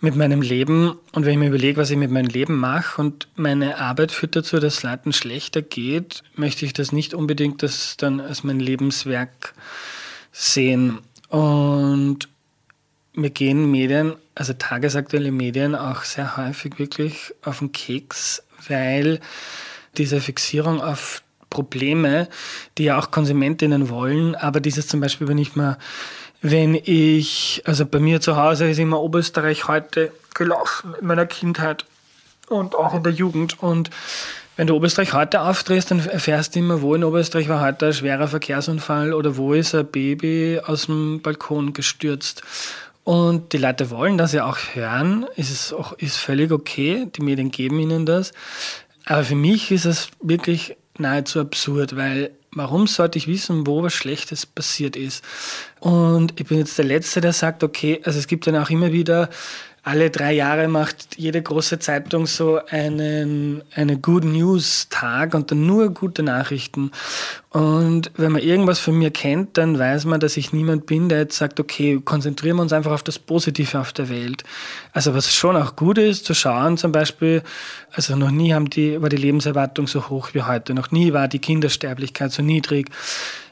mit 0.00 0.14
meinem 0.14 0.40
Leben. 0.40 0.96
Und 1.12 1.24
wenn 1.24 1.32
ich 1.32 1.38
mir 1.38 1.48
überlege, 1.48 1.80
was 1.80 1.90
ich 1.90 1.96
mit 1.96 2.12
meinem 2.12 2.28
Leben 2.28 2.58
mache 2.58 3.00
und 3.00 3.26
meine 3.34 3.78
Arbeit 3.78 4.12
führt 4.12 4.36
dazu, 4.36 4.60
dass 4.60 4.84
Leuten 4.84 5.12
schlechter 5.12 5.62
geht, 5.62 6.22
möchte 6.36 6.64
ich 6.64 6.72
das 6.72 6.92
nicht 6.92 7.12
unbedingt 7.12 7.64
das 7.64 7.96
dann 7.96 8.20
als 8.20 8.44
mein 8.44 8.60
Lebenswerk 8.60 9.54
sehen. 10.30 10.98
Und 11.28 12.28
mir 13.14 13.30
gehen 13.30 13.70
Medien, 13.70 14.14
also 14.34 14.52
tagesaktuelle 14.52 15.32
Medien, 15.32 15.74
auch 15.74 16.04
sehr 16.04 16.36
häufig 16.36 16.78
wirklich 16.78 17.34
auf 17.42 17.58
den 17.58 17.72
Keks, 17.72 18.44
weil 18.68 19.20
diese 19.96 20.20
Fixierung 20.20 20.80
auf 20.80 21.22
Probleme, 21.56 22.28
die 22.76 22.84
ja 22.84 22.98
auch 22.98 23.10
Konsumentinnen 23.10 23.88
wollen, 23.88 24.34
aber 24.34 24.60
dieses 24.60 24.88
zum 24.88 25.00
Beispiel, 25.00 25.26
wenn 25.26 25.38
ich 25.38 25.56
mal, 25.56 25.78
wenn 26.42 26.74
ich, 26.74 27.62
also 27.64 27.86
bei 27.86 27.98
mir 27.98 28.20
zu 28.20 28.36
Hause 28.36 28.68
ist 28.68 28.78
immer 28.78 29.00
Oberösterreich 29.00 29.68
heute 29.68 30.12
gelaufen 30.34 30.94
in 31.00 31.06
meiner 31.06 31.24
Kindheit 31.24 31.86
und 32.48 32.74
auch 32.74 32.94
in 32.94 33.02
der 33.02 33.12
Jugend 33.12 33.62
und 33.62 33.88
wenn 34.56 34.66
du 34.66 34.74
Oberösterreich 34.74 35.14
heute 35.14 35.40
aufdrehst, 35.40 35.90
dann 35.90 36.06
erfährst 36.06 36.54
du 36.54 36.60
immer, 36.60 36.82
wo 36.82 36.94
in 36.94 37.04
Oberösterreich 37.04 37.48
war 37.48 37.62
heute 37.62 37.86
ein 37.86 37.92
schwerer 37.94 38.28
Verkehrsunfall 38.28 39.14
oder 39.14 39.36
wo 39.38 39.54
ist 39.54 39.74
ein 39.74 39.86
Baby 39.86 40.60
aus 40.64 40.86
dem 40.86 41.20
Balkon 41.22 41.72
gestürzt. 41.72 42.42
Und 43.06 43.52
die 43.52 43.58
Leute 43.58 43.90
wollen 43.90 44.18
das 44.18 44.32
ja 44.32 44.46
auch 44.46 44.58
hören. 44.72 45.26
Ist 45.36 45.52
es 45.52 45.72
auch, 45.72 45.92
ist 45.92 46.16
völlig 46.16 46.50
okay. 46.50 47.06
Die 47.14 47.22
Medien 47.22 47.52
geben 47.52 47.78
ihnen 47.78 48.04
das. 48.04 48.32
Aber 49.04 49.22
für 49.22 49.36
mich 49.36 49.70
ist 49.70 49.84
es 49.84 50.08
wirklich 50.20 50.76
nahezu 51.00 51.40
absurd, 51.40 51.96
weil 51.96 52.30
warum 52.52 52.86
sollte 52.86 53.18
ich 53.18 53.28
wissen, 53.28 53.66
wo 53.66 53.82
was 53.82 53.94
Schlechtes 53.94 54.46
passiert 54.46 54.96
ist? 54.96 55.24
Und 55.80 56.38
ich 56.40 56.46
bin 56.46 56.58
jetzt 56.58 56.78
der 56.78 56.84
Letzte, 56.84 57.20
der 57.20 57.32
sagt, 57.32 57.62
okay, 57.62 58.00
also 58.04 58.18
es 58.18 58.26
gibt 58.26 58.46
dann 58.46 58.56
auch 58.56 58.70
immer 58.70 58.92
wieder 58.92 59.28
alle 59.86 60.10
drei 60.10 60.32
Jahre 60.32 60.66
macht 60.66 61.16
jede 61.16 61.40
große 61.40 61.78
Zeitung 61.78 62.26
so 62.26 62.58
einen 62.70 63.62
eine 63.72 63.96
Good 63.96 64.24
News 64.24 64.88
Tag 64.90 65.32
und 65.32 65.52
dann 65.52 65.64
nur 65.64 65.90
gute 65.90 66.24
Nachrichten. 66.24 66.90
Und 67.50 68.10
wenn 68.16 68.32
man 68.32 68.42
irgendwas 68.42 68.80
von 68.80 68.98
mir 68.98 69.12
kennt, 69.12 69.56
dann 69.56 69.78
weiß 69.78 70.04
man, 70.06 70.18
dass 70.18 70.36
ich 70.36 70.52
niemand 70.52 70.86
bin, 70.86 71.08
der 71.08 71.18
jetzt 71.18 71.38
sagt, 71.38 71.60
okay, 71.60 72.00
konzentrieren 72.04 72.56
wir 72.56 72.62
uns 72.62 72.72
einfach 72.72 72.90
auf 72.90 73.04
das 73.04 73.20
Positive 73.20 73.78
auf 73.78 73.92
der 73.92 74.08
Welt. 74.08 74.42
Also 74.92 75.14
was 75.14 75.32
schon 75.32 75.56
auch 75.56 75.76
gut 75.76 75.98
ist, 75.98 76.24
zu 76.24 76.34
schauen 76.34 76.76
zum 76.76 76.90
Beispiel, 76.90 77.44
also 77.92 78.16
noch 78.16 78.32
nie 78.32 78.54
haben 78.54 78.68
die, 78.68 79.00
war 79.00 79.08
die 79.08 79.16
Lebenserwartung 79.16 79.86
so 79.86 80.08
hoch 80.08 80.30
wie 80.32 80.42
heute, 80.42 80.74
noch 80.74 80.90
nie 80.90 81.12
war 81.12 81.28
die 81.28 81.38
Kindersterblichkeit 81.38 82.32
so 82.32 82.42
niedrig 82.42 82.90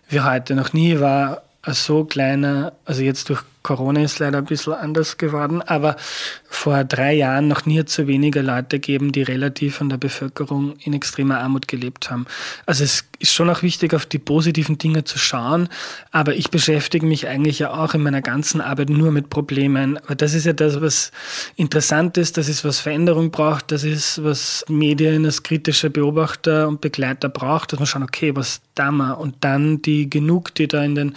wie 0.08 0.20
heute, 0.20 0.56
noch 0.56 0.72
nie 0.72 0.98
war 0.98 1.42
so 1.68 2.04
kleiner, 2.04 2.72
also 2.84 3.02
jetzt 3.02 3.28
durch 3.28 3.44
Corona 3.64 4.02
ist 4.02 4.18
leider 4.18 4.38
ein 4.38 4.44
bisschen 4.44 4.74
anders 4.74 5.16
geworden, 5.16 5.62
aber 5.62 5.96
vor 6.44 6.84
drei 6.84 7.14
Jahren 7.14 7.48
noch 7.48 7.64
nie 7.64 7.82
zu 7.86 8.06
weniger 8.06 8.42
Leute 8.42 8.78
geben, 8.78 9.10
die 9.10 9.22
relativ 9.22 9.80
an 9.80 9.88
der 9.88 9.96
Bevölkerung 9.96 10.74
in 10.84 10.92
extremer 10.92 11.38
Armut 11.40 11.66
gelebt 11.66 12.10
haben. 12.10 12.26
Also 12.66 12.84
es 12.84 13.06
ist 13.18 13.32
schon 13.32 13.48
auch 13.48 13.62
wichtig, 13.62 13.94
auf 13.94 14.04
die 14.04 14.18
positiven 14.18 14.76
Dinge 14.76 15.04
zu 15.04 15.18
schauen, 15.18 15.70
aber 16.12 16.34
ich 16.34 16.50
beschäftige 16.50 17.06
mich 17.06 17.26
eigentlich 17.26 17.58
ja 17.58 17.70
auch 17.72 17.94
in 17.94 18.02
meiner 18.02 18.20
ganzen 18.20 18.60
Arbeit 18.60 18.90
nur 18.90 19.10
mit 19.10 19.30
Problemen. 19.30 19.96
Aber 19.96 20.14
das 20.14 20.34
ist 20.34 20.44
ja 20.44 20.52
das, 20.52 20.82
was 20.82 21.10
interessant 21.56 22.18
ist, 22.18 22.36
das 22.36 22.50
ist, 22.50 22.66
was 22.66 22.80
Veränderung 22.80 23.30
braucht, 23.30 23.72
das 23.72 23.82
ist, 23.82 24.22
was 24.22 24.66
Medien 24.68 25.24
als 25.24 25.42
kritische 25.42 25.88
Beobachter 25.88 26.68
und 26.68 26.82
Begleiter 26.82 27.30
braucht, 27.30 27.72
dass 27.72 27.80
man 27.80 27.86
schauen, 27.86 28.02
okay, 28.02 28.36
was 28.36 28.60
da 28.74 28.90
mal 28.90 29.12
und 29.12 29.36
dann 29.40 29.80
die 29.80 30.10
genug, 30.10 30.54
die 30.54 30.68
da 30.68 30.84
in 30.84 30.94
den 30.94 31.14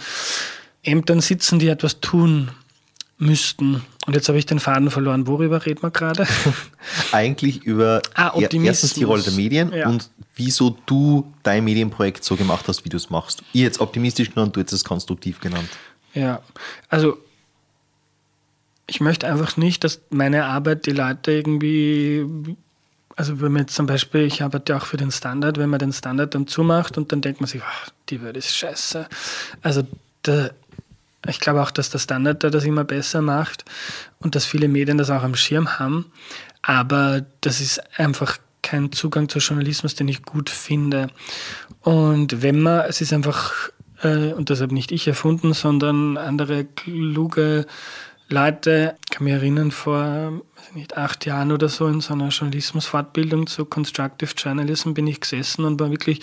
Ämtern 0.88 1.20
sitzen, 1.20 1.58
die 1.58 1.68
etwas 1.68 2.00
tun 2.00 2.50
müssten. 3.18 3.82
Und 4.06 4.14
jetzt 4.14 4.28
habe 4.28 4.38
ich 4.38 4.46
den 4.46 4.60
Faden 4.60 4.90
verloren. 4.90 5.26
Worüber 5.26 5.66
reden 5.66 5.82
wir 5.82 5.90
gerade? 5.90 6.26
Eigentlich 7.12 7.62
über 7.64 8.00
ah, 8.14 8.32
erstens 8.40 8.94
die 8.94 9.04
Rolle 9.04 9.22
der 9.22 9.32
Medien 9.32 9.72
ja. 9.72 9.88
und 9.88 10.10
wieso 10.34 10.78
du 10.86 11.32
dein 11.42 11.64
Medienprojekt 11.64 12.24
so 12.24 12.36
gemacht 12.36 12.66
hast, 12.68 12.84
wie 12.84 12.88
du 12.88 12.96
es 12.96 13.10
machst. 13.10 13.42
Ich 13.52 13.60
jetzt 13.60 13.80
optimistisch 13.80 14.32
genannt, 14.32 14.56
du 14.56 14.60
jetzt 14.60 14.72
es 14.72 14.84
konstruktiv 14.84 15.40
genannt. 15.40 15.68
Ja, 16.14 16.40
also 16.88 17.18
ich 18.86 19.00
möchte 19.00 19.26
einfach 19.26 19.56
nicht, 19.56 19.84
dass 19.84 20.00
meine 20.10 20.44
Arbeit 20.44 20.86
die 20.86 20.92
Leute 20.92 21.32
irgendwie 21.32 22.24
also 23.18 23.40
wenn 23.40 23.50
man 23.50 23.62
jetzt 23.62 23.74
zum 23.74 23.86
Beispiel, 23.86 24.20
ich 24.20 24.42
arbeite 24.42 24.76
auch 24.76 24.86
für 24.86 24.96
den 24.96 25.10
Standard, 25.10 25.58
wenn 25.58 25.68
man 25.68 25.80
den 25.80 25.92
Standard 25.92 26.36
dann 26.36 26.46
zumacht 26.46 26.96
und 26.96 27.10
dann 27.10 27.20
denkt 27.20 27.40
man 27.40 27.48
sich, 27.48 27.60
ach, 27.64 27.90
die 28.10 28.22
Welt 28.22 28.36
ist 28.36 28.56
scheiße. 28.56 29.08
Also 29.60 29.82
der, 30.24 30.54
ich 31.28 31.40
glaube 31.40 31.62
auch, 31.62 31.70
dass 31.70 31.90
der 31.90 31.98
Standard 31.98 32.42
da 32.42 32.50
das 32.50 32.64
immer 32.64 32.84
besser 32.84 33.22
macht 33.22 33.64
und 34.18 34.34
dass 34.34 34.44
viele 34.44 34.68
Medien 34.68 34.98
das 34.98 35.10
auch 35.10 35.22
am 35.22 35.34
Schirm 35.34 35.78
haben. 35.78 36.12
Aber 36.62 37.24
das 37.40 37.60
ist 37.60 37.80
einfach 37.98 38.38
kein 38.62 38.92
Zugang 38.92 39.28
zu 39.28 39.38
Journalismus, 39.38 39.94
den 39.94 40.08
ich 40.08 40.22
gut 40.22 40.50
finde. 40.50 41.08
Und 41.80 42.42
wenn 42.42 42.60
man, 42.60 42.80
es 42.88 43.00
ist 43.00 43.12
einfach, 43.12 43.70
äh, 44.02 44.32
und 44.32 44.50
das 44.50 44.60
habe 44.60 44.74
nicht 44.74 44.92
ich 44.92 45.06
erfunden, 45.06 45.54
sondern 45.54 46.16
andere 46.16 46.64
kluge 46.64 47.66
Leute, 48.28 48.96
ich 49.04 49.10
kann 49.10 49.24
mich 49.24 49.32
erinnern, 49.32 49.70
vor 49.70 50.42
nicht, 50.74 50.96
acht 50.96 51.24
Jahren 51.24 51.52
oder 51.52 51.68
so 51.68 51.86
in 51.86 52.00
so 52.00 52.12
einer 52.12 52.28
Journalismusfortbildung 52.28 53.46
zu 53.46 53.64
Constructive 53.64 54.32
Journalism 54.36 54.92
bin 54.92 55.06
ich 55.06 55.20
gesessen 55.20 55.64
und 55.64 55.80
war 55.80 55.90
wirklich 55.90 56.20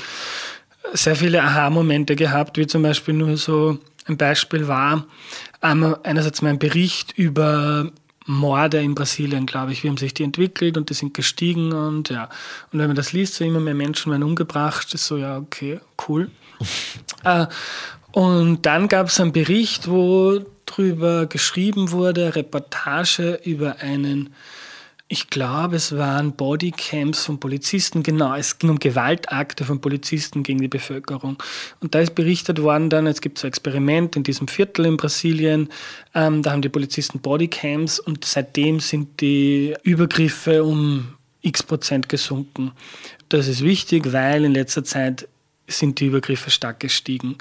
sehr 0.93 1.15
viele 1.15 1.41
Aha-Momente 1.41 2.15
gehabt, 2.15 2.57
wie 2.57 2.67
zum 2.67 2.83
Beispiel 2.83 3.15
nur 3.15 3.37
so 3.37 3.79
ein 4.05 4.17
Beispiel 4.17 4.67
war, 4.67 5.05
einerseits 5.61 6.41
mein 6.41 6.59
Bericht 6.59 7.13
über 7.17 7.91
Morde 8.27 8.81
in 8.81 8.95
Brasilien, 8.95 9.45
glaube 9.45 9.71
ich, 9.71 9.83
wie 9.83 9.89
haben 9.89 9.97
sich 9.97 10.13
die 10.13 10.23
entwickelt 10.23 10.77
und 10.77 10.89
die 10.89 10.95
sind 10.95 11.13
gestiegen 11.13 11.73
und 11.73 12.09
ja. 12.09 12.29
Und 12.71 12.79
wenn 12.79 12.87
man 12.87 12.95
das 12.95 13.13
liest, 13.13 13.35
so 13.35 13.45
immer 13.45 13.59
mehr 13.59 13.75
Menschen 13.75 14.11
werden 14.11 14.23
umgebracht, 14.23 14.93
ist 14.93 15.05
so, 15.05 15.17
ja, 15.17 15.37
okay, 15.37 15.79
cool. 16.07 16.31
äh, 17.23 17.45
und 18.11 18.65
dann 18.65 18.87
gab 18.87 19.07
es 19.07 19.19
einen 19.19 19.31
Bericht, 19.31 19.89
wo 19.89 20.39
drüber 20.65 21.27
geschrieben 21.27 21.91
wurde, 21.91 22.35
Reportage 22.35 23.39
über 23.43 23.77
einen, 23.79 24.33
ich 25.07 25.29
glaube, 25.29 25.75
es 25.75 25.95
waren 25.95 26.31
Bodycams 26.31 27.23
von 27.25 27.39
Polizisten, 27.39 28.01
genau, 28.01 28.33
es 28.35 28.57
ging 28.57 28.71
um 28.71 28.79
Gewaltakte 28.79 29.63
von 29.63 29.79
Polizisten 29.79 30.41
gegen 30.41 30.59
die 30.59 30.67
Bevölkerung. 30.67 31.37
Und 31.79 31.93
da 31.93 31.99
ist 31.99 32.15
berichtet 32.15 32.61
worden 32.61 32.89
dann, 32.89 33.05
es 33.05 33.21
gibt 33.21 33.37
so 33.37 33.45
ein 33.45 33.49
Experiment 33.49 34.15
in 34.15 34.23
diesem 34.23 34.47
Viertel 34.47 34.85
in 34.85 34.97
Brasilien, 34.97 35.69
ähm, 36.15 36.41
da 36.41 36.51
haben 36.51 36.63
die 36.63 36.69
Polizisten 36.69 37.19
Bodycams 37.19 37.99
und 37.99 38.25
seitdem 38.25 38.79
sind 38.79 39.21
die 39.21 39.75
Übergriffe 39.83 40.63
um 40.63 41.15
x 41.41 41.61
Prozent 41.61 42.09
gesunken. 42.09 42.71
Das 43.29 43.47
ist 43.47 43.61
wichtig, 43.61 44.11
weil 44.11 44.43
in 44.43 44.53
letzter 44.53 44.83
Zeit 44.83 45.27
sind 45.67 45.99
die 45.99 46.07
Übergriffe 46.07 46.49
stark 46.49 46.79
gestiegen. 46.79 47.37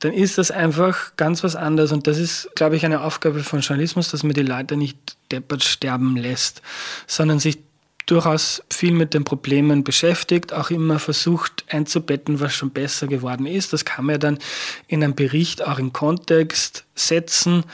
Dann 0.00 0.12
ist 0.12 0.38
das 0.38 0.50
einfach 0.50 1.16
ganz 1.16 1.42
was 1.42 1.56
anderes. 1.56 1.92
Und 1.92 2.06
das 2.06 2.18
ist, 2.18 2.50
glaube 2.54 2.76
ich, 2.76 2.84
eine 2.84 3.02
Aufgabe 3.02 3.40
von 3.40 3.60
Journalismus, 3.60 4.10
dass 4.10 4.22
man 4.22 4.34
die 4.34 4.42
Leute 4.42 4.76
nicht 4.76 5.16
deppert 5.30 5.64
sterben 5.64 6.16
lässt, 6.16 6.62
sondern 7.06 7.38
sich 7.38 7.58
durchaus 8.06 8.62
viel 8.70 8.92
mit 8.92 9.14
den 9.14 9.24
Problemen 9.24 9.82
beschäftigt, 9.82 10.52
auch 10.52 10.70
immer 10.70 10.98
versucht 10.98 11.64
einzubetten, 11.68 12.38
was 12.40 12.54
schon 12.54 12.70
besser 12.70 13.08
geworden 13.08 13.46
ist. 13.46 13.72
Das 13.72 13.84
kann 13.84 14.04
man 14.04 14.20
dann 14.20 14.38
in 14.86 15.02
einem 15.02 15.14
Bericht 15.14 15.66
auch 15.66 15.78
in 15.78 15.92
Kontext 15.92 16.84
setzen. 16.94 17.64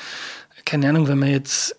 Keine 0.65 0.89
Ahnung, 0.89 1.07
wenn 1.09 1.19
man 1.19 1.29
jetzt 1.29 1.77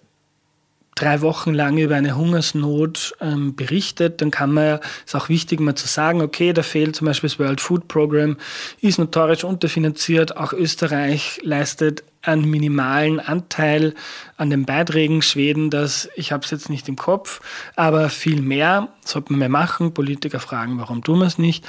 drei 0.95 1.21
Wochen 1.21 1.53
lang 1.53 1.77
über 1.77 1.95
eine 1.95 2.15
Hungersnot 2.15 3.13
ähm, 3.19 3.55
berichtet, 3.55 4.21
dann 4.21 4.31
kann 4.31 4.51
man 4.51 4.79
ist 5.05 5.15
auch 5.15 5.29
wichtig 5.29 5.59
mal 5.59 5.75
zu 5.75 5.87
sagen, 5.87 6.21
okay, 6.21 6.53
da 6.53 6.63
fehlt 6.63 6.95
zum 6.95 7.07
Beispiel 7.07 7.29
das 7.29 7.39
World 7.39 7.61
Food 7.61 7.87
Program, 7.87 8.37
ist 8.81 8.99
notorisch 8.99 9.43
unterfinanziert, 9.43 10.37
auch 10.37 10.53
Österreich 10.53 11.39
leistet 11.43 12.03
einen 12.21 12.49
minimalen 12.49 13.19
Anteil 13.19 13.93
an 14.37 14.49
den 14.49 14.65
Beiträgen, 14.65 15.21
Schweden 15.21 15.69
das, 15.69 16.09
ich 16.15 16.31
habe 16.31 16.45
es 16.45 16.51
jetzt 16.51 16.69
nicht 16.69 16.87
im 16.87 16.95
Kopf, 16.95 17.41
aber 17.75 18.09
viel 18.09 18.41
mehr 18.41 18.87
sollte 19.03 19.33
man 19.33 19.39
mehr 19.39 19.49
machen, 19.49 19.93
Politiker 19.93 20.39
fragen, 20.39 20.79
warum 20.79 21.03
tun 21.03 21.19
wir 21.19 21.25
es 21.25 21.37
nicht, 21.37 21.65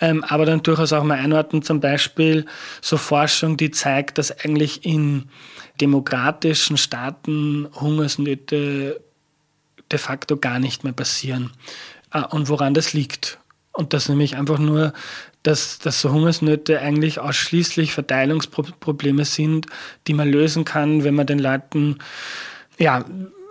ähm, 0.00 0.22
aber 0.22 0.46
dann 0.46 0.62
durchaus 0.62 0.92
auch 0.92 1.02
mal 1.02 1.18
einordnen, 1.18 1.62
zum 1.62 1.80
Beispiel 1.80 2.46
so 2.80 2.96
Forschung, 2.96 3.56
die 3.56 3.72
zeigt, 3.72 4.18
dass 4.18 4.30
eigentlich 4.30 4.84
in 4.84 5.24
demokratischen 5.80 6.76
Staaten 6.76 7.68
Hungersnöte 7.74 9.00
de 9.90 9.98
facto 9.98 10.36
gar 10.36 10.58
nicht 10.58 10.84
mehr 10.84 10.92
passieren. 10.92 11.52
Ah, 12.10 12.22
und 12.22 12.48
woran 12.48 12.74
das 12.74 12.92
liegt. 12.92 13.38
Und 13.72 13.92
das 13.92 14.08
nämlich 14.08 14.36
einfach 14.36 14.58
nur, 14.58 14.94
dass, 15.42 15.78
dass 15.78 16.00
so 16.00 16.10
Hungersnöte 16.10 16.80
eigentlich 16.80 17.20
ausschließlich 17.20 17.92
Verteilungsprobleme 17.92 19.24
sind, 19.24 19.66
die 20.06 20.14
man 20.14 20.28
lösen 20.28 20.64
kann, 20.64 21.04
wenn 21.04 21.14
man 21.14 21.26
den 21.26 21.38
Leuten, 21.38 21.98
ja, 22.78 23.04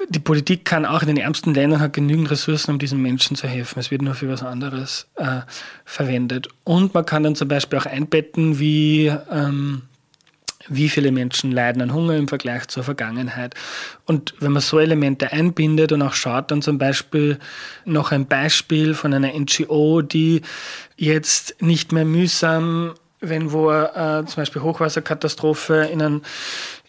die 0.09 0.19
Politik 0.19 0.65
kann 0.65 0.85
auch 0.85 1.01
in 1.01 1.07
den 1.07 1.17
ärmsten 1.17 1.53
Ländern 1.53 1.79
hat 1.79 1.93
genügend 1.93 2.29
Ressourcen, 2.29 2.71
um 2.71 2.79
diesen 2.79 3.01
Menschen 3.01 3.35
zu 3.35 3.47
helfen. 3.47 3.79
Es 3.79 3.91
wird 3.91 4.01
nur 4.01 4.13
für 4.13 4.29
was 4.29 4.43
anderes 4.43 5.07
äh, 5.15 5.41
verwendet. 5.85 6.49
Und 6.63 6.93
man 6.93 7.05
kann 7.05 7.23
dann 7.23 7.35
zum 7.35 7.47
Beispiel 7.47 7.79
auch 7.79 7.85
einbetten, 7.85 8.59
wie 8.59 9.11
ähm, 9.31 9.83
wie 10.67 10.89
viele 10.89 11.11
Menschen 11.11 11.51
leiden 11.51 11.81
an 11.81 11.93
Hunger 11.93 12.15
im 12.15 12.27
Vergleich 12.27 12.67
zur 12.67 12.83
Vergangenheit. 12.83 13.55
Und 14.05 14.33
wenn 14.39 14.51
man 14.51 14.61
so 14.61 14.79
Elemente 14.79 15.31
einbindet 15.31 15.91
und 15.91 16.01
auch 16.01 16.13
schaut, 16.13 16.51
dann 16.51 16.61
zum 16.61 16.77
Beispiel 16.77 17.39
noch 17.85 18.11
ein 18.11 18.25
Beispiel 18.25 18.93
von 18.93 19.13
einer 19.13 19.31
NGO, 19.33 20.01
die 20.01 20.41
jetzt 20.97 21.61
nicht 21.61 21.91
mehr 21.91 22.05
mühsam, 22.05 22.93
wenn 23.21 23.51
wo 23.51 23.71
äh, 23.71 24.23
zum 24.25 24.35
Beispiel 24.35 24.61
Hochwasserkatastrophe 24.61 25.89
in 25.91 26.01
einem 26.01 26.21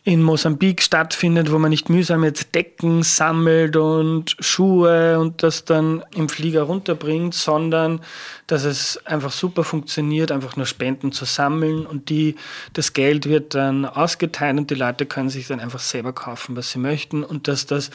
in 0.07 0.23
Mosambik 0.23 0.83
stattfindet, 0.83 1.51
wo 1.51 1.59
man 1.59 1.71
nicht 1.71 1.91
mühsam 1.91 2.23
jetzt 2.23 2.55
Decken 2.55 3.03
sammelt 3.03 3.75
und 3.75 4.37
Schuhe 4.39 5.19
und 5.19 5.43
das 5.43 5.65
dann 5.65 6.05
im 6.15 6.29
Flieger 6.29 6.63
runterbringt, 6.63 7.35
sondern 7.35 8.01
dass 8.47 8.63
es 8.63 9.05
einfach 9.05 9.33
super 9.33 9.65
funktioniert, 9.65 10.31
einfach 10.31 10.55
nur 10.55 10.67
Spenden 10.67 11.11
zu 11.11 11.25
sammeln 11.25 11.85
und 11.85 12.09
die, 12.09 12.37
das 12.73 12.93
Geld 12.93 13.29
wird 13.29 13.57
dann 13.57 13.85
ausgeteilt 13.85 14.57
und 14.59 14.71
die 14.71 14.77
Leute 14.77 15.07
können 15.07 15.29
sich 15.29 15.49
dann 15.49 15.59
einfach 15.59 15.81
selber 15.81 16.13
kaufen, 16.13 16.57
was 16.57 16.71
sie 16.71 16.79
möchten 16.79 17.25
und 17.25 17.49
dass 17.49 17.67
das 17.67 17.91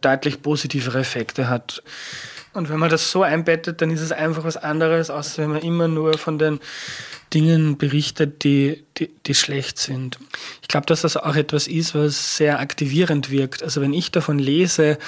deutlich 0.00 0.40
positivere 0.40 1.00
Effekte 1.00 1.48
hat. 1.48 1.82
Und 2.52 2.68
wenn 2.68 2.78
man 2.78 2.90
das 2.90 3.10
so 3.10 3.24
einbettet, 3.24 3.82
dann 3.82 3.90
ist 3.90 4.02
es 4.02 4.12
einfach 4.12 4.44
was 4.44 4.56
anderes, 4.56 5.10
als 5.10 5.36
wenn 5.36 5.50
man 5.50 5.62
immer 5.62 5.88
nur 5.88 6.16
von 6.16 6.38
den 6.38 6.60
Dingen 7.34 7.78
berichtet, 7.78 8.44
die, 8.44 8.84
die, 8.96 9.10
die 9.26 9.34
schlecht 9.34 9.78
sind. 9.78 10.18
Ich 10.62 10.68
glaube, 10.68 10.86
dass 10.86 11.02
das 11.02 11.16
auch 11.16 11.36
etwas 11.36 11.66
ist, 11.66 11.94
was 11.94 12.36
sehr 12.36 12.60
aktivierend 12.60 13.30
wirkt. 13.30 13.62
Also 13.62 13.80
wenn 13.80 13.92
ich 13.92 14.10
davon 14.10 14.38
lese, 14.38 14.98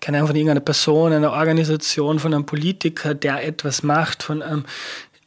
keine 0.00 0.18
Ahnung, 0.18 0.28
von 0.28 0.36
irgendeiner 0.36 0.60
Person, 0.60 1.12
einer 1.12 1.32
Organisation, 1.32 2.18
von 2.18 2.34
einem 2.34 2.46
Politiker, 2.46 3.14
der 3.14 3.46
etwas 3.46 3.82
macht, 3.82 4.22
von 4.22 4.42
einem, 4.42 4.64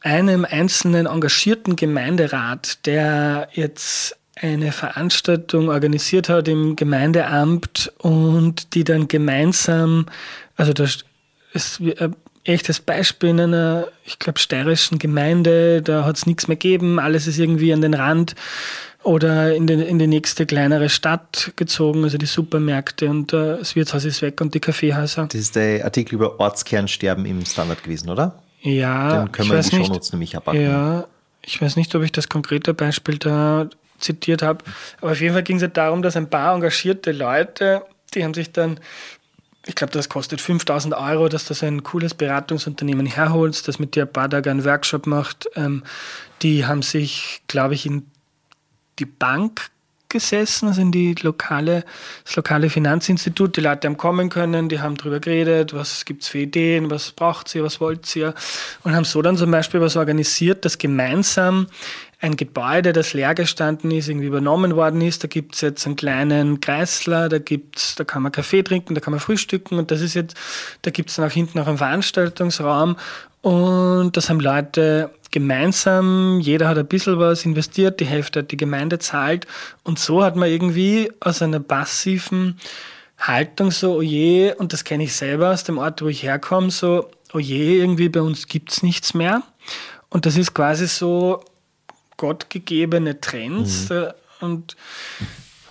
einem 0.01 0.45
einzelnen 0.45 1.05
engagierten 1.05 1.75
Gemeinderat, 1.75 2.85
der 2.85 3.49
jetzt 3.53 4.17
eine 4.35 4.71
Veranstaltung 4.71 5.69
organisiert 5.69 6.27
hat 6.29 6.47
im 6.47 6.75
Gemeindeamt 6.75 7.93
und 7.99 8.73
die 8.73 8.83
dann 8.83 9.07
gemeinsam, 9.07 10.07
also 10.55 10.73
da 10.73 10.85
ist 11.53 11.81
echtes 12.43 12.79
Beispiel 12.79 13.29
in 13.29 13.39
einer, 13.39 13.87
ich 14.05 14.19
glaube, 14.19 14.39
steirischen 14.39 14.99
Gemeinde, 14.99 15.81
da 15.81 16.05
hat 16.05 16.17
es 16.17 16.25
nichts 16.25 16.47
mehr 16.47 16.57
gegeben, 16.57 16.99
alles 16.99 17.27
ist 17.27 17.39
irgendwie 17.39 17.73
an 17.73 17.81
den 17.81 17.93
Rand 17.93 18.35
oder 19.03 19.53
in, 19.53 19.67
den, 19.67 19.81
in 19.81 19.99
die 19.99 20.07
nächste 20.07 20.45
kleinere 20.45 20.89
Stadt 20.89 21.51
gezogen, 21.55 22.03
also 22.03 22.17
die 22.17 22.25
Supermärkte 22.25 23.09
und 23.09 23.33
uh, 23.33 23.57
das 23.57 23.75
Wirtshaus 23.75 24.05
ist 24.05 24.21
weg 24.21 24.39
und 24.41 24.53
die 24.53 24.59
Kaffeehäuser. 24.59 25.27
Das 25.27 25.39
ist 25.39 25.55
der 25.55 25.83
Artikel 25.83 26.15
über 26.15 26.39
Ortskernsterben 26.39 27.25
im 27.25 27.45
Standard 27.45 27.83
gewesen, 27.83 28.09
oder? 28.09 28.41
Ja. 28.61 29.23
Den 29.23 29.31
können 29.31 29.49
wir 29.49 29.57
in 29.57 29.63
die 29.63 29.75
Shownotes 29.75 30.11
nämlich 30.13 30.35
abpacken. 30.37 30.61
Ja, 30.61 31.05
ich 31.41 31.61
weiß 31.61 31.75
nicht, 31.75 31.93
ob 31.95 32.03
ich 32.03 32.13
das 32.13 32.29
konkrete 32.29 32.73
Beispiel 32.73 33.17
da 33.17 33.67
zitiert 33.99 34.41
habe. 34.41 34.63
Aber 35.01 35.11
auf 35.11 35.21
jeden 35.21 35.33
Fall 35.33 35.43
ging 35.43 35.57
es 35.57 35.63
halt 35.63 35.77
darum, 35.77 36.01
dass 36.01 36.15
ein 36.15 36.29
paar 36.29 36.55
engagierte 36.55 37.11
Leute, 37.11 37.83
die 38.13 38.23
haben 38.23 38.33
sich 38.33 38.51
dann 38.51 38.79
ich 39.65 39.75
glaube, 39.75 39.93
das 39.93 40.09
kostet 40.09 40.41
5000 40.41 40.93
Euro, 40.93 41.29
dass 41.29 41.45
das 41.45 41.63
ein 41.63 41.83
cooles 41.83 42.13
Beratungsunternehmen 42.13 43.05
herholst, 43.05 43.67
das 43.67 43.79
mit 43.79 43.95
dir 43.95 44.03
ein 44.03 44.11
paar 44.11 44.29
Tage 44.29 44.51
einen 44.51 44.65
Workshop 44.65 45.07
macht. 45.07 45.47
Ähm, 45.55 45.83
die 46.41 46.65
haben 46.65 46.81
sich, 46.81 47.41
glaube 47.47 47.73
ich, 47.73 47.85
in 47.85 48.05
die 48.99 49.05
Bank 49.05 49.69
gesessen, 50.09 50.67
also 50.67 50.81
in 50.81 50.91
die 50.91 51.15
lokale, 51.21 51.85
das 52.23 52.35
lokale 52.35 52.69
Finanzinstitut. 52.69 53.57
Die 53.57 53.61
Leute 53.61 53.87
haben 53.87 53.97
kommen 53.97 54.29
können, 54.29 54.69
die 54.69 54.79
haben 54.79 54.95
darüber 54.95 55.19
geredet, 55.19 55.73
was 55.73 56.05
gibt 56.05 56.23
es 56.23 56.29
für 56.29 56.39
Ideen, 56.39 56.89
was 56.91 57.11
braucht 57.11 57.53
ihr, 57.55 57.63
was 57.63 57.81
wollt 57.81 58.15
ihr 58.15 58.33
und 58.83 58.95
haben 58.95 59.05
so 59.05 59.21
dann 59.21 59.37
zum 59.37 59.49
Beispiel 59.49 59.81
was 59.81 59.95
organisiert, 59.97 60.65
dass 60.65 60.77
gemeinsam 60.77 61.67
ein 62.23 62.37
Gebäude, 62.37 62.93
das 62.93 63.13
leer 63.13 63.35
gestanden 63.35 63.91
ist, 63.91 64.07
irgendwie 64.07 64.27
übernommen 64.27 64.77
worden 64.77 65.01
ist. 65.01 65.25
Da 65.25 65.27
gibt 65.27 65.55
es 65.55 65.61
jetzt 65.61 65.85
einen 65.85 65.97
kleinen 65.97 66.61
Kreisler, 66.61 67.27
da 67.27 67.37
gibt's, 67.37 67.95
da 67.95 68.05
kann 68.05 68.23
man 68.23 68.31
Kaffee 68.31 68.63
trinken, 68.63 68.95
da 68.95 69.01
kann 69.01 69.11
man 69.11 69.19
frühstücken 69.19 69.77
und 69.77 69.91
das 69.91 69.99
ist 69.99 70.13
jetzt, 70.13 70.37
da 70.83 70.91
gibt 70.91 71.09
es 71.09 71.17
dann 71.17 71.27
auch 71.27 71.33
hinten 71.33 71.57
noch 71.57 71.67
einen 71.67 71.77
Veranstaltungsraum 71.77 72.95
und 73.41 74.15
das 74.15 74.29
haben 74.29 74.39
Leute 74.39 75.09
gemeinsam, 75.31 76.39
jeder 76.39 76.69
hat 76.69 76.77
ein 76.77 76.87
bisschen 76.87 77.19
was 77.19 77.43
investiert, 77.43 77.99
die 77.99 78.05
Hälfte 78.05 78.39
hat 78.39 78.51
die 78.51 78.57
Gemeinde 78.57 78.99
zahlt 78.99 79.45
und 79.83 79.99
so 79.99 80.23
hat 80.23 80.37
man 80.37 80.47
irgendwie 80.47 81.11
aus 81.19 81.41
einer 81.41 81.59
passiven 81.59 82.57
Haltung 83.17 83.71
so, 83.71 83.97
oh 83.97 84.01
je, 84.01 84.53
und 84.53 84.71
das 84.71 84.85
kenne 84.85 85.03
ich 85.03 85.13
selber 85.13 85.51
aus 85.51 85.65
dem 85.65 85.77
Ort, 85.77 86.01
wo 86.01 86.07
ich 86.07 86.23
herkomme, 86.23 86.71
so, 86.71 87.09
oh 87.33 87.39
je, 87.39 87.79
irgendwie 87.79 88.07
bei 88.07 88.21
uns 88.21 88.47
gibt 88.47 88.71
es 88.71 88.81
nichts 88.81 89.13
mehr. 89.13 89.43
Und 90.09 90.25
das 90.25 90.37
ist 90.37 90.53
quasi 90.53 90.87
so 90.87 91.43
gottgegebene 92.17 93.19
Trends 93.21 93.89
mhm. 93.89 94.07
und, 94.41 94.75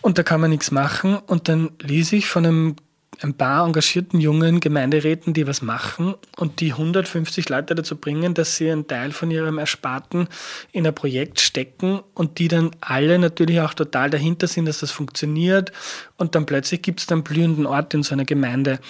und 0.01 0.18
da 0.18 0.22
kann 0.22 0.40
man 0.40 0.51
nichts 0.51 0.70
machen. 0.70 1.16
Und 1.16 1.49
dann 1.49 1.70
ließ 1.80 2.12
ich 2.12 2.26
von 2.26 2.47
einem 2.47 2.76
ein 3.20 3.34
paar 3.34 3.66
engagierten 3.66 4.20
jungen 4.20 4.61
Gemeinderäten, 4.61 5.34
die 5.34 5.47
was 5.47 5.62
machen 5.62 6.14
und 6.36 6.61
die 6.61 6.72
150 6.72 7.49
Leute 7.49 7.74
dazu 7.74 7.97
bringen, 7.97 8.34
dass 8.34 8.57
sie 8.57 8.70
einen 8.70 8.86
Teil 8.86 9.12
von 9.12 9.30
ihrem 9.30 9.59
Ersparten 9.59 10.28
in 10.72 10.86
ein 10.86 10.95
Projekt 10.95 11.40
stecken 11.40 12.01
und 12.14 12.38
die 12.38 12.49
dann 12.49 12.70
alle 12.80 13.18
natürlich 13.18 13.61
auch 13.61 13.74
total 13.74 14.11
dahinter 14.11 14.47
sind, 14.47 14.66
dass 14.66 14.80
das 14.80 14.90
funktioniert 14.90 15.72
und 16.16 16.34
dann 16.34 16.47
plötzlich 16.47 16.82
gibt 16.82 17.01
es 17.01 17.07
dann 17.07 17.22
blühenden 17.22 17.66
Ort 17.66 17.95
in 17.95 18.03
so 18.03 18.14
einer 18.14 18.24
Gemeinde. 18.24 18.80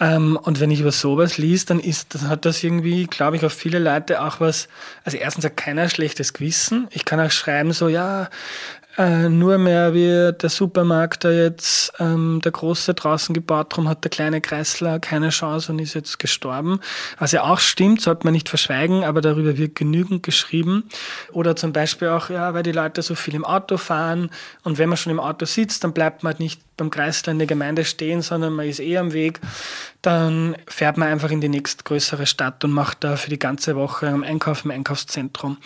Ähm, 0.00 0.38
und 0.40 0.60
wenn 0.60 0.70
ich 0.70 0.80
über 0.80 0.92
sowas 0.92 1.38
liest, 1.38 1.70
dann 1.70 1.80
ist, 1.80 2.14
dann 2.14 2.28
hat 2.28 2.44
das 2.44 2.62
irgendwie, 2.62 3.06
glaube 3.06 3.36
ich, 3.36 3.44
auf 3.44 3.52
viele 3.52 3.78
Leute 3.78 4.22
auch 4.22 4.40
was, 4.40 4.68
also 5.04 5.16
erstens 5.16 5.44
hat 5.44 5.56
keiner 5.56 5.88
schlechtes 5.88 6.32
Gewissen. 6.32 6.88
Ich 6.90 7.04
kann 7.04 7.20
auch 7.20 7.30
schreiben 7.30 7.72
so, 7.72 7.88
ja, 7.88 8.28
äh, 8.98 9.28
nur 9.28 9.58
mehr 9.58 9.94
wie 9.94 10.36
der 10.36 10.50
Supermarkt, 10.50 11.22
der 11.22 11.44
jetzt 11.44 11.92
ähm, 12.00 12.40
der 12.42 12.50
große 12.50 12.94
draußen 12.94 13.32
gebaut, 13.32 13.68
darum 13.70 13.88
hat 13.88 14.02
der 14.02 14.10
kleine 14.10 14.40
Kreisler 14.40 14.98
keine 14.98 15.28
Chance 15.28 15.70
und 15.70 15.78
ist 15.78 15.94
jetzt 15.94 16.18
gestorben. 16.18 16.80
Was 17.16 17.30
ja 17.30 17.44
auch 17.44 17.60
stimmt, 17.60 18.00
sollte 18.00 18.24
man 18.24 18.32
nicht 18.32 18.48
verschweigen, 18.48 19.04
aber 19.04 19.20
darüber 19.20 19.56
wird 19.56 19.76
genügend 19.76 20.24
geschrieben. 20.24 20.88
Oder 21.32 21.54
zum 21.54 21.72
Beispiel 21.72 22.08
auch, 22.08 22.28
ja, 22.28 22.54
weil 22.54 22.64
die 22.64 22.72
Leute 22.72 23.02
so 23.02 23.14
viel 23.14 23.36
im 23.36 23.44
Auto 23.44 23.76
fahren 23.76 24.30
und 24.64 24.78
wenn 24.78 24.88
man 24.88 24.98
schon 24.98 25.12
im 25.12 25.20
Auto 25.20 25.46
sitzt, 25.46 25.84
dann 25.84 25.92
bleibt 25.92 26.24
man 26.24 26.32
halt 26.32 26.40
nicht 26.40 26.60
beim 26.76 26.90
Kreisler 26.90 27.32
in 27.32 27.38
der 27.38 27.46
Gemeinde 27.46 27.84
stehen, 27.84 28.20
sondern 28.20 28.52
man 28.52 28.66
ist 28.66 28.80
eh 28.80 28.98
am 28.98 29.12
Weg. 29.12 29.40
Dann 30.02 30.56
fährt 30.66 30.96
man 30.96 31.08
einfach 31.08 31.30
in 31.30 31.40
die 31.40 31.48
nächstgrößere 31.48 32.26
Stadt 32.26 32.64
und 32.64 32.72
macht 32.72 33.04
da 33.04 33.16
für 33.16 33.30
die 33.30 33.38
ganze 33.38 33.76
Woche 33.76 34.08
am 34.08 34.24
Einkauf 34.24 34.64
im 34.64 34.72
Einkaufszentrum. 34.72 35.58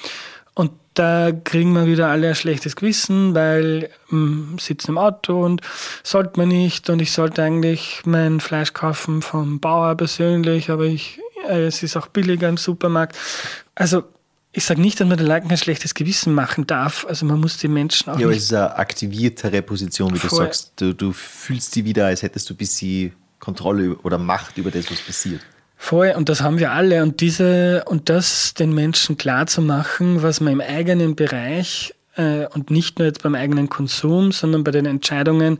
Und 0.54 0.72
da 0.94 1.32
kriegen 1.32 1.72
wir 1.72 1.86
wieder 1.86 2.08
alle 2.08 2.28
ein 2.28 2.34
schlechtes 2.34 2.76
Gewissen, 2.76 3.34
weil 3.34 3.90
ähm, 4.10 4.56
sitzen 4.60 4.92
im 4.92 4.98
Auto 4.98 5.44
und 5.44 5.62
sollte 6.02 6.38
man 6.38 6.48
nicht 6.48 6.90
und 6.90 7.00
ich 7.00 7.12
sollte 7.12 7.42
eigentlich 7.42 8.02
mein 8.04 8.40
Fleisch 8.40 8.72
kaufen 8.72 9.22
vom 9.22 9.60
Bauer 9.60 9.94
persönlich, 9.96 10.70
aber 10.70 10.84
ich, 10.84 11.18
äh, 11.48 11.64
es 11.64 11.82
ist 11.82 11.96
auch 11.96 12.08
billiger 12.08 12.48
im 12.48 12.56
Supermarkt. 12.56 13.16
Also 13.74 14.04
ich 14.52 14.64
sage 14.64 14.82
nicht, 14.82 15.00
dass 15.00 15.08
man 15.08 15.16
den 15.16 15.26
Leuten 15.26 15.50
ein 15.50 15.56
schlechtes 15.56 15.94
Gewissen 15.94 16.34
machen 16.34 16.66
darf. 16.66 17.06
Also 17.08 17.24
man 17.24 17.40
muss 17.40 17.56
die 17.56 17.68
Menschen 17.68 18.10
auch. 18.10 18.18
Ja, 18.18 18.26
aber 18.26 18.36
es 18.36 18.44
ist 18.44 18.52
eine 18.52 18.76
aktiviertere 18.76 19.62
Position, 19.62 20.14
wie 20.14 20.18
du 20.18 20.28
sagst. 20.28 20.72
Du, 20.76 20.92
du 20.92 21.12
fühlst 21.12 21.74
die 21.74 21.86
wieder, 21.86 22.06
als 22.06 22.22
hättest 22.22 22.50
du 22.50 22.54
ein 22.54 22.58
bisschen 22.58 23.12
Kontrolle 23.38 23.96
oder 24.02 24.18
Macht 24.18 24.58
über 24.58 24.70
das, 24.70 24.90
was 24.90 25.00
passiert. 25.00 25.40
Voll, 25.84 26.14
und 26.16 26.28
das 26.28 26.42
haben 26.42 26.60
wir 26.60 26.70
alle. 26.70 27.02
Und 27.02 27.20
diese, 27.20 27.82
und 27.86 28.08
das 28.08 28.54
den 28.54 28.72
Menschen 28.72 29.16
klar 29.16 29.48
zu 29.48 29.60
machen, 29.60 30.22
was 30.22 30.40
man 30.40 30.52
im 30.52 30.60
eigenen 30.60 31.16
Bereich 31.16 31.92
äh, 32.14 32.46
und 32.46 32.70
nicht 32.70 33.00
nur 33.00 33.08
jetzt 33.08 33.24
beim 33.24 33.34
eigenen 33.34 33.68
Konsum, 33.68 34.30
sondern 34.30 34.62
bei 34.62 34.70
den 34.70 34.86
Entscheidungen 34.86 35.58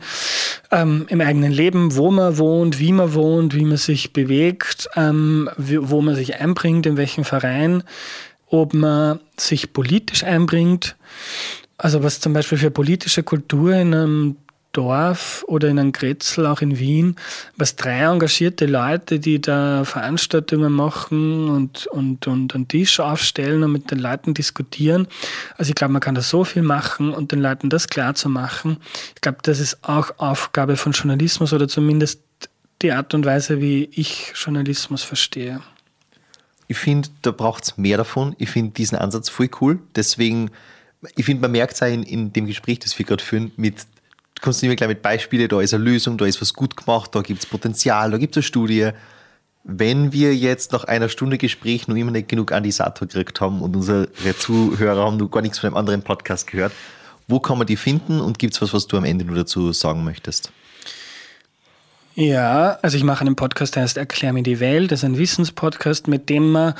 ähm, 0.71 1.07
im 1.09 1.19
eigenen 1.19 1.51
Leben, 1.51 1.97
wo 1.97 2.09
man 2.09 2.37
wohnt, 2.37 2.79
wie 2.79 2.93
man 2.93 3.13
wohnt, 3.13 3.53
wie 3.53 3.65
man 3.65 3.75
sich 3.75 4.13
bewegt, 4.13 4.87
ähm, 4.95 5.49
wo 5.57 5.99
man 5.99 6.15
sich 6.15 6.39
einbringt, 6.39 6.85
in 6.85 6.95
welchem 6.95 7.25
Verein, 7.25 7.83
ob 8.47 8.73
man 8.73 9.19
sich 9.35 9.73
politisch 9.73 10.23
einbringt. 10.23 10.95
Also 11.77 12.01
was 12.01 12.21
zum 12.21 12.31
Beispiel 12.31 12.57
für 12.57 12.71
politische 12.71 13.23
Kultur 13.23 13.73
in 13.73 13.93
einem 13.93 14.37
Dorf 14.73 15.45
oder 15.47 15.69
in 15.69 15.79
einem 15.79 15.91
Grätzl, 15.91 16.45
auch 16.45 16.61
in 16.61 16.77
Wien, 16.79 17.15
was 17.55 17.75
drei 17.75 18.01
engagierte 18.01 18.65
Leute, 18.65 19.19
die 19.19 19.39
da 19.39 19.85
Veranstaltungen 19.85 20.73
machen 20.73 21.49
und, 21.49 21.87
und, 21.87 22.27
und 22.27 22.53
einen 22.53 22.67
Tisch 22.67 22.99
aufstellen 22.99 23.63
und 23.63 23.71
mit 23.71 23.91
den 23.91 23.99
Leuten 23.99 24.33
diskutieren. 24.33 25.07
Also 25.57 25.69
ich 25.69 25.75
glaube, 25.75 25.93
man 25.93 26.01
kann 26.01 26.15
da 26.15 26.21
so 26.21 26.43
viel 26.43 26.63
machen 26.63 27.13
und 27.13 27.31
den 27.31 27.39
Leuten 27.39 27.69
das 27.69 27.87
klar 27.87 28.15
zu 28.15 28.27
machen. 28.29 28.77
Ich 29.15 29.21
glaube, 29.21 29.37
das 29.43 29.59
ist 29.59 29.83
auch 29.83 30.11
Aufgabe 30.17 30.75
von 30.75 30.91
Journalismus 30.91 31.53
oder 31.53 31.67
zumindest 31.67 32.19
die 32.81 32.91
Art 32.91 33.13
und 33.13 33.25
Weise, 33.25 33.61
wie 33.61 33.89
ich 33.93 34.33
Journalismus 34.35 35.03
verstehe. 35.03 35.61
Ich 36.67 36.77
finde, 36.77 37.09
da 37.21 37.31
braucht 37.31 37.63
es 37.63 37.77
mehr 37.77 37.97
davon. 37.97 38.35
Ich 38.39 38.49
finde 38.49 38.71
diesen 38.71 38.97
Ansatz 38.97 39.29
voll 39.29 39.49
cool. 39.61 39.79
Deswegen, 39.95 40.51
ich 41.15 41.25
finde, 41.25 41.41
man 41.41 41.51
merkt 41.51 41.75
es 41.75 41.81
auch 41.81 41.87
in, 41.87 42.03
in 42.03 42.33
dem 42.33 42.47
Gespräch, 42.47 42.79
das 42.79 42.97
wir 42.97 43.05
gerade 43.05 43.23
führen, 43.23 43.51
mit 43.57 43.75
kommst 44.43 44.61
du 44.61 44.67
immer 44.67 44.75
gleich 44.75 44.89
mit 44.89 45.01
Beispielen, 45.01 45.47
da 45.47 45.61
ist 45.61 45.73
eine 45.73 45.83
Lösung, 45.83 46.17
da 46.17 46.25
ist 46.25 46.39
was 46.41 46.53
gut 46.53 46.77
gemacht, 46.77 47.15
da 47.15 47.21
gibt 47.21 47.39
es 47.39 47.49
Potenzial, 47.49 48.11
da 48.11 48.17
gibt 48.17 48.35
es 48.35 48.37
eine 48.37 48.43
Studie. 48.43 48.89
Wenn 49.63 50.11
wir 50.11 50.35
jetzt 50.35 50.73
nach 50.73 50.83
einer 50.83 51.07
Stunde 51.07 51.37
Gespräch 51.37 51.87
noch 51.87 51.95
immer 51.95 52.11
nicht 52.11 52.27
genug 52.27 52.51
Andisator 52.51 53.07
gekriegt 53.07 53.39
haben 53.39 53.61
und 53.61 53.75
unsere 53.75 54.09
Zuhörer 54.37 55.05
haben 55.05 55.17
noch 55.17 55.29
gar 55.29 55.41
nichts 55.41 55.59
von 55.59 55.67
einem 55.67 55.77
anderen 55.77 56.03
Podcast 56.03 56.47
gehört, 56.47 56.73
wo 57.27 57.39
kann 57.39 57.57
man 57.57 57.65
die 57.65 57.77
finden 57.77 58.19
und 58.19 58.37
gibt 58.37 58.53
es 58.53 58.61
was, 58.61 58.73
was 58.73 58.85
du 58.87 58.97
am 58.97 59.05
Ende 59.05 59.23
nur 59.23 59.37
dazu 59.37 59.71
sagen 59.71 60.03
möchtest? 60.03 60.51
Ja, 62.15 62.77
also 62.83 62.95
ich 62.95 63.03
mache 63.03 63.21
einen 63.21 63.35
Podcast, 63.35 63.75
der 63.75 63.83
heißt 63.83 63.97
Erklär 63.97 64.33
mir 64.33 64.43
die 64.43 64.59
Welt. 64.59 64.91
Das 64.91 64.99
ist 64.99 65.05
ein 65.05 65.17
Wissenspodcast, 65.17 66.07
mit 66.07 66.29
dem 66.29 66.51
man, 66.51 66.75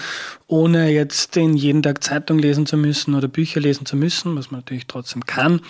ohne 0.45 0.91
jetzt 0.91 1.36
in 1.38 1.55
jeden 1.55 1.82
Tag 1.82 2.03
Zeitung 2.03 2.38
lesen 2.38 2.68
zu 2.68 2.78
müssen 2.78 3.16
oder 3.16 3.28
Bücher 3.28 3.59
lesen 3.59 3.88
zu 3.88 3.95
müssen, 3.95 4.36
was 4.36 4.51
man 4.51 4.59
natürlich 4.59 4.86
trotzdem 4.86 5.26
kann, 5.26 5.61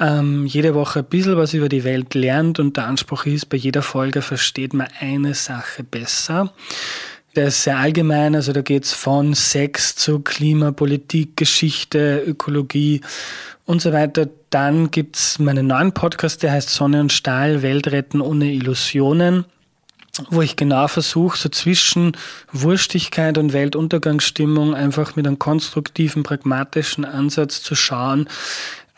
ähm, 0.00 0.46
jede 0.46 0.74
Woche 0.74 1.00
ein 1.00 1.04
bisschen 1.04 1.36
was 1.36 1.54
über 1.54 1.68
die 1.68 1.84
Welt 1.84 2.14
lernt 2.14 2.58
und 2.58 2.76
der 2.76 2.86
Anspruch 2.86 3.26
ist, 3.26 3.50
bei 3.50 3.56
jeder 3.56 3.82
Folge 3.82 4.22
versteht 4.22 4.72
man 4.72 4.88
eine 4.98 5.34
Sache 5.34 5.84
besser. 5.84 6.52
Der 7.36 7.48
ist 7.48 7.62
sehr 7.62 7.78
allgemein, 7.78 8.34
also 8.34 8.52
da 8.52 8.62
geht 8.62 8.84
es 8.84 8.92
von 8.92 9.34
Sex 9.34 9.94
zu 9.94 10.20
Klimapolitik, 10.20 11.36
Geschichte, 11.36 12.24
Ökologie 12.26 13.02
und 13.66 13.80
so 13.82 13.92
weiter. 13.92 14.28
Dann 14.48 14.90
gibt 14.90 15.16
es 15.16 15.38
meinen 15.38 15.68
neuen 15.68 15.92
Podcast, 15.92 16.42
der 16.42 16.52
heißt 16.52 16.70
Sonne 16.70 17.00
und 17.00 17.12
Stahl, 17.12 17.62
Welt 17.62 17.92
retten 17.92 18.20
ohne 18.20 18.50
Illusionen 18.50 19.44
wo 20.28 20.42
ich 20.42 20.56
genau 20.56 20.88
versuche, 20.88 21.38
so 21.38 21.48
zwischen 21.48 22.16
Wurstigkeit 22.52 23.38
und 23.38 23.52
Weltuntergangsstimmung 23.52 24.74
einfach 24.74 25.16
mit 25.16 25.26
einem 25.26 25.38
konstruktiven, 25.38 26.22
pragmatischen 26.22 27.04
Ansatz 27.04 27.62
zu 27.62 27.74
schauen, 27.74 28.28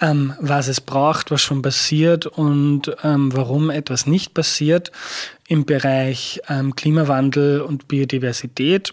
ähm, 0.03 0.35
was 0.41 0.69
es 0.69 0.81
braucht, 0.81 1.31
was 1.31 1.41
schon 1.41 1.63
passiert 1.63 2.27
und 2.27 2.95
ähm, 3.05 3.35
warum 3.35 3.71
etwas 3.71 4.07
nicht 4.07 4.35
passiert 4.35 4.91
im 5.47 5.65
Bereich 5.65 6.43
ähm, 6.49 6.77
Klimawandel 6.77 7.61
und 7.61 7.89
Biodiversität. 7.89 8.93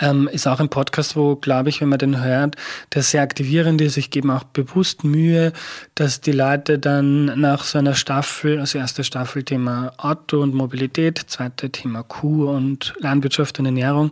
Ähm, 0.00 0.28
ist 0.30 0.48
auch 0.48 0.58
ein 0.58 0.68
Podcast, 0.68 1.14
wo, 1.14 1.36
glaube 1.36 1.68
ich, 1.68 1.80
wenn 1.80 1.88
man 1.88 2.00
den 2.00 2.22
hört, 2.22 2.56
der 2.94 3.02
sehr 3.02 3.22
aktivierend 3.22 3.80
ist. 3.80 3.96
Ich 3.96 4.10
gebe 4.10 4.32
auch 4.32 4.42
bewusst 4.42 5.04
Mühe, 5.04 5.52
dass 5.94 6.20
die 6.20 6.32
Leute 6.32 6.80
dann 6.80 7.26
nach 7.40 7.62
so 7.62 7.78
einer 7.78 7.94
Staffel, 7.94 8.58
also 8.58 8.78
erste 8.78 9.04
Staffel 9.04 9.44
Thema 9.44 9.92
Auto 9.96 10.42
und 10.42 10.52
Mobilität, 10.52 11.20
zweite 11.28 11.70
Thema 11.70 12.02
Kuh 12.02 12.50
und 12.50 12.94
Landwirtschaft 12.98 13.60
und 13.60 13.66
Ernährung, 13.66 14.10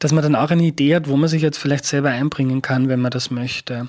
dass 0.00 0.10
man 0.10 0.24
dann 0.24 0.34
auch 0.34 0.50
eine 0.50 0.64
Idee 0.64 0.96
hat, 0.96 1.08
wo 1.08 1.16
man 1.16 1.28
sich 1.28 1.42
jetzt 1.42 1.58
vielleicht 1.58 1.84
selber 1.84 2.10
einbringen 2.10 2.60
kann, 2.60 2.88
wenn 2.88 3.00
man 3.00 3.12
das 3.12 3.30
möchte. 3.30 3.86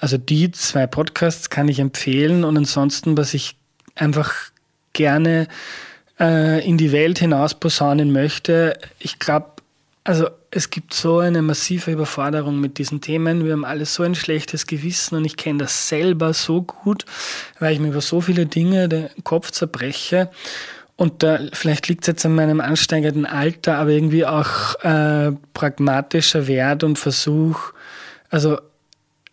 Also 0.00 0.16
die 0.16 0.52
zwei 0.52 0.86
Podcasts 0.86 1.50
kann 1.50 1.66
ich 1.66 1.80
empfehlen 1.80 2.44
und 2.44 2.56
ansonsten, 2.56 3.16
was 3.16 3.34
ich 3.34 3.56
einfach 3.96 4.32
gerne 4.92 5.48
äh, 6.20 6.64
in 6.64 6.78
die 6.78 6.92
Welt 6.92 7.18
hinaus 7.18 7.54
posaunen 7.54 8.12
möchte, 8.12 8.78
ich 9.00 9.18
glaube, 9.18 9.54
also 10.04 10.28
es 10.52 10.70
gibt 10.70 10.94
so 10.94 11.18
eine 11.18 11.42
massive 11.42 11.90
Überforderung 11.90 12.60
mit 12.60 12.78
diesen 12.78 13.00
Themen. 13.00 13.44
Wir 13.44 13.52
haben 13.52 13.64
alle 13.64 13.86
so 13.86 14.04
ein 14.04 14.14
schlechtes 14.14 14.68
Gewissen 14.68 15.16
und 15.16 15.24
ich 15.24 15.36
kenne 15.36 15.58
das 15.58 15.88
selber 15.88 16.32
so 16.32 16.62
gut, 16.62 17.04
weil 17.58 17.74
ich 17.74 17.80
mir 17.80 17.88
über 17.88 18.00
so 18.00 18.20
viele 18.20 18.46
Dinge 18.46 18.88
den 18.88 19.08
Kopf 19.24 19.50
zerbreche. 19.50 20.30
Und 20.94 21.24
da, 21.24 21.40
vielleicht 21.52 21.88
liegt 21.88 22.04
es 22.04 22.06
jetzt 22.06 22.24
an 22.24 22.36
meinem 22.36 22.60
ansteigenden 22.60 23.26
Alter, 23.26 23.78
aber 23.78 23.90
irgendwie 23.90 24.24
auch 24.24 24.76
äh, 24.84 25.32
pragmatischer 25.54 26.46
Wert 26.46 26.84
und 26.84 27.00
Versuch, 27.00 27.72
also 28.30 28.58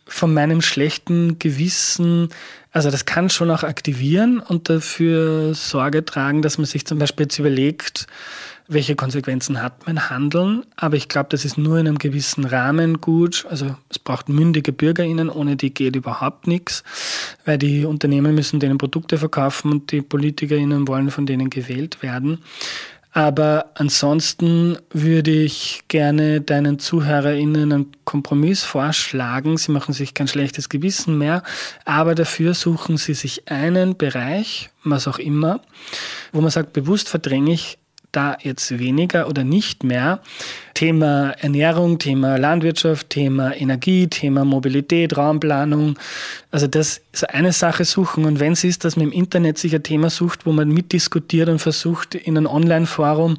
von 0.07 0.33
meinem 0.33 0.61
schlechten 0.61 1.39
Gewissen, 1.39 2.29
also 2.71 2.91
das 2.91 3.05
kann 3.05 3.29
schon 3.29 3.49
auch 3.51 3.63
aktivieren 3.63 4.39
und 4.39 4.69
dafür 4.69 5.53
Sorge 5.53 6.05
tragen, 6.05 6.41
dass 6.41 6.57
man 6.57 6.65
sich 6.65 6.85
zum 6.85 6.99
Beispiel 6.99 7.25
jetzt 7.25 7.39
überlegt, 7.39 8.07
welche 8.67 8.95
Konsequenzen 8.95 9.61
hat 9.61 9.85
mein 9.85 10.09
Handeln. 10.09 10.63
Aber 10.75 10.95
ich 10.95 11.07
glaube, 11.07 11.29
das 11.29 11.45
ist 11.45 11.57
nur 11.57 11.77
in 11.77 11.87
einem 11.87 11.99
gewissen 11.99 12.45
Rahmen 12.45 12.99
gut. 12.99 13.45
Also 13.49 13.75
es 13.89 13.99
braucht 13.99 14.27
mündige 14.27 14.71
BürgerInnen, 14.71 15.29
ohne 15.29 15.55
die 15.55 15.73
geht 15.73 15.95
überhaupt 15.95 16.47
nichts, 16.47 16.83
weil 17.45 17.57
die 17.57 17.85
Unternehmen 17.85 18.33
müssen 18.33 18.59
denen 18.59 18.77
Produkte 18.77 19.17
verkaufen 19.17 19.71
und 19.71 19.91
die 19.91 20.01
PolitikerInnen 20.01 20.87
wollen 20.87 21.11
von 21.11 21.25
denen 21.25 21.49
gewählt 21.49 22.01
werden. 22.01 22.39
Aber 23.15 23.71
ansonsten 23.75 24.77
würde 24.91 25.31
ich 25.31 25.83
gerne 25.87 26.41
deinen 26.41 26.79
ZuhörerInnen 26.79 27.71
einen 27.71 27.91
Kompromiss 28.03 28.65
vorschlagen. 28.65 29.55
Sie 29.55 29.71
machen 29.71 29.93
sich 29.93 30.13
kein 30.13 30.27
schlechtes 30.27 30.67
Gewissen 30.67 31.17
mehr, 31.17 31.41
aber 31.85 32.13
dafür 32.13 32.53
suchen 32.53 32.97
sie 32.97 33.13
sich 33.13 33.49
einen 33.49 33.95
Bereich, 33.95 34.69
was 34.83 35.07
auch 35.07 35.17
immer, 35.17 35.61
wo 36.33 36.41
man 36.41 36.51
sagt, 36.51 36.73
bewusst 36.73 37.07
verdränge 37.07 37.53
ich 37.53 37.77
da 38.15 38.37
jetzt 38.41 38.79
weniger 38.79 39.27
oder 39.27 39.43
nicht 39.43 39.83
mehr. 39.83 40.19
Thema 40.73 41.31
Ernährung, 41.39 41.99
Thema 41.99 42.37
Landwirtschaft, 42.37 43.09
Thema 43.09 43.55
Energie, 43.55 44.07
Thema 44.07 44.43
Mobilität, 44.43 45.15
Raumplanung. 45.15 45.97
Also 46.51 46.67
das 46.67 47.01
ist 47.13 47.29
eine 47.29 47.53
Sache 47.53 47.85
suchen. 47.85 48.25
Und 48.25 48.39
wenn 48.39 48.53
es 48.53 48.63
ist, 48.63 48.83
dass 48.83 48.97
man 48.97 49.07
im 49.07 49.11
Internet 49.13 49.57
sich 49.57 49.73
ein 49.73 49.83
Thema 49.83 50.09
sucht, 50.09 50.45
wo 50.45 50.51
man 50.51 50.69
mitdiskutiert 50.69 51.47
und 51.47 51.59
versucht, 51.59 52.15
in 52.15 52.37
einem 52.37 52.47
Online-Forum 52.47 53.37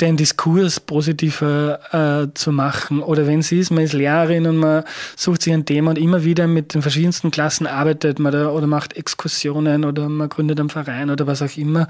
den 0.00 0.16
Diskurs 0.16 0.78
positiver 0.80 2.26
äh, 2.28 2.34
zu 2.34 2.52
machen. 2.52 3.02
Oder 3.02 3.26
wenn 3.26 3.40
es 3.40 3.50
ist, 3.52 3.70
man 3.70 3.84
ist 3.84 3.94
Lehrerin 3.94 4.46
und 4.46 4.58
man 4.58 4.84
sucht 5.16 5.42
sich 5.42 5.52
ein 5.52 5.64
Thema 5.64 5.90
und 5.90 5.98
immer 5.98 6.24
wieder 6.24 6.46
mit 6.46 6.74
den 6.74 6.82
verschiedensten 6.82 7.30
Klassen 7.30 7.66
arbeitet 7.66 8.18
man 8.18 8.32
da 8.32 8.50
oder 8.50 8.66
macht 8.66 8.96
Exkursionen 8.96 9.84
oder 9.84 10.08
man 10.08 10.28
gründet 10.28 10.60
einen 10.60 10.68
Verein 10.68 11.10
oder 11.10 11.26
was 11.26 11.40
auch 11.40 11.56
immer. 11.56 11.88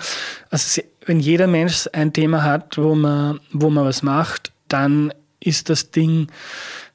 Also 0.50 0.82
wenn 1.04 1.18
jeder 1.18 1.46
Mensch 1.48 1.88
ein 1.92 2.12
Thema 2.12 2.44
hat, 2.44 2.78
wo 2.78 2.94
man, 2.94 3.40
wo 3.52 3.70
man 3.70 3.84
was 3.84 4.02
macht, 4.02 4.52
dann 4.68 5.12
ist 5.40 5.68
das 5.68 5.90
Ding 5.90 6.28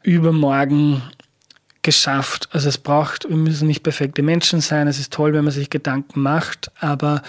übermorgen 0.03 1.01
geschafft. 1.81 2.47
Also 2.51 2.69
es 2.69 2.77
braucht, 2.77 3.27
wir 3.27 3.35
müssen 3.35 3.67
nicht 3.67 3.83
perfekte 3.83 4.21
Menschen 4.21 4.61
sein. 4.61 4.87
Es 4.87 4.99
ist 4.99 5.11
toll, 5.11 5.33
wenn 5.33 5.43
man 5.43 5.53
sich 5.53 5.69
Gedanken 5.69 6.21
macht, 6.21 6.71
aber 6.79 7.21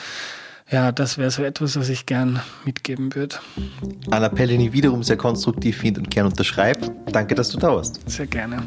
ja, 0.72 0.90
das 0.90 1.18
wäre 1.18 1.30
so 1.30 1.44
etwas, 1.44 1.78
was 1.78 1.88
ich 1.90 2.06
gern 2.06 2.40
mitgeben 2.64 3.14
würde. 3.14 3.36
Anna 4.10 4.30
Pellini 4.30 4.72
wiederum 4.72 5.02
sehr 5.02 5.18
konstruktiv 5.18 5.76
finde 5.76 6.00
und 6.00 6.10
gern 6.10 6.26
unterschreibt. 6.26 6.90
Danke, 7.12 7.34
dass 7.34 7.50
du 7.50 7.58
da 7.58 7.76
warst. 7.76 8.00
Sehr 8.10 8.26
gerne. 8.26 8.62